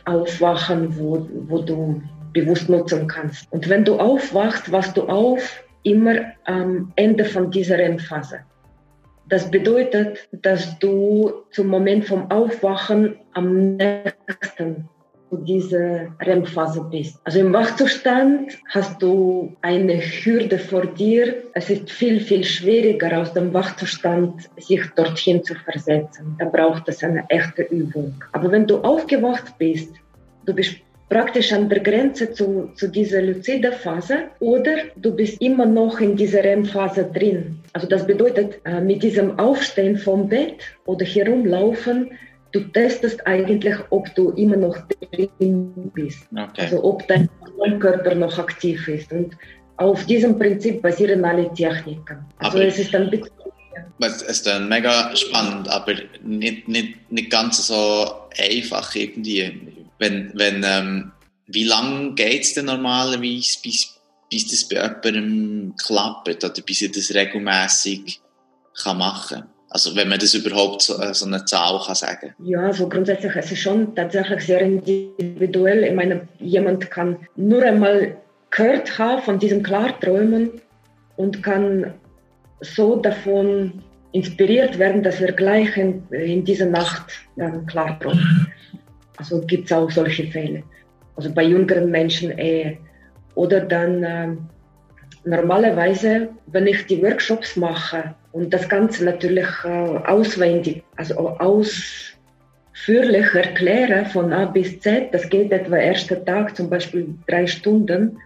Aufwachen, 0.05 0.97
wo, 0.97 1.27
wo 1.49 1.59
du 1.59 2.01
bewusst 2.31 2.69
nutzen 2.69 3.09
kannst. 3.09 3.51
Und 3.51 3.67
wenn 3.67 3.83
du 3.83 3.99
aufwachst, 3.99 4.71
wachst 4.71 4.95
du 4.95 5.01
auf 5.09 5.61
immer 5.83 6.15
am 6.45 6.93
Ende 6.95 7.25
von 7.25 7.51
dieser 7.51 7.77
REM-Phase. 7.77 8.39
Das 9.29 9.51
bedeutet, 9.51 10.29
dass 10.31 10.79
du 10.79 11.31
zum 11.51 11.67
Moment 11.67 12.05
vom 12.05 12.31
Aufwachen 12.31 13.15
am 13.33 13.75
nächsten 13.75 14.87
zu 15.29 15.37
dieser 15.37 16.07
REM-Phase 16.21 16.87
bist. 16.89 17.19
Also 17.25 17.39
im 17.39 17.51
Wachzustand 17.51 18.57
hast 18.69 19.01
du 19.01 19.53
eine 19.61 19.97
Hürde 19.97 20.57
vor 20.57 20.85
dir. 20.85 21.43
Es 21.53 21.69
ist 21.69 21.91
viel, 21.91 22.21
viel 22.21 22.45
schwieriger, 22.45 23.19
aus 23.19 23.33
dem 23.33 23.53
Wachzustand 23.53 24.49
sich 24.57 24.81
dorthin 24.95 25.43
zu 25.43 25.55
versetzen. 25.55 26.37
Da 26.39 26.45
braucht 26.45 26.87
es 26.87 27.03
eine 27.03 27.29
echte 27.29 27.63
Übung. 27.63 28.13
Aber 28.31 28.49
wenn 28.51 28.65
du 28.65 28.77
aufgewacht 28.77 29.57
bist, 29.57 29.93
du 30.45 30.53
bist 30.53 30.77
praktisch 31.09 31.53
an 31.53 31.69
der 31.69 31.79
Grenze 31.79 32.33
zu, 32.33 32.71
zu 32.75 32.87
dieser 32.87 33.21
luzide 33.21 33.71
Phase 33.71 34.25
oder 34.39 34.75
du 34.97 35.15
bist 35.15 35.41
immer 35.41 35.65
noch 35.65 35.99
in 35.99 36.15
dieser 36.15 36.43
REM-Phase 36.43 37.09
drin. 37.13 37.59
Also 37.73 37.87
das 37.87 38.05
bedeutet, 38.05 38.59
äh, 38.65 38.81
mit 38.81 39.03
diesem 39.03 39.39
Aufstehen 39.39 39.97
vom 39.97 40.27
Bett 40.27 40.59
oder 40.85 41.05
herumlaufen, 41.05 42.11
du 42.51 42.59
testest 42.71 43.25
eigentlich, 43.25 43.75
ob 43.89 44.13
du 44.15 44.31
immer 44.31 44.57
noch 44.57 44.77
drin 45.11 45.91
bist. 45.93 46.27
Okay. 46.31 46.61
Also 46.61 46.83
ob 46.83 47.07
dein 47.07 47.29
Körper 47.79 48.15
noch 48.15 48.37
aktiv 48.37 48.87
ist. 48.87 49.11
Und 49.11 49.37
auf 49.77 50.05
diesem 50.05 50.37
Prinzip 50.37 50.81
basieren 50.81 51.23
alle 51.23 51.53
Techniken. 51.53 52.25
Also 52.39 52.57
aber 52.57 52.67
es 52.67 52.79
ist 52.79 52.93
ein 52.95 53.09
bisschen 53.09 53.31
es 53.99 54.21
ist 54.21 54.45
dann 54.45 54.69
mega 54.69 55.15
spannend, 55.15 55.67
aber 55.69 55.93
nicht, 56.23 56.67
nicht, 56.67 57.11
nicht 57.11 57.31
ganz 57.31 57.65
so 57.67 58.05
einfach 58.37 58.93
irgendwie. 58.95 59.76
Wenn, 59.99 60.31
wenn, 60.35 60.63
ähm, 60.65 61.11
wie 61.47 61.63
lange 61.63 62.13
geht 62.13 62.43
es 62.43 62.53
denn 62.53 62.65
normalerweise, 62.65 63.59
bis, 63.63 63.99
bis 64.29 64.47
das 64.47 64.67
bei 64.67 64.75
jemandem 64.75 65.75
klappt 65.77 66.43
oder 66.43 66.61
bis 66.61 66.81
er 66.81 66.89
das 66.89 67.13
regelmäßig 67.13 68.21
kann 68.83 68.97
machen 68.97 69.39
kann? 69.39 69.49
Also 69.69 69.95
wenn 69.95 70.07
man 70.07 70.19
das 70.19 70.33
überhaupt 70.33 70.81
so, 70.81 70.97
äh, 71.01 71.13
so 71.13 71.25
eine 71.25 71.43
Zahl 71.45 71.79
kann 71.85 71.95
sagen 71.95 72.33
Ja, 72.39 72.61
also 72.61 72.87
grundsätzlich 72.87 73.35
es 73.35 73.45
ist 73.45 73.51
es 73.53 73.59
schon 73.59 73.95
tatsächlich 73.95 74.45
sehr 74.45 74.61
individuell. 74.61 75.83
Ich 75.83 75.93
meine, 75.93 76.27
jemand 76.39 76.89
kann 76.89 77.17
nur 77.35 77.63
einmal 77.63 78.17
gehört 78.49 78.97
haben 78.97 79.21
von 79.21 79.39
diesem 79.39 79.63
Klarträumen 79.63 80.61
und 81.17 81.43
kann 81.43 81.93
so 82.61 82.95
davon 82.95 83.83
inspiriert 84.13 84.79
werden, 84.79 85.03
dass 85.03 85.19
er 85.19 85.33
gleich 85.33 85.75
in, 85.75 86.07
in 86.09 86.45
dieser 86.45 86.65
Nacht 86.65 87.11
dann 87.35 87.65
klarträumt. 87.65 88.21
Also 89.17 89.41
gibt 89.41 89.65
es 89.65 89.71
auch 89.71 89.91
solche 89.91 90.27
Fälle. 90.27 90.63
Also 91.15 91.33
bei 91.33 91.43
jüngeren 91.43 91.89
Menschen 91.91 92.31
eher. 92.31 92.77
Oder 93.35 93.61
dann 93.61 94.03
äh, 94.03 94.35
normalerweise, 95.25 96.29
wenn 96.47 96.67
ich 96.67 96.85
die 96.85 97.01
Workshops 97.01 97.55
mache 97.55 98.15
und 98.31 98.53
das 98.53 98.69
Ganze 98.69 99.05
natürlich 99.05 99.47
äh, 99.63 99.67
auswendig, 99.67 100.83
also 100.95 101.29
ausführlich 101.39 102.15
erkläre 103.33 104.05
von 104.05 104.31
A 104.31 104.45
bis 104.45 104.79
Z, 104.79 105.13
das 105.13 105.29
geht 105.29 105.51
etwa 105.51 105.77
erster 105.77 106.23
Tag, 106.23 106.55
zum 106.55 106.69
Beispiel 106.69 107.15
drei 107.27 107.45
Stunden, 107.47 108.17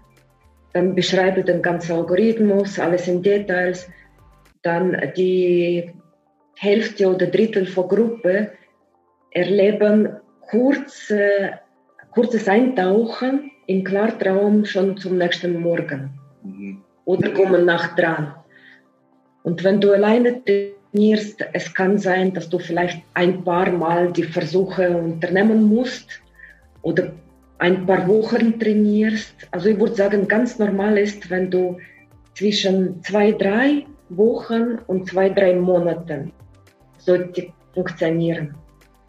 dann 0.73 0.95
beschreibe 0.95 1.43
den 1.43 1.61
ganzen 1.61 1.93
Algorithmus, 1.93 2.79
alles 2.79 3.07
in 3.07 3.21
Details, 3.21 3.89
dann 4.61 4.95
die 5.17 5.91
Hälfte 6.57 7.07
oder 7.07 7.27
Drittel 7.27 7.65
von 7.65 7.87
Gruppe 7.87 8.51
erleben 9.31 10.09
kurze, 10.49 11.59
kurzes 12.11 12.47
Eintauchen 12.47 13.51
im 13.67 13.83
Klartraum 13.83 14.65
schon 14.65 14.97
zum 14.97 15.17
nächsten 15.17 15.59
Morgen 15.61 16.11
mhm. 16.43 16.81
oder 17.05 17.31
kommen 17.31 17.65
nach 17.65 17.95
dran. 17.95 18.35
Und 19.43 19.63
wenn 19.63 19.81
du 19.81 19.91
alleine 19.91 20.41
trainierst, 20.43 21.43
es 21.53 21.73
kann 21.73 21.97
sein, 21.97 22.33
dass 22.33 22.49
du 22.49 22.59
vielleicht 22.59 23.01
ein 23.13 23.43
paar 23.43 23.71
Mal 23.71 24.11
die 24.11 24.23
Versuche 24.23 24.89
unternehmen 24.89 25.63
musst 25.63 26.21
oder 26.81 27.13
ein 27.57 27.85
paar 27.85 28.07
Wochen 28.07 28.59
trainierst. 28.59 29.35
Also 29.51 29.69
ich 29.69 29.79
würde 29.79 29.95
sagen, 29.95 30.27
ganz 30.27 30.59
normal 30.59 30.97
ist, 30.97 31.29
wenn 31.29 31.49
du 31.49 31.77
zwischen 32.35 33.03
zwei, 33.03 33.31
drei 33.31 33.85
Wochen 34.09 34.79
und 34.87 35.07
zwei, 35.07 35.29
drei 35.29 35.55
Monaten 35.55 36.31
sollte 36.97 37.53
funktionieren. 37.73 38.55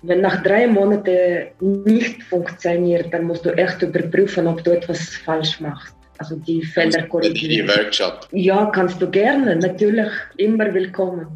Wenn 0.02 0.20
nach 0.20 0.42
drei 0.42 0.66
Monaten 0.66 1.46
nicht 1.60 2.22
funktioniert, 2.24 3.12
dann 3.14 3.24
musst 3.24 3.46
du 3.46 3.50
echt 3.50 3.82
überprüfen, 3.82 4.48
ob 4.48 4.64
du 4.64 4.72
etwas 4.72 5.00
falsch 5.16 5.60
machst. 5.60 5.94
Also 6.18 6.36
die 6.36 6.62
Fehler 6.62 7.02
korrigieren. 7.08 7.68
Die 7.68 7.68
Workshop. 7.68 8.28
Ja, 8.32 8.66
kannst 8.66 9.00
du 9.00 9.10
gerne, 9.10 9.56
natürlich, 9.56 10.10
immer 10.36 10.72
willkommen. 10.74 11.26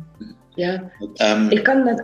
Ja. 0.57 0.91
Ähm, 1.21 1.49
ich 1.51 1.65
kann 1.65 2.01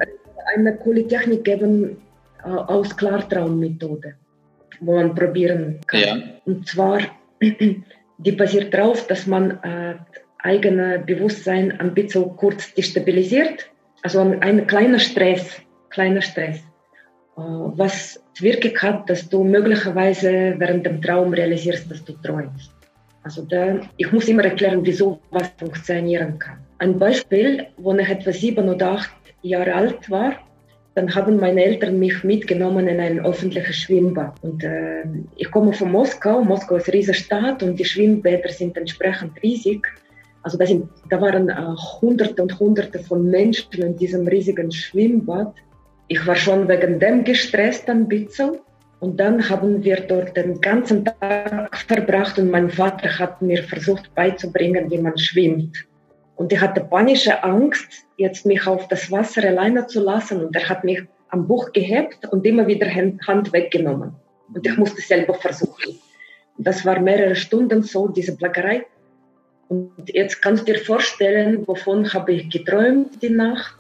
eine 0.54 0.76
coole 0.76 1.06
Technik 1.06 1.44
geben 1.44 1.96
äh, 2.44 2.48
aus 2.48 2.96
Klartraummethode, 2.96 4.14
wo 4.80 4.94
man 4.96 5.14
probieren 5.14 5.80
kann. 5.86 6.00
Ja. 6.00 6.16
Und 6.44 6.66
zwar, 6.68 7.00
die 7.40 8.32
basiert 8.32 8.72
darauf, 8.72 9.06
dass 9.06 9.26
man 9.26 9.62
äh, 9.62 9.94
eigene 10.38 11.00
Bewusstsein 11.00 11.72
ein 11.80 11.94
bisschen 11.94 12.36
kurz 12.36 12.74
destabilisiert. 12.74 13.70
Also 14.02 14.20
ein 14.20 14.66
kleiner 14.66 14.98
Stress, 14.98 15.60
kleiner 15.92 16.22
Stress, 16.22 16.58
äh, 17.36 17.40
was 17.40 18.22
wirklich 18.40 18.80
hat, 18.82 19.08
dass 19.08 19.28
du 19.28 19.44
möglicherweise 19.44 20.54
während 20.58 20.86
dem 20.86 21.00
Traum 21.00 21.32
realisierst, 21.32 21.90
dass 21.90 22.04
du 22.04 22.12
träumst. 22.14 22.72
Also 23.24 23.42
da, 23.42 23.80
ich 23.96 24.10
muss 24.10 24.28
immer 24.28 24.44
erklären, 24.44 24.80
wieso 24.84 25.20
was 25.30 25.48
funktionieren 25.58 26.38
kann. 26.38 26.58
Ein 26.78 26.98
Beispiel, 26.98 27.66
wo 27.76 27.94
ich 27.94 28.08
etwa 28.08 28.32
sieben 28.32 28.68
oder 28.68 28.92
acht 28.92 29.14
Jahre 29.42 29.74
alt 29.74 30.10
war, 30.10 30.34
dann 30.94 31.14
haben 31.14 31.38
meine 31.38 31.64
Eltern 31.64 31.98
mich 31.98 32.22
mitgenommen 32.22 32.86
in 32.86 33.00
ein 33.00 33.24
öffentliches 33.24 33.76
Schwimmbad. 33.76 34.34
Und 34.42 34.62
äh, 34.62 35.04
ich 35.36 35.50
komme 35.50 35.72
von 35.72 35.90
Moskau. 35.90 36.42
Moskau 36.42 36.76
ist 36.76 36.88
eine 36.88 36.98
riesige 36.98 37.16
Stadt 37.16 37.62
und 37.62 37.78
die 37.78 37.84
Schwimmbäder 37.84 38.50
sind 38.50 38.76
entsprechend 38.76 39.42
riesig. 39.42 39.86
Also 40.42 40.58
da, 40.58 40.66
sind, 40.66 40.88
da 41.08 41.20
waren 41.20 41.48
äh, 41.48 41.54
Hunderte 42.00 42.42
und 42.42 42.58
Hunderte 42.58 42.98
von 42.98 43.30
Menschen 43.30 43.72
in 43.82 43.96
diesem 43.96 44.26
riesigen 44.26 44.70
Schwimmbad. 44.70 45.54
Ich 46.08 46.26
war 46.26 46.36
schon 46.36 46.68
wegen 46.68 46.98
dem 46.98 47.24
gestresst 47.24 47.88
ein 47.88 48.08
bisschen. 48.08 48.58
Und 49.00 49.18
dann 49.18 49.48
haben 49.48 49.82
wir 49.82 49.96
dort 50.00 50.36
den 50.36 50.60
ganzen 50.60 51.04
Tag 51.04 51.76
verbracht 51.76 52.38
und 52.38 52.50
mein 52.50 52.70
Vater 52.70 53.18
hat 53.18 53.42
mir 53.42 53.60
versucht 53.64 54.14
beizubringen, 54.14 54.88
wie 54.90 54.98
man 54.98 55.18
schwimmt. 55.18 55.84
Und 56.36 56.52
ich 56.52 56.60
hatte 56.60 56.82
panische 56.82 57.42
Angst, 57.42 58.06
jetzt 58.16 58.46
mich 58.46 58.64
auf 58.66 58.86
das 58.88 59.10
Wasser 59.10 59.42
alleine 59.44 59.86
zu 59.86 60.02
lassen. 60.02 60.44
Und 60.44 60.54
er 60.54 60.68
hat 60.68 60.84
mich 60.84 61.02
am 61.30 61.48
Buch 61.48 61.72
gehebt 61.72 62.26
und 62.30 62.46
immer 62.46 62.66
wieder 62.66 62.86
Hand 62.88 63.52
weggenommen. 63.52 64.12
Und 64.54 64.66
ich 64.66 64.76
musste 64.76 65.00
selber 65.00 65.34
versuchen. 65.34 65.98
Das 66.58 66.84
war 66.84 67.00
mehrere 67.00 67.34
Stunden 67.34 67.82
so, 67.82 68.08
diese 68.08 68.36
Plackerei. 68.36 68.86
Und 69.68 70.12
jetzt 70.12 70.42
kannst 70.42 70.68
du 70.68 70.72
dir 70.72 70.78
vorstellen, 70.78 71.66
wovon 71.66 72.12
habe 72.12 72.32
ich 72.32 72.50
geträumt 72.50 73.22
die 73.22 73.30
Nacht? 73.30 73.78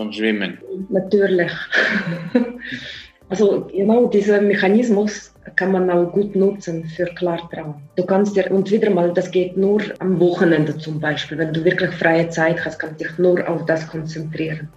Vom 0.00 0.14
Schwimmen. 0.14 0.56
Natürlich. 0.88 1.52
also 3.28 3.66
genau 3.70 4.06
dieser 4.06 4.40
Mechanismus 4.40 5.34
kann 5.56 5.72
man 5.72 5.90
auch 5.90 6.10
gut 6.10 6.34
nutzen 6.34 6.86
für 6.86 7.04
Klartraum. 7.04 7.82
Du 7.96 8.06
kannst 8.06 8.34
dir, 8.34 8.50
und 8.50 8.70
wieder 8.70 8.88
mal, 8.88 9.12
das 9.12 9.30
geht 9.30 9.58
nur 9.58 9.82
am 9.98 10.18
Wochenende 10.18 10.74
zum 10.78 11.00
Beispiel. 11.00 11.36
Wenn 11.36 11.52
du 11.52 11.62
wirklich 11.66 11.90
freie 11.90 12.30
Zeit 12.30 12.64
hast, 12.64 12.78
kannst 12.78 12.98
du 12.98 13.04
dich 13.04 13.18
nur 13.18 13.46
auf 13.46 13.66
das 13.66 13.86
konzentrieren. 13.88 14.70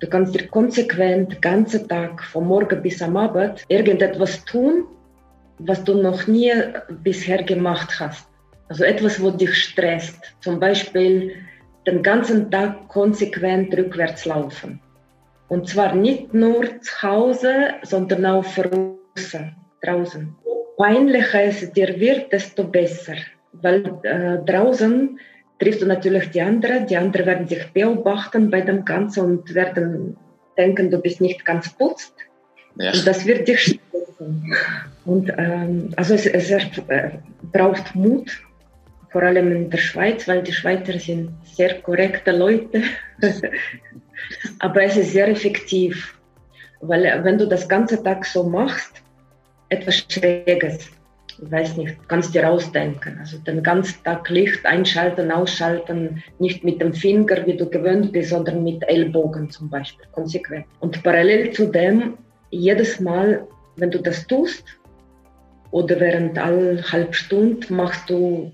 Du 0.00 0.08
kannst 0.08 0.34
dir 0.34 0.48
konsequent 0.48 1.34
den 1.34 1.40
ganzen 1.40 1.86
Tag, 1.86 2.20
vom 2.24 2.48
Morgen 2.48 2.82
bis 2.82 3.00
am 3.00 3.16
Abend, 3.16 3.64
irgendetwas 3.68 4.44
tun, 4.44 4.86
was 5.60 5.84
du 5.84 5.94
noch 6.02 6.26
nie 6.26 6.50
bisher 7.04 7.44
gemacht 7.44 8.00
hast. 8.00 8.26
Also 8.68 8.82
etwas, 8.82 9.22
wo 9.22 9.30
dich 9.30 9.54
stresst. 9.54 10.18
Zum 10.40 10.58
Beispiel 10.58 11.32
den 11.86 12.02
ganzen 12.02 12.50
Tag 12.50 12.88
konsequent 12.88 13.76
rückwärts 13.76 14.24
laufen. 14.24 14.80
Und 15.48 15.68
zwar 15.68 15.94
nicht 15.94 16.32
nur 16.32 16.80
zu 16.80 17.02
Hause, 17.02 17.74
sondern 17.82 18.24
auch 18.26 18.44
draußen. 18.44 19.54
draußen. 19.82 20.34
Peinlicher 20.76 21.44
es 21.44 21.70
dir 21.72 22.00
wird, 22.00 22.32
desto 22.32 22.64
besser. 22.64 23.16
Weil 23.52 23.84
äh, 24.02 24.38
draußen 24.44 25.18
triffst 25.58 25.82
du 25.82 25.86
natürlich 25.86 26.30
die 26.30 26.40
anderen. 26.40 26.86
Die 26.86 26.96
anderen 26.96 27.26
werden 27.26 27.48
sich 27.48 27.70
beobachten 27.72 28.50
bei 28.50 28.62
dem 28.62 28.84
Ganzen 28.84 29.24
und 29.24 29.54
werden 29.54 30.16
denken, 30.56 30.90
du 30.90 30.98
bist 30.98 31.20
nicht 31.20 31.44
ganz 31.44 31.68
putzt. 31.76 32.14
Ja. 32.76 32.92
Und 32.92 33.06
das 33.06 33.26
wird 33.26 33.46
dich 33.46 33.60
stressen. 33.60 34.54
Und 35.04 35.32
ähm, 35.36 35.90
also 35.96 36.14
es, 36.14 36.26
es 36.26 36.50
äh, 36.50 37.10
braucht 37.52 37.94
Mut 37.94 38.42
vor 39.12 39.22
allem 39.22 39.52
in 39.52 39.70
der 39.70 39.78
Schweiz, 39.78 40.26
weil 40.26 40.42
die 40.42 40.52
Schweizer 40.52 40.98
sind 40.98 41.30
sehr 41.44 41.80
korrekte 41.82 42.32
Leute. 42.32 42.82
Aber 44.58 44.82
es 44.82 44.96
ist 44.96 45.12
sehr 45.12 45.28
effektiv, 45.28 46.18
weil 46.80 47.22
wenn 47.22 47.38
du 47.38 47.46
das 47.46 47.68
ganze 47.68 48.02
Tag 48.02 48.24
so 48.24 48.42
machst, 48.44 49.02
etwas 49.68 50.06
Schräges, 50.08 50.90
ich 51.42 51.50
weiß 51.50 51.76
nicht, 51.76 51.96
kannst 52.08 52.34
dir 52.34 52.48
ausdenken. 52.48 53.16
Also 53.18 53.38
den 53.38 53.62
ganzen 53.62 54.02
Tag 54.04 54.28
Licht 54.28 54.64
einschalten, 54.64 55.30
ausschalten, 55.30 56.22
nicht 56.38 56.62
mit 56.64 56.80
dem 56.80 56.92
Finger, 56.92 57.46
wie 57.46 57.56
du 57.56 57.68
gewöhnt 57.68 58.12
bist, 58.12 58.30
sondern 58.30 58.62
mit 58.62 58.82
Ellbogen 58.88 59.50
zum 59.50 59.68
Beispiel, 59.68 60.06
konsequent. 60.12 60.66
Und 60.80 61.02
parallel 61.02 61.50
zu 61.52 61.66
dem, 61.66 62.18
jedes 62.50 63.00
Mal, 63.00 63.46
wenn 63.76 63.90
du 63.90 63.98
das 63.98 64.26
tust, 64.26 64.64
oder 65.72 65.98
während 65.98 66.38
alle 66.38 66.82
halb 66.92 67.14
Stunde 67.14 67.72
machst 67.72 68.08
du 68.08 68.52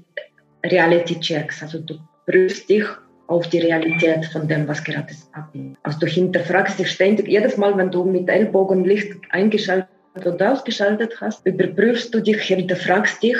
Reality 0.65 1.19
Checks. 1.21 1.63
Also 1.63 1.81
du 1.81 1.95
prüfst 2.27 2.69
dich 2.69 2.85
auf 3.29 3.49
die 3.49 3.59
Realität 3.59 4.25
von 4.27 4.49
dem, 4.49 4.67
was 4.67 4.83
gerade 4.83 5.13
abgeht. 5.33 5.77
Also 5.83 5.99
du 6.01 6.07
hinterfragst 6.07 6.79
dich 6.79 6.91
ständig. 6.91 7.29
Jedes 7.29 7.57
Mal, 7.57 7.77
wenn 7.77 7.91
du 7.91 8.05
mit 8.05 8.29
Ellbogen 8.29 8.85
Licht 8.85 9.13
eingeschaltet 9.31 9.89
oder 10.25 10.53
ausgeschaltet 10.53 11.21
hast, 11.21 11.47
überprüfst 11.47 12.13
du 12.15 12.21
dich, 12.21 12.41
hinterfragst 12.41 13.23
dich, 13.23 13.37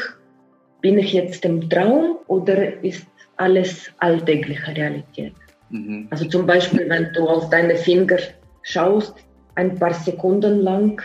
bin 0.81 0.99
ich 0.99 1.13
jetzt 1.13 1.45
im 1.45 1.69
Traum 1.69 2.19
oder 2.27 2.83
ist 2.85 3.07
alles 3.37 3.91
alltägliche 3.99 4.77
Realität? 4.77 5.33
Mhm. 5.71 6.07
Also 6.11 6.27
zum 6.27 6.47
Beispiel, 6.47 6.89
wenn 6.89 7.13
du 7.15 7.27
auf 7.27 7.51
deine 7.51 7.77
Finger 7.77 8.19
schaust, 8.63 9.15
ein 9.55 9.75
paar 9.75 9.95
Sekunden 9.95 10.61
lang, 10.61 11.03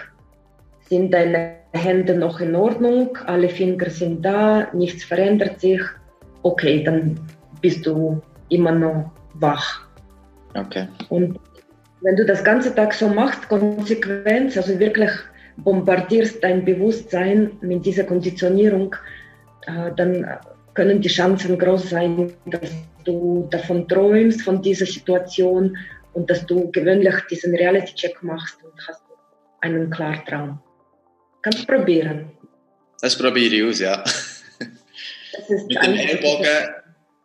sind 0.90 1.14
deine 1.14 1.56
Hände 1.72 2.16
noch 2.16 2.40
in 2.40 2.54
Ordnung, 2.54 3.18
alle 3.26 3.50
Finger 3.50 3.90
sind 3.90 4.24
da, 4.24 4.68
nichts 4.74 5.04
verändert 5.04 5.60
sich, 5.60 5.82
okay, 6.44 6.84
dann 6.84 7.20
bist 7.62 7.86
du 7.86 8.22
immer 8.50 8.72
noch 8.72 9.12
wach. 9.36 9.82
Okay. 10.54 10.88
Und 11.10 11.40
wenn 12.02 12.16
du 12.16 12.26
das 12.26 12.44
ganze 12.44 12.74
Tag 12.76 12.94
so 12.94 13.08
machst, 13.08 13.48
konsequent, 13.50 14.56
also 14.56 14.78
wirklich 14.80 15.12
bombardierst 15.58 16.44
dein 16.44 16.66
Bewusstsein 16.66 17.52
mit 17.62 17.86
dieser 17.86 18.04
Konditionierung, 18.04 18.96
äh, 19.66 19.92
dann 19.96 20.28
können 20.74 21.02
die 21.02 21.10
Chancen 21.10 21.58
groß 21.58 21.90
sein, 21.90 22.34
dass 22.46 22.72
du 23.06 23.48
davon 23.50 23.88
träumst, 23.88 24.42
von 24.42 24.62
dieser 24.62 24.86
Situation 24.86 25.78
und 26.14 26.30
dass 26.30 26.46
du 26.46 26.72
gewöhnlich 26.72 27.16
diesen 27.30 27.56
Reality-Check 27.56 28.22
machst 28.24 28.58
und 28.64 28.74
hast 28.88 29.04
einen 29.62 29.90
Klartraum. 29.90 30.60
Kannst 31.42 31.68
probieren. 31.68 32.32
Das 33.02 33.18
probiere 33.18 33.56
ich 33.56 33.64
aus, 33.64 33.80
ja. 33.80 34.04
Mit, 35.68 35.84
dem 35.84 35.94
Ellbogen, 35.94 36.48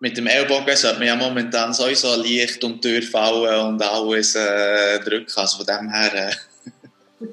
mit 0.00 0.16
dem 0.16 0.26
Ellbogen 0.26 0.76
sollte 0.76 0.98
man 0.98 1.09
ja 1.09 1.16
momentan 1.16 1.72
sowieso 1.72 2.20
Licht 2.20 2.62
und 2.64 2.82
Tür 2.82 3.02
fallen 3.02 3.66
und 3.66 3.82
alles 3.82 4.34
äh, 4.34 4.98
drücken. 5.00 5.32
Also 5.36 5.59
von 5.59 5.66
dem 5.66 5.90
her 5.90 6.14
äh, 6.14 7.24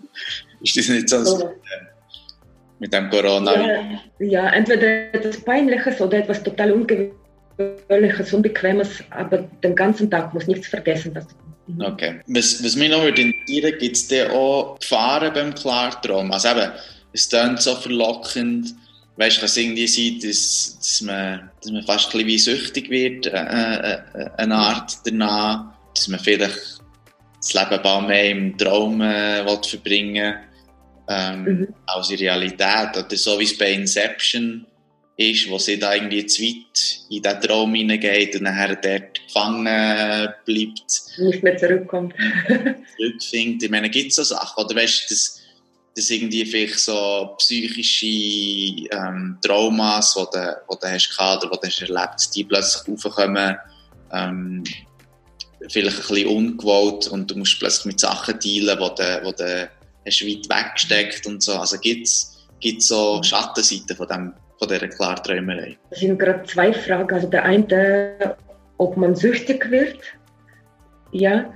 ist 0.62 0.78
das 0.78 0.88
nicht 0.90 1.10
so, 1.10 1.24
so. 1.24 1.52
mit 2.80 2.94
dem 2.94 3.10
Corona. 3.10 3.56
Ja, 3.56 4.02
ja, 4.20 4.50
entweder 4.50 5.14
etwas 5.14 5.40
Peinliches 5.42 6.02
oder 6.02 6.18
etwas 6.20 6.42
total 6.44 6.72
Ungewöhnliches, 6.72 8.34
Unbequemes, 8.34 9.04
aber 9.12 9.50
den 9.64 9.76
ganzen 9.76 10.10
Tag 10.10 10.34
muss 10.34 10.48
nichts 10.48 10.68
vergessen. 10.68 11.14
Dass 11.14 11.28
mhm. 11.68 11.82
Okay. 11.82 12.20
Was, 12.28 12.64
was 12.64 12.76
mich 12.76 12.90
noch 12.90 13.06
interessiert, 13.06 13.80
gibt 13.80 13.96
es 13.96 14.08
denn 14.08 14.32
auch 14.32 14.80
Gefahren 14.80 15.34
beim 15.34 15.54
Klartraum? 15.54 16.32
Also 16.32 16.50
eben, 16.50 16.72
es 17.14 17.30
klingt 17.30 17.62
so 17.62 17.76
verlockend, 17.76 18.74
weißt, 19.18 19.38
kann 19.38 19.46
es 19.46 19.58
irgendwie 19.58 19.88
sein, 19.88 20.20
dass, 20.22 20.78
dass, 20.80 21.02
man, 21.02 21.50
dass 21.62 21.72
man 21.72 21.84
fast 21.84 22.08
ein 22.08 22.12
bisschen 22.12 22.28
wie 22.28 22.38
süchtig 22.38 22.90
wird, 22.90 23.28
äh, 23.28 23.32
äh, 23.32 23.94
äh, 24.14 24.30
eine 24.38 24.56
Art 24.56 24.94
danach, 25.06 25.66
dass 25.94 26.08
man 26.08 26.20
vielleicht 26.20 26.80
das 27.40 27.54
Leben 27.54 27.82
bald 27.84 28.08
mehr 28.08 28.30
im 28.32 28.58
Traum 28.58 29.02
äh, 29.02 29.46
verbringen 29.64 30.36
ähm, 31.08 31.44
mhm. 31.44 31.68
als 31.86 32.10
in 32.10 32.18
Realität. 32.18 32.98
Oder 32.98 33.16
so 33.16 33.40
wie 33.40 33.44
es 33.44 33.58
bei 33.58 33.72
Inception 33.72 34.66
ist, 35.18 35.50
wo 35.50 35.58
sie 35.58 35.80
da 35.80 35.94
irgendwie 35.94 36.26
zu 36.26 36.42
weit 36.42 37.00
in 37.10 37.22
diesen 37.22 37.42
Traum 37.42 37.74
hineingeht 37.74 38.36
und 38.36 38.44
nachher 38.44 38.76
dort 38.76 39.26
gefangen 39.28 40.34
bleibt. 40.46 41.20
Nicht 41.20 41.44
mehr 41.44 41.58
zurückkommt. 41.58 42.14
zurückfindet. 42.98 43.64
Ich 43.64 43.70
meine, 43.70 43.90
gibt 43.90 44.10
es 44.10 44.16
so 44.16 44.24
Sachen? 44.24 44.66
Oder 44.66 44.76
weißt 44.76 45.04
du, 45.10 45.14
das 45.14 45.42
dass 45.96 46.10
irgendwie 46.10 46.46
vielleicht 46.46 46.80
so 46.80 47.36
psychische 47.38 48.06
ähm, 48.06 49.38
Traumas, 49.42 50.14
die 50.14 50.38
du, 50.38 50.56
die 50.72 50.80
du 50.82 50.92
hast 50.92 51.10
gehabt 51.10 51.46
oder 51.46 51.56
die 51.56 51.62
du 51.62 51.68
hast 51.68 51.82
erlebt, 51.82 52.36
die 52.36 52.44
plötzlich 52.44 53.06
aufkommen, 53.06 53.56
ähm, 54.12 54.64
vielleicht 55.70 55.98
ein 55.98 56.08
bisschen 56.08 56.28
ungewollt 56.28 57.08
und 57.08 57.32
du 57.32 57.38
musst 57.38 57.60
plötzlich 57.60 57.86
mit 57.86 58.00
Sachen 58.00 58.40
dealen, 58.40 58.78
die 58.78 59.04
du, 59.04 59.32
die 59.32 59.36
du 59.36 59.70
hast 60.06 60.22
weit 60.22 60.50
weggesteckt 60.50 61.26
und 61.26 61.42
so. 61.42 61.54
Also 61.54 61.78
gibt 61.80 62.08
es 62.08 62.46
so 62.80 63.24
Schattenseiten 63.24 63.96
von, 63.96 64.08
dem, 64.08 64.34
von 64.60 64.68
dieser 64.68 64.90
Klarträumerei? 64.90 65.78
Das 65.90 66.00
sind 66.00 66.20
gerade 66.20 66.44
zwei 66.44 66.74
Fragen. 66.74 67.14
Also 67.16 67.28
der 67.28 67.44
eine, 67.44 68.36
ob 68.78 68.98
man 68.98 69.16
süchtig 69.16 69.72
wird, 69.72 70.00
ja, 71.12 71.54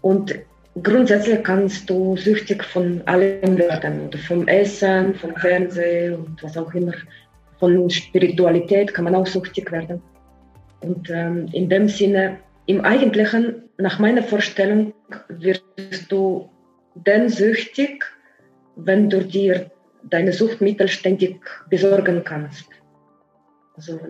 und 0.00 0.34
Grundsätzlich 0.80 1.44
kannst 1.44 1.90
du 1.90 2.16
süchtig 2.16 2.64
von 2.64 3.02
allem 3.04 3.58
werden, 3.58 4.10
vom 4.26 4.48
Essen, 4.48 5.14
vom 5.14 5.36
Fernsehen 5.36 6.14
und 6.14 6.42
was 6.42 6.56
auch 6.56 6.72
immer. 6.72 6.94
Von 7.60 7.90
Spiritualität 7.90 8.94
kann 8.94 9.04
man 9.04 9.14
auch 9.14 9.26
süchtig 9.26 9.70
werden. 9.70 10.00
Und 10.80 11.10
ähm, 11.10 11.48
in 11.52 11.68
dem 11.68 11.88
Sinne, 11.88 12.38
im 12.66 12.80
Eigentlichen, 12.80 13.64
nach 13.76 13.98
meiner 13.98 14.22
Vorstellung, 14.22 14.94
wirst 15.28 15.62
du 16.08 16.48
dann 16.94 17.28
süchtig, 17.28 18.04
wenn 18.76 19.10
du 19.10 19.22
dir 19.22 19.70
deine 20.04 20.32
Suchtmittel 20.32 20.88
ständig 20.88 21.38
besorgen 21.68 22.24
kannst. 22.24 22.66
Also 23.76 24.00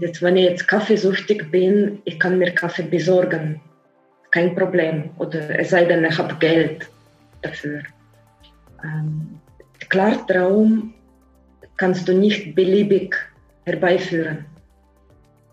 jetzt, 0.00 0.22
wenn 0.22 0.36
ich 0.36 0.48
jetzt 0.48 0.66
kaffeesüchtig 0.66 1.50
bin, 1.50 2.00
ich 2.04 2.18
kann 2.18 2.38
mir 2.38 2.52
Kaffee 2.52 2.82
besorgen 2.82 3.60
kein 4.30 4.54
Problem. 4.54 5.10
Oder 5.18 5.58
es 5.58 5.70
sei 5.70 5.84
denn, 5.84 6.04
ich 6.04 6.18
habe 6.18 6.34
Geld 6.36 6.88
dafür. 7.42 7.82
Ähm, 8.84 9.40
Klartraum 9.88 10.94
kannst 11.76 12.08
du 12.08 12.14
nicht 12.14 12.54
beliebig 12.54 13.16
herbeiführen. 13.64 14.44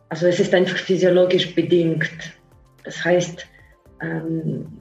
Also 0.09 0.28
es 0.28 0.39
ist 0.39 0.53
einfach 0.53 0.78
physiologisch 0.78 1.53
bedingt. 1.53 2.09
Das 2.84 3.03
heißt, 3.03 3.45
ähm, 4.01 4.80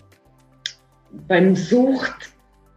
beim 1.29 1.57
Sucht 1.57 2.31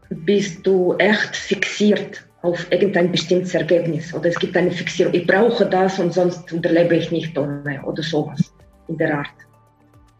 bist 0.09 0.65
du 0.65 0.95
echt 0.97 1.35
fixiert 1.35 2.23
auf 2.41 2.71
irgendein 2.71 3.11
bestimmtes 3.11 3.53
Ergebnis 3.53 4.13
oder 4.13 4.29
es 4.29 4.39
gibt 4.39 4.55
eine 4.55 4.71
Fixierung. 4.71 5.13
Ich 5.13 5.27
brauche 5.27 5.65
das 5.65 5.99
und 5.99 6.13
sonst 6.13 6.51
überlebe 6.51 6.95
ich 6.95 7.11
nicht 7.11 7.37
ohne 7.37 7.83
oder 7.83 8.01
sowas 8.01 8.53
in 8.87 8.97
der 8.97 9.19
Art. 9.19 9.27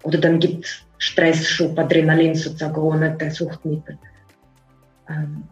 Oder 0.04 0.18
dann 0.18 0.39
gibt 0.39 0.66
es 0.66 0.86
Stressschub, 1.00 1.80
Adrenalin 1.80 2.36
sozusagen 2.36 2.82
ohne 2.82 3.16
das 3.18 3.36
Suchtmittel. 3.36 3.97
Ähm, 5.10 5.43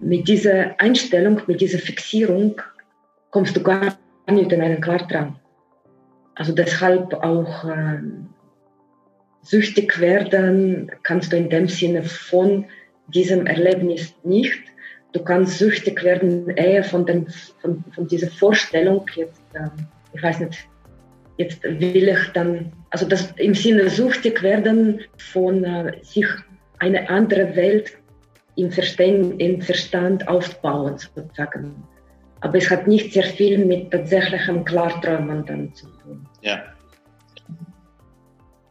mit 0.00 0.28
dieser 0.28 0.78
Einstellung, 0.80 1.40
mit 1.46 1.60
dieser 1.60 1.78
Fixierung 1.78 2.60
kommst 3.30 3.56
du 3.56 3.62
gar 3.62 3.96
nicht 4.30 4.52
in 4.52 4.60
einen 4.60 4.80
Klartraum. 4.80 5.36
Also 6.34 6.52
deshalb 6.52 7.14
auch 7.14 7.64
ähm, 7.64 8.28
süchtig 9.42 10.00
werden 10.00 10.90
kannst 11.02 11.32
du 11.32 11.36
in 11.36 11.48
dem 11.48 11.68
Sinne 11.68 12.02
von 12.02 12.66
diesem 13.08 13.46
Erlebnis 13.46 14.14
nicht. 14.24 14.60
Du 15.12 15.24
kannst 15.24 15.58
süchtig 15.58 16.04
werden 16.04 16.50
eher 16.50 16.84
von, 16.84 17.06
den, 17.06 17.26
von, 17.60 17.82
von 17.94 18.06
dieser 18.06 18.28
Vorstellung, 18.28 19.06
jetzt, 19.14 19.42
ähm, 19.54 19.70
ich 20.12 20.22
weiß 20.22 20.40
nicht, 20.40 20.68
jetzt 21.38 21.62
will 21.62 22.08
ich 22.08 22.32
dann, 22.34 22.72
also 22.90 23.06
das 23.06 23.32
im 23.36 23.54
Sinne 23.54 23.88
süchtig 23.88 24.42
werden 24.42 25.00
von 25.16 25.64
äh, 25.64 25.92
sich 26.02 26.26
eine 26.80 27.08
andere 27.08 27.56
Welt 27.56 27.96
im 28.56 28.70
Verstand, 28.70 29.40
im 29.40 29.62
Verstand 29.62 30.26
aufbauen 30.28 30.98
sozusagen. 30.98 31.82
Aber 32.40 32.58
es 32.58 32.70
hat 32.70 32.86
nicht 32.86 33.12
sehr 33.12 33.24
viel 33.24 33.64
mit 33.64 33.90
tatsächlichem 33.90 34.64
Klarträumen 34.64 35.44
dann 35.46 35.72
zu 35.74 35.86
tun. 36.02 36.26
Ja. 36.42 36.62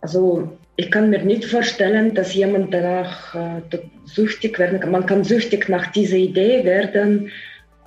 Also 0.02 0.58
ich 0.76 0.92
kann 0.92 1.10
mir 1.10 1.24
nicht 1.24 1.46
vorstellen, 1.46 2.14
dass 2.14 2.34
jemand 2.34 2.74
danach 2.74 3.34
äh, 3.34 3.62
süchtig 4.06 4.60
werden 4.60 4.80
kann. 4.80 4.92
Man 4.92 5.06
kann 5.06 5.24
süchtig 5.24 5.70
nach 5.70 5.88
dieser 5.92 6.18
Idee 6.18 6.64
werden, 6.66 7.32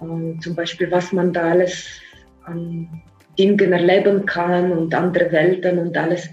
äh, 0.00 0.38
zum 0.40 0.54
Beispiel 0.54 0.90
was 0.90 1.12
man 1.12 1.32
da 1.32 1.50
alles 1.50 1.86
an 2.44 3.02
Dingen 3.40 3.72
erleben 3.72 4.26
kann 4.26 4.72
und 4.72 4.94
andere 4.94 5.32
Welten 5.32 5.78
und 5.78 5.96
alles. 5.96 6.28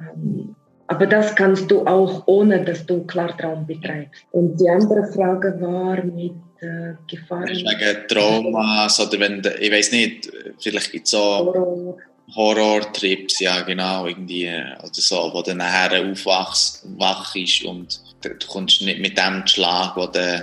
Ähm, 0.00 0.56
aber 0.86 1.06
das 1.06 1.34
kannst 1.34 1.70
du 1.70 1.86
auch, 1.86 2.24
ohne 2.26 2.64
dass 2.64 2.86
du 2.86 3.04
Klartraum 3.06 3.66
betreibst. 3.66 4.22
Und 4.32 4.60
die 4.60 4.68
andere 4.68 5.10
Frage 5.12 5.58
war 5.60 6.02
mit 6.04 6.32
äh, 6.60 6.94
Gefahren. 7.10 7.48
Wegen 7.48 8.08
Traumas 8.08 9.00
oder 9.00 9.18
wenn, 9.20 9.42
ich 9.60 9.72
weiß 9.72 9.92
nicht, 9.92 10.30
vielleicht 10.58 10.92
gibt 10.92 11.06
es 11.06 11.10
so 11.10 11.18
Horror. 11.18 11.96
Horror-Trips, 12.34 13.40
ja 13.40 13.60
genau, 13.62 14.06
irgendwie, 14.06 14.48
oder 14.48 14.90
so, 14.92 15.30
wo 15.32 15.42
du 15.42 15.54
nachher 15.54 16.02
aufwachst, 16.10 16.86
wach 16.98 17.34
ist 17.34 17.64
und 17.64 18.00
du, 18.22 18.30
du 18.30 18.46
kommst 18.46 18.82
nicht 18.82 19.00
mit 19.00 19.18
dem 19.18 19.46
Schlag, 19.46 19.94
den 20.12 20.42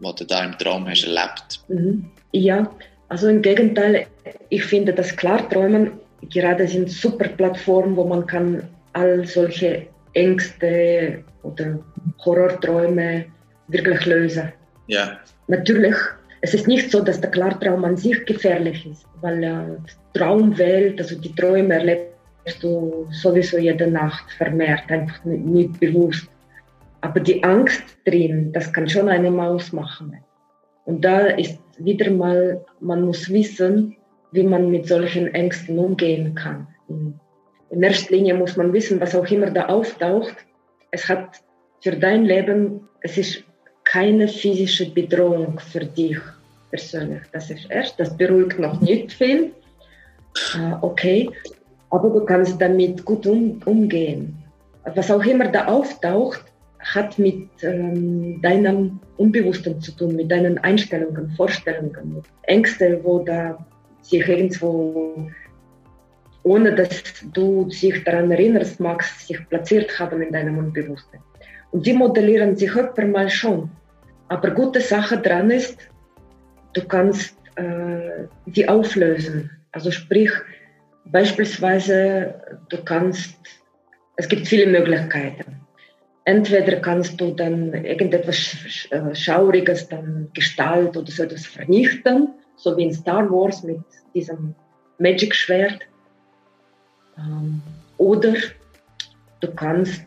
du, 0.00 0.12
du 0.12 0.24
da 0.24 0.44
im 0.44 0.56
Traum 0.58 0.88
hast 0.88 1.04
erlebt. 1.04 1.60
Mhm. 1.68 2.10
Ja, 2.32 2.70
also 3.08 3.28
im 3.28 3.42
Gegenteil, 3.42 4.06
ich 4.48 4.64
finde, 4.64 4.92
dass 4.92 5.16
Klarträumen 5.16 5.92
gerade 6.30 6.66
sind 6.66 6.90
super 6.90 7.28
Plattformen, 7.28 7.96
wo 7.96 8.04
man 8.04 8.26
kann 8.26 8.62
all 8.92 9.26
solche 9.26 9.86
Ängste 10.14 11.22
oder 11.42 11.78
Horrorträume 12.24 13.26
wirklich 13.68 14.06
lösen. 14.06 14.52
Ja. 14.86 15.18
Natürlich, 15.48 15.96
es 16.40 16.54
ist 16.54 16.66
nicht 16.66 16.90
so, 16.90 17.00
dass 17.00 17.20
der 17.20 17.30
Klartraum 17.30 17.84
an 17.84 17.96
sich 17.96 18.24
gefährlich 18.24 18.86
ist, 18.86 19.04
weil 19.20 19.42
äh, 19.42 19.64
die 19.86 20.18
Traumwelt, 20.18 21.00
also 21.00 21.18
die 21.18 21.34
Träume 21.34 21.74
erlebst 21.74 22.62
du 22.62 23.06
sowieso 23.10 23.58
jede 23.58 23.90
Nacht 23.90 24.30
vermehrt, 24.32 24.90
einfach 24.90 25.24
nicht, 25.24 25.44
nicht 25.44 25.80
bewusst. 25.80 26.28
Aber 27.00 27.20
die 27.20 27.42
Angst 27.42 27.82
drin, 28.06 28.52
das 28.52 28.72
kann 28.72 28.88
schon 28.88 29.08
eine 29.08 29.30
Maus 29.30 29.72
machen. 29.72 30.18
Und 30.84 31.04
da 31.04 31.26
ist 31.26 31.58
wieder 31.78 32.10
mal, 32.10 32.64
man 32.80 33.02
muss 33.02 33.30
wissen, 33.30 33.96
wie 34.32 34.42
man 34.42 34.70
mit 34.70 34.86
solchen 34.86 35.32
Ängsten 35.34 35.78
umgehen 35.78 36.34
kann. 36.34 36.66
In 37.70 37.82
erster 37.82 38.14
Linie 38.14 38.34
muss 38.34 38.56
man 38.56 38.72
wissen, 38.72 39.00
was 39.00 39.14
auch 39.14 39.26
immer 39.30 39.50
da 39.50 39.66
auftaucht. 39.66 40.34
Es 40.90 41.08
hat 41.08 41.40
für 41.80 41.92
dein 41.96 42.24
Leben, 42.24 42.88
es 43.00 43.18
ist 43.18 43.44
keine 43.84 44.28
physische 44.28 44.90
Bedrohung 44.90 45.58
für 45.58 45.84
dich 45.84 46.18
persönlich. 46.70 47.22
Das 47.32 47.50
ist 47.50 47.70
erst, 47.70 47.98
das 48.00 48.16
beruhigt 48.16 48.58
noch 48.58 48.80
nicht 48.80 49.12
viel. 49.12 49.52
äh, 50.56 50.74
okay, 50.80 51.30
aber 51.90 52.10
du 52.10 52.24
kannst 52.24 52.60
damit 52.60 53.04
gut 53.04 53.26
um, 53.26 53.60
umgehen. 53.64 54.36
Was 54.94 55.10
auch 55.10 55.24
immer 55.24 55.48
da 55.48 55.66
auftaucht, 55.66 56.44
hat 56.84 57.18
mit 57.18 57.48
ähm, 57.62 58.40
deinem 58.42 59.00
Unbewussten 59.16 59.80
zu 59.80 59.92
tun, 59.92 60.16
mit 60.16 60.30
deinen 60.30 60.58
Einstellungen, 60.58 61.30
Vorstellungen, 61.36 62.22
Ängste, 62.42 63.00
wo 63.02 63.20
da 63.20 63.64
sich 64.02 64.26
irgendwo, 64.28 65.30
ohne 66.42 66.74
dass 66.74 67.02
du 67.32 67.64
dich 67.64 68.04
daran 68.04 68.30
erinnerst 68.30 68.80
magst, 68.80 69.26
sich 69.26 69.48
platziert 69.48 69.98
haben 69.98 70.20
in 70.20 70.32
deinem 70.32 70.58
Unbewussten. 70.58 71.20
Und 71.70 71.86
die 71.86 71.94
modellieren 71.94 72.54
sich 72.54 72.74
öfter 72.76 73.06
mal 73.06 73.30
schon. 73.30 73.70
Aber 74.28 74.50
gute 74.50 74.80
Sache 74.80 75.18
dran 75.18 75.50
ist, 75.50 75.78
du 76.74 76.84
kannst 76.86 77.36
äh, 77.56 78.26
die 78.46 78.68
auflösen. 78.68 79.50
Also 79.72 79.90
sprich, 79.90 80.30
beispielsweise, 81.06 82.34
du 82.68 82.76
kannst, 82.84 83.36
es 84.16 84.28
gibt 84.28 84.46
viele 84.46 84.66
Möglichkeiten. 84.66 85.43
Entweder 86.26 86.76
kannst 86.76 87.20
du 87.20 87.32
dann 87.32 87.74
irgendetwas 87.74 88.56
äh, 88.90 89.14
Schauriges, 89.14 89.88
dann 89.88 90.30
Gestalt 90.32 90.96
oder 90.96 91.10
so 91.10 91.24
etwas 91.24 91.44
vernichten, 91.44 92.30
so 92.56 92.76
wie 92.76 92.84
in 92.84 92.94
Star 92.94 93.30
Wars 93.30 93.62
mit 93.62 93.80
diesem 94.14 94.54
Magic-Schwert. 94.98 95.80
Ähm, 97.18 97.60
oder 97.98 98.34
du 99.40 99.50
kannst 99.54 100.04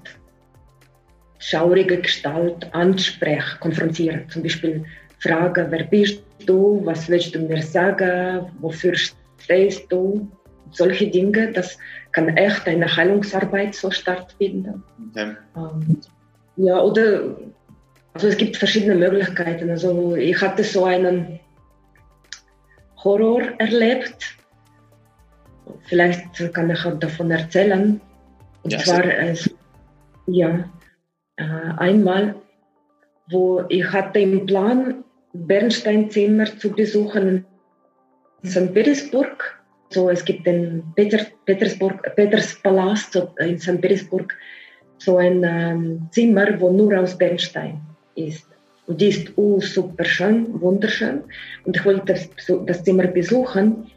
schaurige 1.38 2.02
Gestalt 2.02 2.74
ansprechen, 2.74 3.60
konfrontieren. 3.60 4.28
Zum 4.30 4.42
Beispiel 4.42 4.86
fragen, 5.20 5.68
wer 5.70 5.84
bist 5.84 6.24
du, 6.46 6.82
was 6.84 7.08
willst 7.10 7.36
du 7.36 7.40
mir 7.40 7.62
sagen, 7.62 8.52
wofür 8.60 8.94
stehst 8.96 9.92
du? 9.92 10.28
Solche 10.72 11.08
Dinge, 11.08 11.54
das 11.54 11.78
kann 12.18 12.36
echt 12.36 12.68
eine 12.68 12.88
Heilungsarbeit 12.98 13.76
so 13.76 13.92
stattfinden. 13.92 14.84
Okay. 15.12 15.36
Ähm, 15.56 16.02
ja, 16.56 16.82
oder 16.82 17.36
also 18.16 18.28
es 18.28 18.38
gibt 18.38 18.58
verschiedene 18.58 18.96
Möglichkeiten. 18.96 19.70
Also 19.70 20.16
ich 20.16 20.42
hatte 20.42 20.64
so 20.64 20.86
einen 20.86 21.40
Horror 23.04 23.44
erlebt. 23.60 24.36
Vielleicht 25.84 26.54
kann 26.56 26.72
ich 26.72 26.84
auch 26.86 26.98
davon 26.98 27.30
erzählen. 27.30 28.02
Und 28.64 28.74
ja, 28.74 28.80
zwar, 28.80 29.06
äh, 29.06 29.36
ja, 30.26 30.68
äh, 31.36 31.44
einmal, 31.78 32.34
wo 33.30 33.64
ich 33.70 33.86
hatte 33.92 34.18
im 34.22 34.48
Plan, 34.48 35.04
Bernsteinzimmer 35.34 36.46
zu 36.58 36.72
besuchen 36.72 37.46
in 38.42 38.50
St. 38.50 38.74
Petersburg. 38.74 39.57
So, 39.90 40.10
es 40.10 40.24
gibt 40.26 40.46
den 40.46 40.84
Peter, 40.96 41.26
Petersburg, 41.46 42.16
Peterspalast 42.16 43.22
in 43.40 43.58
St. 43.58 43.80
Petersburg, 43.80 44.34
so 44.98 45.18
ein 45.18 45.44
ähm, 45.44 46.08
Zimmer, 46.12 46.60
wo 46.60 46.72
nur 46.72 47.00
aus 47.00 47.18
Bernstein 47.18 47.80
ist. 48.16 48.48
Und 48.88 49.02
die 49.02 49.08
ist 49.08 49.32
oh, 49.36 49.60
super 49.60 50.06
schön, 50.06 50.60
wunderschön. 50.62 51.22
Und 51.66 51.76
ich 51.76 51.86
wollte 51.86 52.14
das, 52.14 52.30
das 52.66 52.84
Zimmer 52.84 53.08
besuchen. 53.08 53.90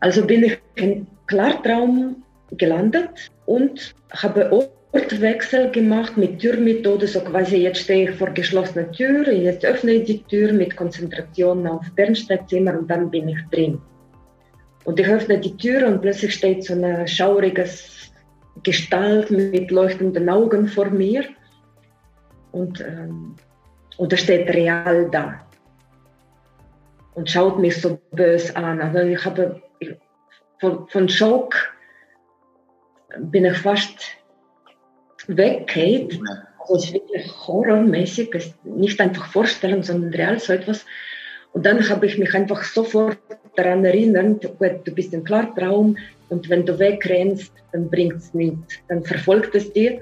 Also 0.00 0.24
bin 0.24 0.44
ich 0.44 0.58
in 0.76 1.06
Klartraum 1.26 2.22
gelandet 2.56 3.30
und 3.46 3.94
habe 4.10 4.50
Ortwechsel 4.92 5.70
gemacht 5.70 6.16
mit 6.16 6.40
Türmethode, 6.40 7.06
so 7.06 7.20
quasi 7.20 7.56
jetzt 7.56 7.80
stehe 7.80 8.10
ich 8.10 8.16
vor 8.16 8.30
geschlossener 8.30 8.90
Tür, 8.92 9.32
jetzt 9.32 9.64
öffne 9.64 9.92
ich 9.92 10.04
die 10.04 10.22
Tür 10.24 10.52
mit 10.52 10.76
Konzentration 10.76 11.66
auf 11.66 11.84
Bernsteinzimmer 11.94 12.78
und 12.78 12.90
dann 12.90 13.10
bin 13.10 13.28
ich 13.28 13.38
drin. 13.50 13.80
Und 14.84 14.98
ich 14.98 15.06
öffne 15.06 15.38
die 15.38 15.56
Tür 15.56 15.86
und 15.86 16.00
plötzlich 16.00 16.34
steht 16.34 16.64
so 16.64 16.74
eine 16.74 17.06
schaurige 17.06 17.68
Gestalt 18.62 19.30
mit 19.30 19.70
leuchtenden 19.70 20.28
Augen 20.28 20.66
vor 20.68 20.86
mir 20.86 21.24
und, 22.52 22.80
ähm, 22.80 23.36
und 23.96 24.12
er 24.12 24.18
steht 24.18 24.48
real 24.50 25.08
da 25.10 25.40
und 27.14 27.30
schaut 27.30 27.58
mich 27.58 27.80
so 27.80 27.98
böse 28.12 28.54
an. 28.56 28.80
Also 28.80 28.98
ich 28.98 29.24
habe 29.24 29.62
ich, 29.78 29.94
von, 30.60 30.88
von 30.88 31.08
Schock 31.08 31.54
bin 33.18 33.44
ich 33.44 33.56
fast 33.58 34.16
weggeht. 35.26 36.20
Also 36.58 36.76
es 36.76 36.84
ist 36.84 36.94
wirklich 36.94 37.32
horrormäßig, 37.46 38.54
nicht 38.64 39.00
einfach 39.00 39.26
Vorstellung, 39.26 39.82
sondern 39.82 40.12
real 40.14 40.38
so 40.38 40.52
etwas. 40.52 40.84
Und 41.52 41.66
dann 41.66 41.86
habe 41.88 42.06
ich 42.06 42.18
mich 42.18 42.34
einfach 42.34 42.62
sofort 42.62 43.18
daran 43.56 43.84
erinnert, 43.84 44.42
gut, 44.58 44.80
du 44.84 44.92
bist 44.92 45.12
im 45.12 45.24
Klartraum 45.24 45.96
und 46.28 46.48
wenn 46.48 46.64
du 46.64 46.78
wegrennst, 46.78 47.52
dann 47.72 47.90
bringt 47.90 48.16
es 48.16 48.34
nichts, 48.34 48.74
dann 48.88 49.02
verfolgt 49.04 49.54
es 49.54 49.72
dir. 49.72 50.00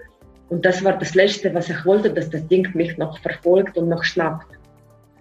Und 0.49 0.65
das 0.65 0.83
war 0.85 0.99
das 0.99 1.15
Letzte, 1.15 1.55
was 1.55 1.71
ich 1.71 1.85
wollte, 1.85 2.13
dass 2.13 2.29
das 2.31 2.47
Ding 2.49 2.69
mich 2.75 2.97
noch 2.99 3.19
verfolgt 3.21 3.77
und 3.77 3.89
noch 3.89 4.03
schnappt. 4.03 4.47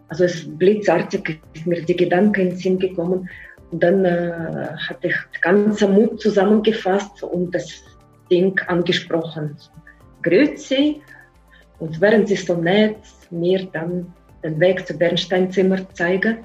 Also 0.08 0.24
es 0.24 0.46
blitzartig 0.58 1.40
ist 1.54 1.68
mir 1.68 1.84
die 1.84 1.96
Gedanken 1.96 2.42
in 2.42 2.50
den 2.50 2.58
Sinn 2.58 2.80
gekommen. 2.80 3.30
Und 3.72 3.84
dann 3.84 4.04
äh, 4.06 4.32
hatte 4.88 5.08
ich 5.08 5.16
ganzen 5.42 5.94
Mut 5.94 6.20
zusammengefasst 6.20 7.22
und 7.22 7.54
das 7.54 7.84
Ding 8.32 8.60
angesprochen. 8.68 9.56
Grüezi. 10.24 11.02
Und 11.78 12.02
während 12.02 12.28
sie 12.28 12.36
so 12.36 12.56
nett 12.56 12.98
mir 13.30 13.68
dann 13.72 14.12
den 14.44 14.60
Weg 14.60 14.86
zu 14.88 14.98
Bernsteinzimmer 14.98 15.88
zeigen. 15.94 16.40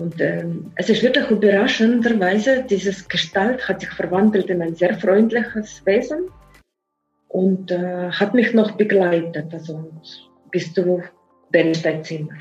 Und 0.00 0.18
ähm, 0.20 0.72
es 0.76 0.88
ist 0.88 1.02
wirklich 1.02 1.30
überraschenderweise, 1.30 2.64
dieses 2.68 3.06
Gestalt 3.06 3.68
hat 3.68 3.80
sich 3.80 3.90
verwandelt 3.90 4.48
in 4.48 4.62
ein 4.62 4.74
sehr 4.74 4.98
freundliches 4.98 5.84
Wesen 5.84 6.30
und 7.28 7.70
äh, 7.70 8.10
hat 8.10 8.32
mich 8.32 8.54
noch 8.54 8.70
begleitet, 8.72 9.52
also 9.52 9.92
bis 10.50 10.72
zu 10.72 11.02
Bernsteinzimmer. 11.50 12.32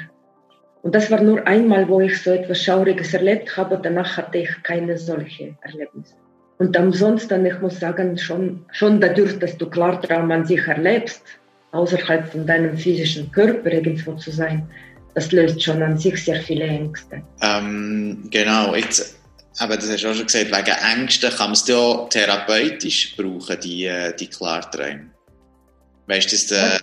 Und 0.84 0.96
das 0.96 1.12
war 1.12 1.22
nur 1.22 1.46
einmal, 1.46 1.90
wo 1.90 2.00
ich 2.00 2.24
so 2.24 2.32
etwas 2.32 2.64
Schauriges 2.64 3.14
erlebt 3.14 3.58
habe. 3.58 3.78
Danach 3.84 4.16
hatte 4.16 4.38
ich 4.38 4.64
keine 4.64 4.98
solche 4.98 5.58
Erlebnisse. 5.62 6.16
Und 6.60 6.78
ansonsten, 6.78 7.46
ich 7.46 7.60
muss 7.60 7.78
sagen, 7.78 8.18
schon, 8.18 8.66
schon 8.72 9.02
dadurch, 9.02 9.38
dass 9.38 9.58
du 9.58 9.70
Klartraum 9.70 10.32
an 10.32 10.46
sich 10.46 10.66
erlebst, 10.66 11.24
außerhalb 11.72 12.26
von 12.26 12.46
deinem 12.48 12.78
physischen 12.78 13.30
Körper 13.34 13.72
irgendwo 13.72 14.14
zu 14.14 14.32
sein, 14.32 14.70
das 15.14 15.32
löst 15.32 15.62
schon 15.62 15.82
an 15.82 15.98
sich 15.98 16.24
sehr 16.24 16.42
viele 16.42 16.66
Ängste. 16.66 17.22
Ähm, 17.42 18.28
genau, 18.30 18.76
jetzt, 18.76 19.18
aber 19.58 19.76
das 19.76 19.90
hast 19.90 20.04
du 20.04 20.12
auch 20.12 20.16
schon 20.16 20.26
gesagt, 20.26 20.52
wegen 20.52 20.78
Ängsten 20.78 21.30
kann 21.32 21.48
man 21.48 21.54
es 21.54 21.68
ja 21.68 22.06
therapeutisch 22.10 23.16
brauchen, 23.16 23.60
die, 23.62 23.86
äh, 23.86 24.16
die 24.16 24.28
Klarträume. 24.28 25.12
Weißt 26.08 26.32
du, 26.32 26.36
dass 26.36 26.48
du 26.48 26.56
äh, 26.56 26.80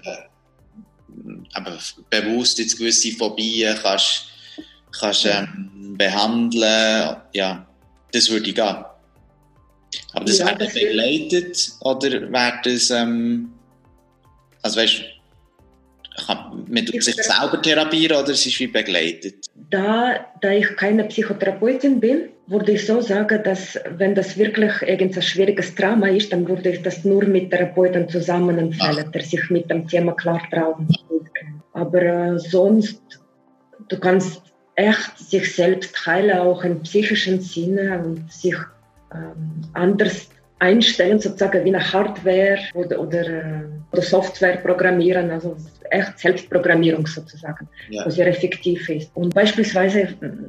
aber 1.55 1.79
bewusst 2.11 2.59
jetzt 2.59 2.79
gewisse 2.79 3.13
Phobien 3.13 3.77
kannst, 3.83 4.27
kannst 4.99 5.27
ähm, 5.27 5.95
behandeln, 5.97 7.17
ja, 7.33 7.67
das 8.13 8.31
würde 8.31 8.53
gehen. 8.53 8.85
Aber 10.13 10.25
das 10.25 10.39
ja, 10.39 10.47
wird 10.59 10.75
begleitet 10.75 11.71
oder 11.81 12.11
wird 12.11 12.67
das, 12.67 12.91
ähm, 12.91 13.53
also 14.63 14.81
weißt 14.81 15.16
kann 16.27 16.65
man 16.69 16.87
sich 16.87 17.15
selber 17.15 17.61
therapieren 17.61 18.23
oder 18.23 18.33
ist 18.33 18.47
es 18.47 18.59
wie 18.59 18.67
begleitet? 18.67 19.47
Da, 19.71 20.27
da 20.41 20.51
ich 20.51 20.77
keine 20.77 21.05
Psychotherapeutin 21.05 22.01
bin, 22.01 22.29
würde 22.47 22.73
ich 22.73 22.87
so 22.87 23.01
sagen, 23.01 23.43
dass 23.43 23.79
wenn 23.97 24.15
das 24.15 24.37
wirklich 24.37 24.83
irgendein 24.83 25.23
schwieriges 25.23 25.75
Trauma 25.75 26.09
ist, 26.09 26.33
dann 26.33 26.49
würde 26.49 26.71
ich 26.71 26.83
das 26.83 27.05
nur 27.05 27.25
mit 27.25 27.51
Therapeuten 27.51 28.09
zusammenempfehlen, 28.09 29.11
der 29.13 29.23
sich 29.23 29.51
mit 29.51 29.69
dem 29.71 29.89
Thema 29.89 30.13
Klartraum 30.13 30.87
auskennt. 30.89 31.63
Aber 31.73 32.03
äh, 32.03 32.39
sonst, 32.39 33.01
du 33.89 33.99
kannst 33.99 34.43
echt 34.77 35.19
sich 35.19 35.55
selbst 35.55 36.07
heilen, 36.07 36.39
auch 36.39 36.63
im 36.63 36.83
psychischen 36.83 37.41
Sinne 37.41 37.99
und 37.99 38.31
sich 38.33 38.57
ähm, 39.13 39.63
anders 39.73 40.29
einstellen, 40.59 41.19
sozusagen 41.19 41.65
wie 41.65 41.75
eine 41.75 41.93
Hardware 41.93 42.59
oder, 42.75 42.99
oder, 42.99 43.27
äh, 43.27 43.65
oder 43.93 44.03
Software 44.03 44.57
programmieren, 44.59 45.31
also 45.31 45.57
echt 45.91 46.19
Selbstprogrammierung 46.19 47.07
sozusagen, 47.07 47.69
ja. 47.91 48.05
was 48.07 48.15
sehr 48.15 48.27
effektiv 48.27 48.89
ist. 48.89 49.11
Und 49.15 49.35
beispielsweise 49.35 50.09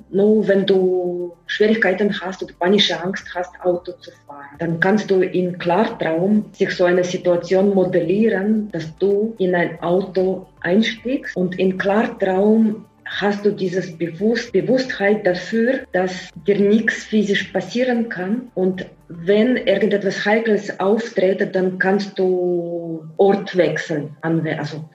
nur 0.09 0.47
wenn 0.47 0.65
du 0.65 1.35
Schwierigkeiten 1.45 2.19
hast 2.19 2.41
oder 2.41 2.53
panische 2.57 3.01
Angst 3.01 3.27
hast, 3.35 3.51
Auto 3.61 3.91
zu 3.93 4.11
fahren, 4.25 4.45
dann 4.59 4.79
kannst 4.79 5.11
du 5.11 5.21
in 5.21 5.57
Klartraum 5.57 6.45
sich 6.53 6.71
so 6.71 6.85
eine 6.85 7.03
Situation 7.03 7.73
modellieren, 7.73 8.69
dass 8.71 8.97
du 8.97 9.35
in 9.37 9.53
ein 9.55 9.79
Auto 9.81 10.47
einstiegst 10.61 11.35
und 11.35 11.59
in 11.59 11.77
Klartraum 11.77 12.85
hast 13.09 13.45
du 13.45 13.51
dieses 13.51 13.97
Bewusst 13.97 14.51
Bewusstheit 14.51 15.25
dafür, 15.25 15.81
dass 15.93 16.29
dir 16.45 16.59
nichts 16.59 17.05
physisch 17.05 17.45
passieren 17.45 18.09
kann. 18.09 18.51
Und 18.55 18.85
wenn 19.09 19.57
irgendetwas 19.57 20.25
Heikles 20.25 20.79
auftritt, 20.79 21.55
dann 21.55 21.79
kannst 21.79 22.17
du 22.19 23.03
Ortwechsel 23.17 24.09
anwenden, 24.21 24.59
also 24.59 24.89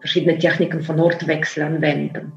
verschiedene 0.00 0.38
Techniken 0.38 0.82
von 0.82 0.98
Ortwechsel 0.98 1.62
anwenden. 1.62 2.32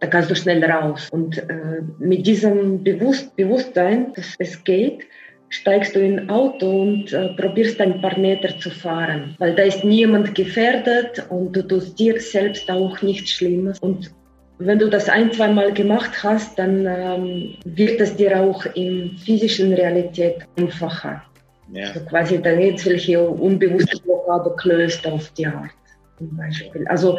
da 0.00 0.06
kannst 0.06 0.30
du 0.30 0.36
schnell 0.36 0.62
raus. 0.64 1.08
Und 1.10 1.38
äh, 1.38 1.82
mit 1.98 2.26
diesem 2.26 2.82
Bewusst 2.82 3.34
Bewusstsein, 3.36 4.12
dass 4.14 4.34
es 4.38 4.62
geht, 4.64 5.06
steigst 5.48 5.94
du 5.94 6.00
in 6.00 6.28
Auto 6.28 6.82
und 6.82 7.12
äh, 7.12 7.28
probierst 7.34 7.80
ein 7.80 8.00
paar 8.00 8.18
Meter 8.18 8.58
zu 8.58 8.70
fahren, 8.70 9.36
weil 9.38 9.54
da 9.54 9.62
ist 9.62 9.84
niemand 9.84 10.34
gefährdet 10.34 11.24
und 11.30 11.54
du 11.54 11.62
tust 11.62 11.98
dir 11.98 12.20
selbst 12.20 12.70
auch 12.70 13.00
nichts 13.02 13.30
Schlimmes. 13.30 13.78
Und 13.78 14.10
wenn 14.58 14.78
du 14.78 14.88
das 14.88 15.08
ein, 15.08 15.32
zwei 15.32 15.48
Mal 15.48 15.72
gemacht 15.72 16.22
hast, 16.22 16.58
dann 16.58 16.86
ähm, 16.86 17.56
wird 17.64 18.00
es 18.00 18.16
dir 18.16 18.40
auch 18.40 18.64
in 18.74 19.18
physischen 19.24 19.72
Realität 19.72 20.46
einfacher. 20.56 21.22
Ja. 21.72 21.88
Also 21.88 22.00
quasi 22.00 22.40
dann 22.40 22.60
jetzt 22.60 22.86
welche 22.86 23.20
unbewusste 23.20 23.98
Blockade 24.00 24.54
gelöst 24.62 25.06
auf 25.06 25.28
die 25.30 25.46
Art. 25.46 25.70
Zum 26.18 26.36
Beispiel. 26.36 26.86
Also 26.88 27.18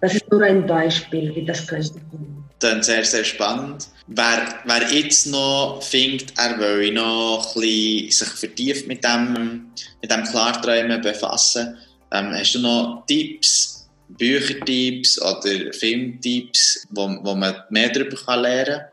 das 0.00 0.14
ist 0.14 0.30
nur 0.30 0.42
ein 0.42 0.66
Beispiel, 0.66 1.34
wie 1.34 1.44
das 1.44 1.66
könnte 1.66 1.86
sein. 1.88 2.44
Dann 2.60 2.82
sehr, 2.82 3.04
sehr 3.04 3.22
spannend. 3.22 3.88
Wer, 4.08 4.48
wer 4.64 4.82
jetzt 4.90 5.26
noch 5.26 5.80
findet, 5.82 6.32
er 6.36 6.58
will 6.58 6.92
noch 6.92 7.54
ein 7.54 7.60
bisschen 7.60 8.10
sich 8.10 8.28
vertieft 8.28 8.88
mit 8.88 9.04
dem, 9.04 9.66
mit 10.00 10.10
dem 10.10 10.24
Klarträumen 10.24 11.00
befassen, 11.00 11.76
ähm, 12.10 12.30
hast 12.32 12.54
du 12.54 12.60
noch 12.60 13.04
Tipps, 13.06 13.77
Büchertipps 14.08 15.20
oder 15.20 15.72
Filmtipps, 15.72 16.86
wo, 16.90 17.08
wo 17.22 17.34
man 17.34 17.54
mehr 17.70 17.90
darüber 17.90 18.36
lernen 18.36 18.66
kann? 18.66 18.84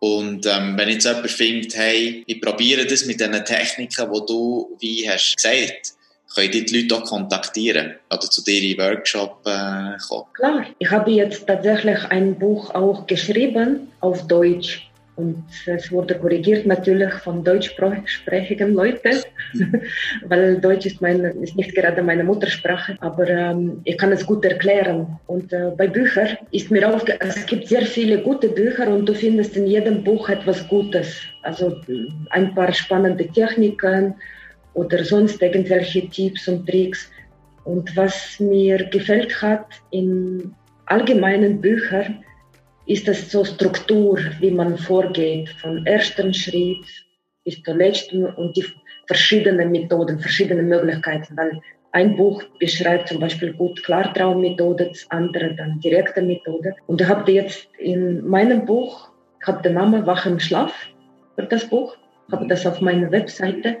Und 0.00 0.46
ähm, 0.46 0.74
wenn 0.76 0.88
jetzt 0.88 1.06
jemand 1.06 1.30
findet, 1.30 1.76
hey, 1.76 2.22
ich 2.26 2.40
probiere 2.40 2.86
das 2.86 3.06
mit 3.06 3.20
den 3.20 3.32
Techniken, 3.44 4.12
die 4.12 4.26
du, 4.26 4.76
wie 4.78 5.08
hast 5.10 5.36
gesagt, 5.36 5.94
können 6.34 6.50
die 6.50 6.82
Leute 6.82 6.94
auch 6.96 7.04
kontaktieren 7.04 7.94
oder 8.10 8.20
zu 8.20 8.44
dir 8.44 8.62
in 8.62 8.78
Workshop 8.78 9.40
äh, 9.44 9.96
kommen? 10.06 10.26
Klar, 10.34 10.66
ich 10.78 10.90
habe 10.90 11.10
jetzt 11.10 11.46
tatsächlich 11.46 12.04
ein 12.04 12.38
Buch 12.38 12.74
auch 12.74 13.06
geschrieben 13.06 13.90
auf 14.00 14.26
Deutsch. 14.28 14.87
Und 15.18 15.44
es 15.66 15.90
wurde 15.90 16.14
korrigiert 16.14 16.64
natürlich 16.64 17.12
von 17.14 17.42
deutschsprachigen 17.42 18.72
Leuten, 18.74 19.16
weil 20.28 20.60
Deutsch 20.60 20.86
ist, 20.86 21.02
meine, 21.02 21.30
ist 21.42 21.56
nicht 21.56 21.74
gerade 21.74 22.02
meine 22.02 22.24
Muttersprache, 22.24 22.96
aber 23.00 23.28
ähm, 23.28 23.80
ich 23.84 23.98
kann 23.98 24.12
es 24.12 24.24
gut 24.24 24.44
erklären. 24.44 25.18
Und 25.26 25.52
äh, 25.52 25.72
bei 25.76 25.88
Büchern 25.88 26.38
ist 26.52 26.70
mir 26.70 26.88
aufgefallen, 26.88 27.32
es 27.34 27.46
gibt 27.46 27.66
sehr 27.66 27.82
viele 27.82 28.22
gute 28.22 28.48
Bücher 28.48 28.88
und 28.88 29.06
du 29.08 29.14
findest 29.14 29.56
in 29.56 29.66
jedem 29.66 30.04
Buch 30.04 30.28
etwas 30.28 30.66
Gutes. 30.68 31.20
Also 31.42 31.76
ein 32.30 32.54
paar 32.54 32.72
spannende 32.72 33.26
Techniken, 33.26 34.14
oder 34.78 35.04
sonst 35.04 35.42
irgendwelche 35.42 36.08
Tipps 36.08 36.46
und 36.48 36.66
Tricks. 36.68 37.10
Und 37.64 37.94
was 37.96 38.38
mir 38.38 38.84
gefällt 38.88 39.42
hat 39.42 39.66
in 39.90 40.54
allgemeinen 40.86 41.60
Büchern, 41.60 42.24
ist 42.88 43.06
das 43.06 43.30
so 43.30 43.44
Struktur, 43.44 44.18
wie 44.40 44.50
man 44.50 44.76
vorgeht, 44.76 45.48
vom 45.60 45.86
ersten 45.86 46.34
Schritt 46.34 46.84
bis 47.44 47.62
zum 47.62 47.78
letzten 47.78 48.24
und 48.24 48.56
die 48.56 48.64
verschiedenen 49.06 49.70
Methoden, 49.70 50.18
verschiedene 50.18 50.62
Möglichkeiten, 50.62 51.36
weil 51.36 51.60
ein 51.92 52.16
Buch 52.16 52.42
beschreibt 52.58 53.08
zum 53.08 53.20
Beispiel 53.20 53.52
gut 53.52 53.82
Klartraummethode, 53.84 54.88
das 54.88 55.06
andere 55.10 55.54
dann 55.54 55.80
direkte 55.80 56.20
Methode. 56.20 56.74
Und 56.86 57.00
ich 57.00 57.08
habe 57.08 57.32
jetzt 57.32 57.68
in 57.78 58.26
meinem 58.26 58.66
Buch, 58.66 59.08
ich 59.40 59.46
habe 59.46 59.62
den 59.62 59.74
Namen 59.74 60.04
Wach 60.06 60.26
im 60.26 60.40
Schlaf 60.40 60.72
für 61.36 61.44
das 61.44 61.64
Buch, 61.68 61.96
habe 62.30 62.46
das 62.46 62.66
auf 62.66 62.80
meiner 62.80 63.10
Webseite 63.10 63.78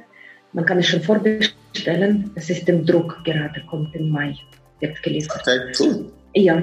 man 0.52 0.64
kann 0.64 0.78
es 0.78 0.86
schon 0.86 1.02
vorbestellen. 1.02 2.30
Es 2.34 2.50
ist 2.50 2.68
im 2.68 2.84
Druck 2.84 3.22
gerade, 3.24 3.60
kommt 3.68 3.94
im 3.94 4.10
Mai, 4.10 4.34
wird 4.80 5.02
geliefert. 5.02 5.42
Okay, 5.42 5.72
cool. 5.78 6.12
Ja, 6.34 6.62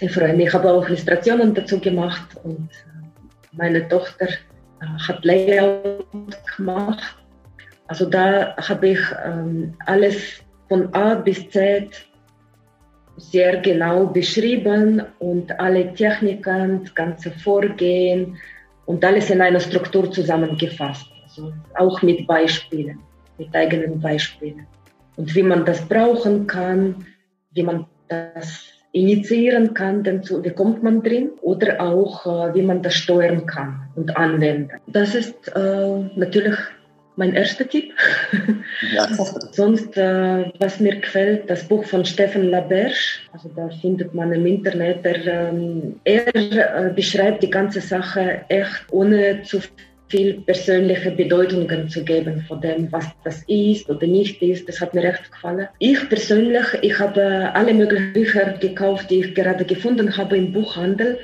ich 0.00 0.12
freue 0.12 0.34
mich. 0.34 0.48
Ich 0.48 0.54
habe 0.54 0.70
auch 0.70 0.86
Illustrationen 0.86 1.54
dazu 1.54 1.80
gemacht 1.80 2.36
und 2.44 2.68
äh, 2.70 3.06
meine 3.52 3.88
Tochter 3.88 4.28
äh, 4.28 4.86
hat 5.08 5.24
Layout 5.24 6.06
gemacht. 6.56 7.16
Also 7.88 8.06
da 8.06 8.56
habe 8.56 8.88
ich 8.88 9.00
ähm, 9.24 9.74
alles 9.86 10.40
von 10.68 10.92
A 10.94 11.14
bis 11.14 11.48
Z 11.50 11.90
sehr 13.16 13.60
genau 13.60 14.06
beschrieben 14.06 15.02
und 15.20 15.58
alle 15.58 15.94
Techniken, 15.94 16.82
das 16.82 16.94
ganze 16.94 17.30
Vorgehen 17.30 18.36
und 18.84 19.04
alles 19.04 19.30
in 19.30 19.40
einer 19.40 19.60
Struktur 19.60 20.10
zusammengefasst. 20.10 21.06
Also 21.22 21.52
auch 21.76 22.02
mit 22.02 22.26
Beispielen, 22.26 22.98
mit 23.38 23.54
eigenen 23.54 24.00
Beispielen. 24.00 24.66
Und 25.16 25.34
wie 25.34 25.42
man 25.42 25.64
das 25.64 25.80
brauchen 25.88 26.46
kann, 26.46 27.06
wie 27.52 27.62
man 27.62 27.86
das 28.08 28.75
initiieren 28.92 29.74
kann, 29.74 30.02
denn 30.02 30.22
so, 30.22 30.42
wie 30.44 30.50
kommt 30.50 30.82
man 30.82 31.02
drin, 31.02 31.30
oder 31.42 31.80
auch 31.80 32.26
äh, 32.26 32.54
wie 32.54 32.62
man 32.62 32.82
das 32.82 32.94
steuern 32.94 33.46
kann 33.46 33.88
und 33.94 34.16
anwenden. 34.16 34.70
Das 34.86 35.14
ist 35.14 35.48
äh, 35.54 36.10
natürlich 36.16 36.56
mein 37.16 37.34
erster 37.34 37.68
Tipp. 37.68 37.92
Ja. 38.94 39.08
Sonst, 39.52 39.96
äh, 39.96 40.52
was 40.58 40.80
mir 40.80 40.96
gefällt, 40.96 41.48
das 41.50 41.64
Buch 41.64 41.84
von 41.84 42.04
Stefan 42.04 42.50
Laberge, 42.50 43.18
also 43.32 43.50
da 43.56 43.68
findet 43.68 44.14
man 44.14 44.32
im 44.32 44.46
Internet, 44.46 45.04
er, 45.04 45.50
ähm, 45.50 45.98
er 46.04 46.34
äh, 46.34 46.92
beschreibt 46.94 47.42
die 47.42 47.50
ganze 47.50 47.80
Sache 47.80 48.42
echt 48.48 48.84
ohne 48.90 49.42
zu 49.42 49.60
viel 50.08 50.40
persönliche 50.42 51.10
Bedeutungen 51.10 51.88
zu 51.88 52.04
geben 52.04 52.44
von 52.46 52.60
dem, 52.60 52.90
was 52.92 53.06
das 53.24 53.42
ist 53.48 53.88
oder 53.90 54.06
nicht 54.06 54.40
ist. 54.40 54.68
Das 54.68 54.80
hat 54.80 54.94
mir 54.94 55.02
recht 55.02 55.30
gefallen. 55.32 55.68
Ich 55.78 56.08
persönlich, 56.08 56.66
ich 56.82 56.98
habe 56.98 57.50
alle 57.54 57.74
möglichen 57.74 58.12
Bücher 58.12 58.52
gekauft, 58.60 59.10
die 59.10 59.20
ich 59.20 59.34
gerade 59.34 59.64
gefunden 59.64 60.16
habe 60.16 60.36
im 60.36 60.52
Buchhandel. 60.52 61.18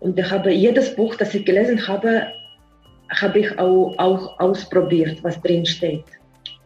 Und 0.00 0.18
ich 0.18 0.30
habe 0.30 0.50
jedes 0.50 0.94
Buch, 0.96 1.14
das 1.14 1.34
ich 1.34 1.44
gelesen 1.44 1.86
habe, 1.86 2.26
habe 3.10 3.38
ich 3.38 3.58
auch, 3.58 3.94
auch 3.98 4.40
ausprobiert, 4.40 5.22
was 5.22 5.40
drin 5.40 5.64
steht. 5.64 6.04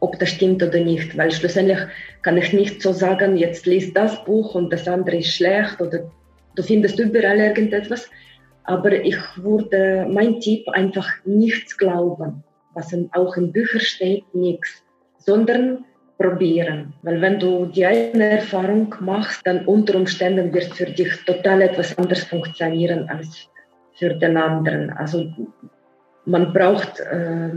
Ob 0.01 0.19
das 0.19 0.31
stimmt 0.31 0.63
oder 0.63 0.81
nicht. 0.81 1.17
Weil 1.19 1.31
schlussendlich 1.31 1.81
kann 2.23 2.39
ich 2.39 2.53
nicht 2.53 2.81
so 2.81 2.93
sagen, 2.93 3.37
jetzt 3.37 3.67
liest 3.67 3.97
das 3.97 4.25
Buch 4.25 4.55
und 4.55 4.73
das 4.73 4.89
andere 4.89 5.17
ist 5.17 5.35
schlecht 5.35 5.81
oder 5.81 6.11
du 6.55 6.63
findest 6.63 6.99
überall 6.99 7.39
irgendetwas 7.39 8.09
aber 8.69 8.93
ich 8.93 9.17
würde, 9.37 10.07
mein 10.11 10.41
Tipp, 10.41 10.69
einfach 10.69 11.09
nichts 11.25 11.77
glauben, 11.79 12.45
was 12.75 12.95
auch 13.13 13.35
in 13.39 13.51
Büchern 13.51 13.81
steht, 13.81 14.25
nichts, 14.35 14.85
sondern 15.17 15.87
probieren. 16.19 16.93
Weil 17.03 17.19
wenn 17.23 17.41
du 17.41 17.65
die 17.65 17.87
eigene 17.87 18.29
Erfahrung 18.29 18.95
machst, 19.01 19.41
dann 19.47 19.65
unter 19.65 19.95
Umständen 19.97 20.53
wird 20.53 20.75
für 20.75 20.85
dich 20.85 21.11
total 21.25 21.63
etwas 21.63 21.97
anderes 21.97 22.25
funktionieren 22.25 23.09
als 23.09 23.49
für 23.95 24.11
den 24.11 24.37
anderen. 24.37 24.91
Also 24.91 25.33
man 26.27 26.53
braucht 26.53 27.01
äh, 27.01 27.51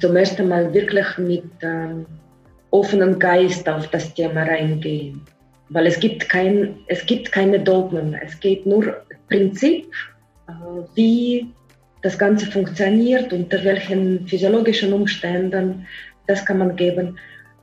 zum 0.00 0.16
ersten 0.16 0.48
Mal 0.48 0.74
wirklich 0.74 1.16
mit 1.18 1.44
äh, 1.60 1.94
offenem 2.72 3.20
Geist 3.20 3.68
auf 3.68 3.86
das 3.88 4.12
Thema 4.14 4.42
reingehen. 4.42 5.20
Weil 5.68 5.86
es 5.86 6.00
gibt, 6.00 6.28
kein, 6.28 6.80
es 6.88 7.06
gibt 7.06 7.30
keine 7.30 7.60
Dogmen, 7.60 8.18
es 8.20 8.40
geht 8.40 8.66
nur 8.66 8.96
Prinzip, 9.28 9.86
äh, 10.48 10.52
wie 10.94 11.52
das 12.02 12.18
Ganze 12.18 12.46
funktioniert, 12.46 13.32
unter 13.32 13.62
welchen 13.64 14.26
physiologischen 14.26 14.92
Umständen, 14.92 15.86
das 16.26 16.44
kann 16.44 16.58
man 16.58 16.76
geben. 16.76 17.18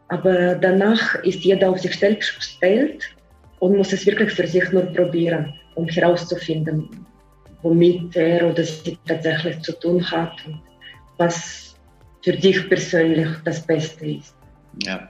Aber 0.10 0.56
danach 0.56 1.16
ist 1.24 1.44
jeder 1.44 1.70
auf 1.70 1.80
sich 1.80 1.98
selbst 1.98 2.36
gestellt 2.36 3.16
und 3.60 3.78
muss 3.78 3.94
es 3.94 4.06
wirklich 4.06 4.32
für 4.32 4.46
sich 4.48 4.72
nur 4.72 4.84
probieren, 4.84 5.54
um 5.76 5.88
herauszufinden, 5.88 7.06
womit 7.62 8.16
er 8.16 8.50
oder 8.50 8.64
sie 8.64 8.98
tatsächlich 9.08 9.60
zu 9.62 9.72
tun 9.80 10.06
hat 10.12 10.34
und 10.46 10.62
was 11.18 11.76
für 12.24 12.34
dich 12.34 12.68
persönlich 12.68 13.30
das 13.46 13.66
Beste 13.66 14.06
ist. 14.06 14.36
Ja. 14.84 15.10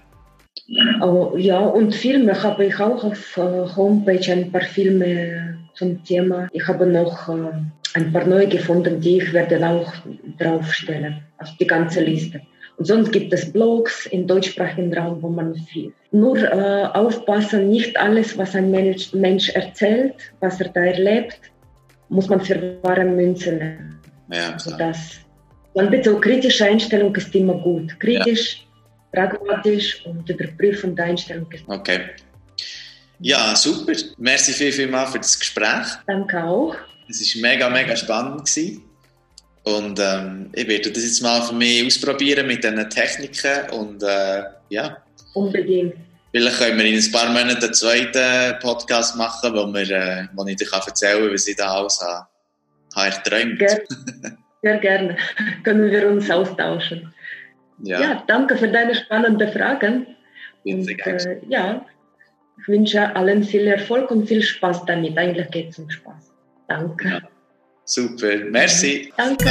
Oh, 1.01 1.35
ja, 1.37 1.59
und 1.59 1.93
Filme 1.93 2.41
habe 2.41 2.65
ich 2.65 2.79
auch 2.79 3.03
auf 3.03 3.37
äh, 3.37 3.75
Homepage 3.75 4.31
ein 4.31 4.51
paar 4.51 4.61
Filme 4.61 5.54
zum 5.75 6.03
Thema. 6.03 6.47
Ich 6.51 6.67
habe 6.67 6.85
noch 6.85 7.29
äh, 7.29 7.51
ein 7.93 8.11
paar 8.11 8.25
neue 8.25 8.47
gefunden, 8.47 8.99
die 8.99 9.17
ich 9.17 9.33
werde 9.33 9.65
auch 9.65 9.91
draufstellen, 10.39 11.21
also 11.37 11.53
die 11.59 11.67
ganze 11.67 12.01
Liste. 12.01 12.41
Und 12.77 12.85
sonst 12.85 13.11
gibt 13.11 13.31
es 13.31 13.51
Blogs 13.51 14.05
im 14.07 14.27
deutschsprachigen 14.27 14.93
Raum, 14.97 15.21
wo 15.21 15.29
man 15.29 15.55
viel. 15.55 15.93
Nur 16.11 16.37
äh, 16.37 16.87
aufpassen, 16.93 17.69
nicht 17.69 17.97
alles, 17.97 18.37
was 18.37 18.55
ein 18.55 18.69
Mensch, 18.69 19.13
Mensch, 19.13 19.49
erzählt, 19.49 20.15
was 20.41 20.59
er 20.59 20.69
da 20.69 20.81
erlebt, 20.81 21.39
muss 22.09 22.27
man 22.27 22.41
für 22.41 22.77
wahre 22.81 23.05
Münze 23.05 23.53
nehmen. 23.53 23.99
Ja, 24.31 24.51
also 24.51 24.75
das. 24.77 25.19
Und 25.73 25.89
bitte, 25.89 26.13
kritische 26.19 26.65
Einstellung 26.65 27.15
ist 27.15 27.33
immer 27.33 27.53
gut. 27.53 27.97
Kritisch. 27.99 28.57
Ja 28.57 28.65
pragmatisch 29.15 30.05
und 30.05 30.29
überprüfende 30.29 31.03
Einstellung 31.03 31.51
ist. 31.51 31.63
Okay. 31.67 31.99
Ja, 33.19 33.55
super. 33.55 33.93
Merci 34.17 34.53
viel, 34.53 34.71
viel 34.71 34.87
mal 34.87 35.05
für 35.07 35.19
das 35.19 35.39
Gespräch. 35.39 35.87
Danke 36.07 36.43
auch. 36.43 36.75
Es 37.07 37.35
war 37.35 37.41
mega, 37.41 37.69
mega 37.69 37.95
spannend. 37.95 38.45
Gewesen. 38.45 38.81
Und 39.63 39.99
ähm, 39.99 40.49
ich 40.53 40.67
werde 40.67 40.91
das 40.91 41.03
jetzt 41.03 41.21
mal 41.21 41.41
für 41.41 41.55
mich 41.55 41.85
ausprobieren 41.85 42.45
mit 42.45 42.63
diesen 42.63 42.89
Techniken 42.89 43.69
und 43.71 44.03
äh, 44.03 44.43
ja. 44.69 44.97
Unbedingt. 45.33 45.95
Vielleicht 46.31 46.57
können 46.59 46.77
wir 46.77 46.85
in 46.85 46.95
ein 46.95 47.11
paar 47.11 47.29
Monaten 47.29 47.63
einen 47.63 47.73
zweiten 47.73 48.59
Podcast 48.59 49.15
machen, 49.15 49.53
wo, 49.53 49.65
wir, 49.73 49.89
äh, 49.89 50.27
wo 50.33 50.45
ich 50.45 50.57
dir 50.57 50.67
erzählen 50.71 51.23
kann, 51.23 51.33
was 51.33 51.47
ich 51.47 51.55
da 51.55 51.73
alles 51.73 51.99
habe, 51.99 52.27
habe 52.95 53.15
erträumt. 53.15 53.59
Sehr, 53.59 53.81
sehr 54.61 54.77
gerne. 54.77 55.17
können 55.63 55.89
wir 55.89 56.09
uns 56.09 56.29
austauschen. 56.29 57.13
Ja. 57.79 58.01
ja, 58.01 58.23
danke 58.27 58.57
für 58.57 58.67
deine 58.67 58.93
spannenden 58.93 59.51
Fragen. 59.51 60.07
Und, 60.63 60.87
äh, 60.89 61.39
ja, 61.49 61.85
ich 62.57 62.67
wünsche 62.67 63.15
allen 63.15 63.43
viel 63.43 63.67
Erfolg 63.67 64.09
und 64.11 64.27
viel 64.27 64.41
Spaß 64.41 64.85
damit. 64.85 65.17
Eigentlich 65.17 65.49
geht 65.51 65.69
es 65.69 65.79
um 65.79 65.89
Spaß. 65.89 66.31
Danke. 66.67 67.07
Ja. 67.09 67.21
Super, 67.83 68.37
merci. 68.49 69.13
Danke. 69.15 69.45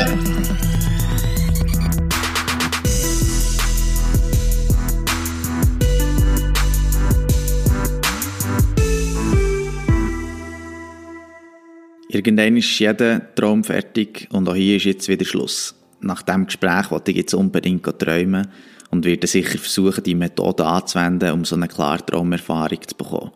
Irgendwann 12.08 12.56
ist 12.56 12.78
jeder 12.78 13.34
Traum 13.34 13.64
fertig 13.64 14.28
und 14.30 14.48
auch 14.48 14.54
hier 14.54 14.76
ist 14.76 14.84
jetzt 14.84 15.08
wieder 15.08 15.24
Schluss. 15.24 15.74
Nach 16.00 16.22
dem 16.22 16.46
Gespräch 16.46 16.90
wollte 16.90 17.10
ich 17.10 17.16
jetzt 17.18 17.34
unbedingt 17.34 17.84
träumen 17.98 18.48
und 18.94 19.04
werde 19.04 19.26
sicher 19.26 19.58
versuchen, 19.58 20.02
die 20.04 20.14
Methode 20.14 20.64
anzuwenden, 20.64 21.32
um 21.32 21.44
so 21.44 21.56
eine 21.56 21.66
Klartraumerfahrung 21.66 22.78
zu 22.86 22.94
bekommen. 22.96 23.32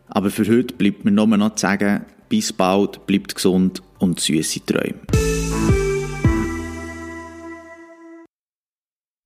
Aber 0.08 0.30
für 0.30 0.48
heute 0.48 0.74
bleibt 0.76 1.04
mir 1.04 1.12
nur 1.12 1.28
noch 1.28 1.56
zu 1.56 1.64
sagen, 1.64 2.06
bis 2.30 2.54
bald, 2.54 3.06
bleibt 3.06 3.36
gesund 3.36 3.84
und 4.00 4.22
süße 4.22 4.66
Träume. 4.66 5.33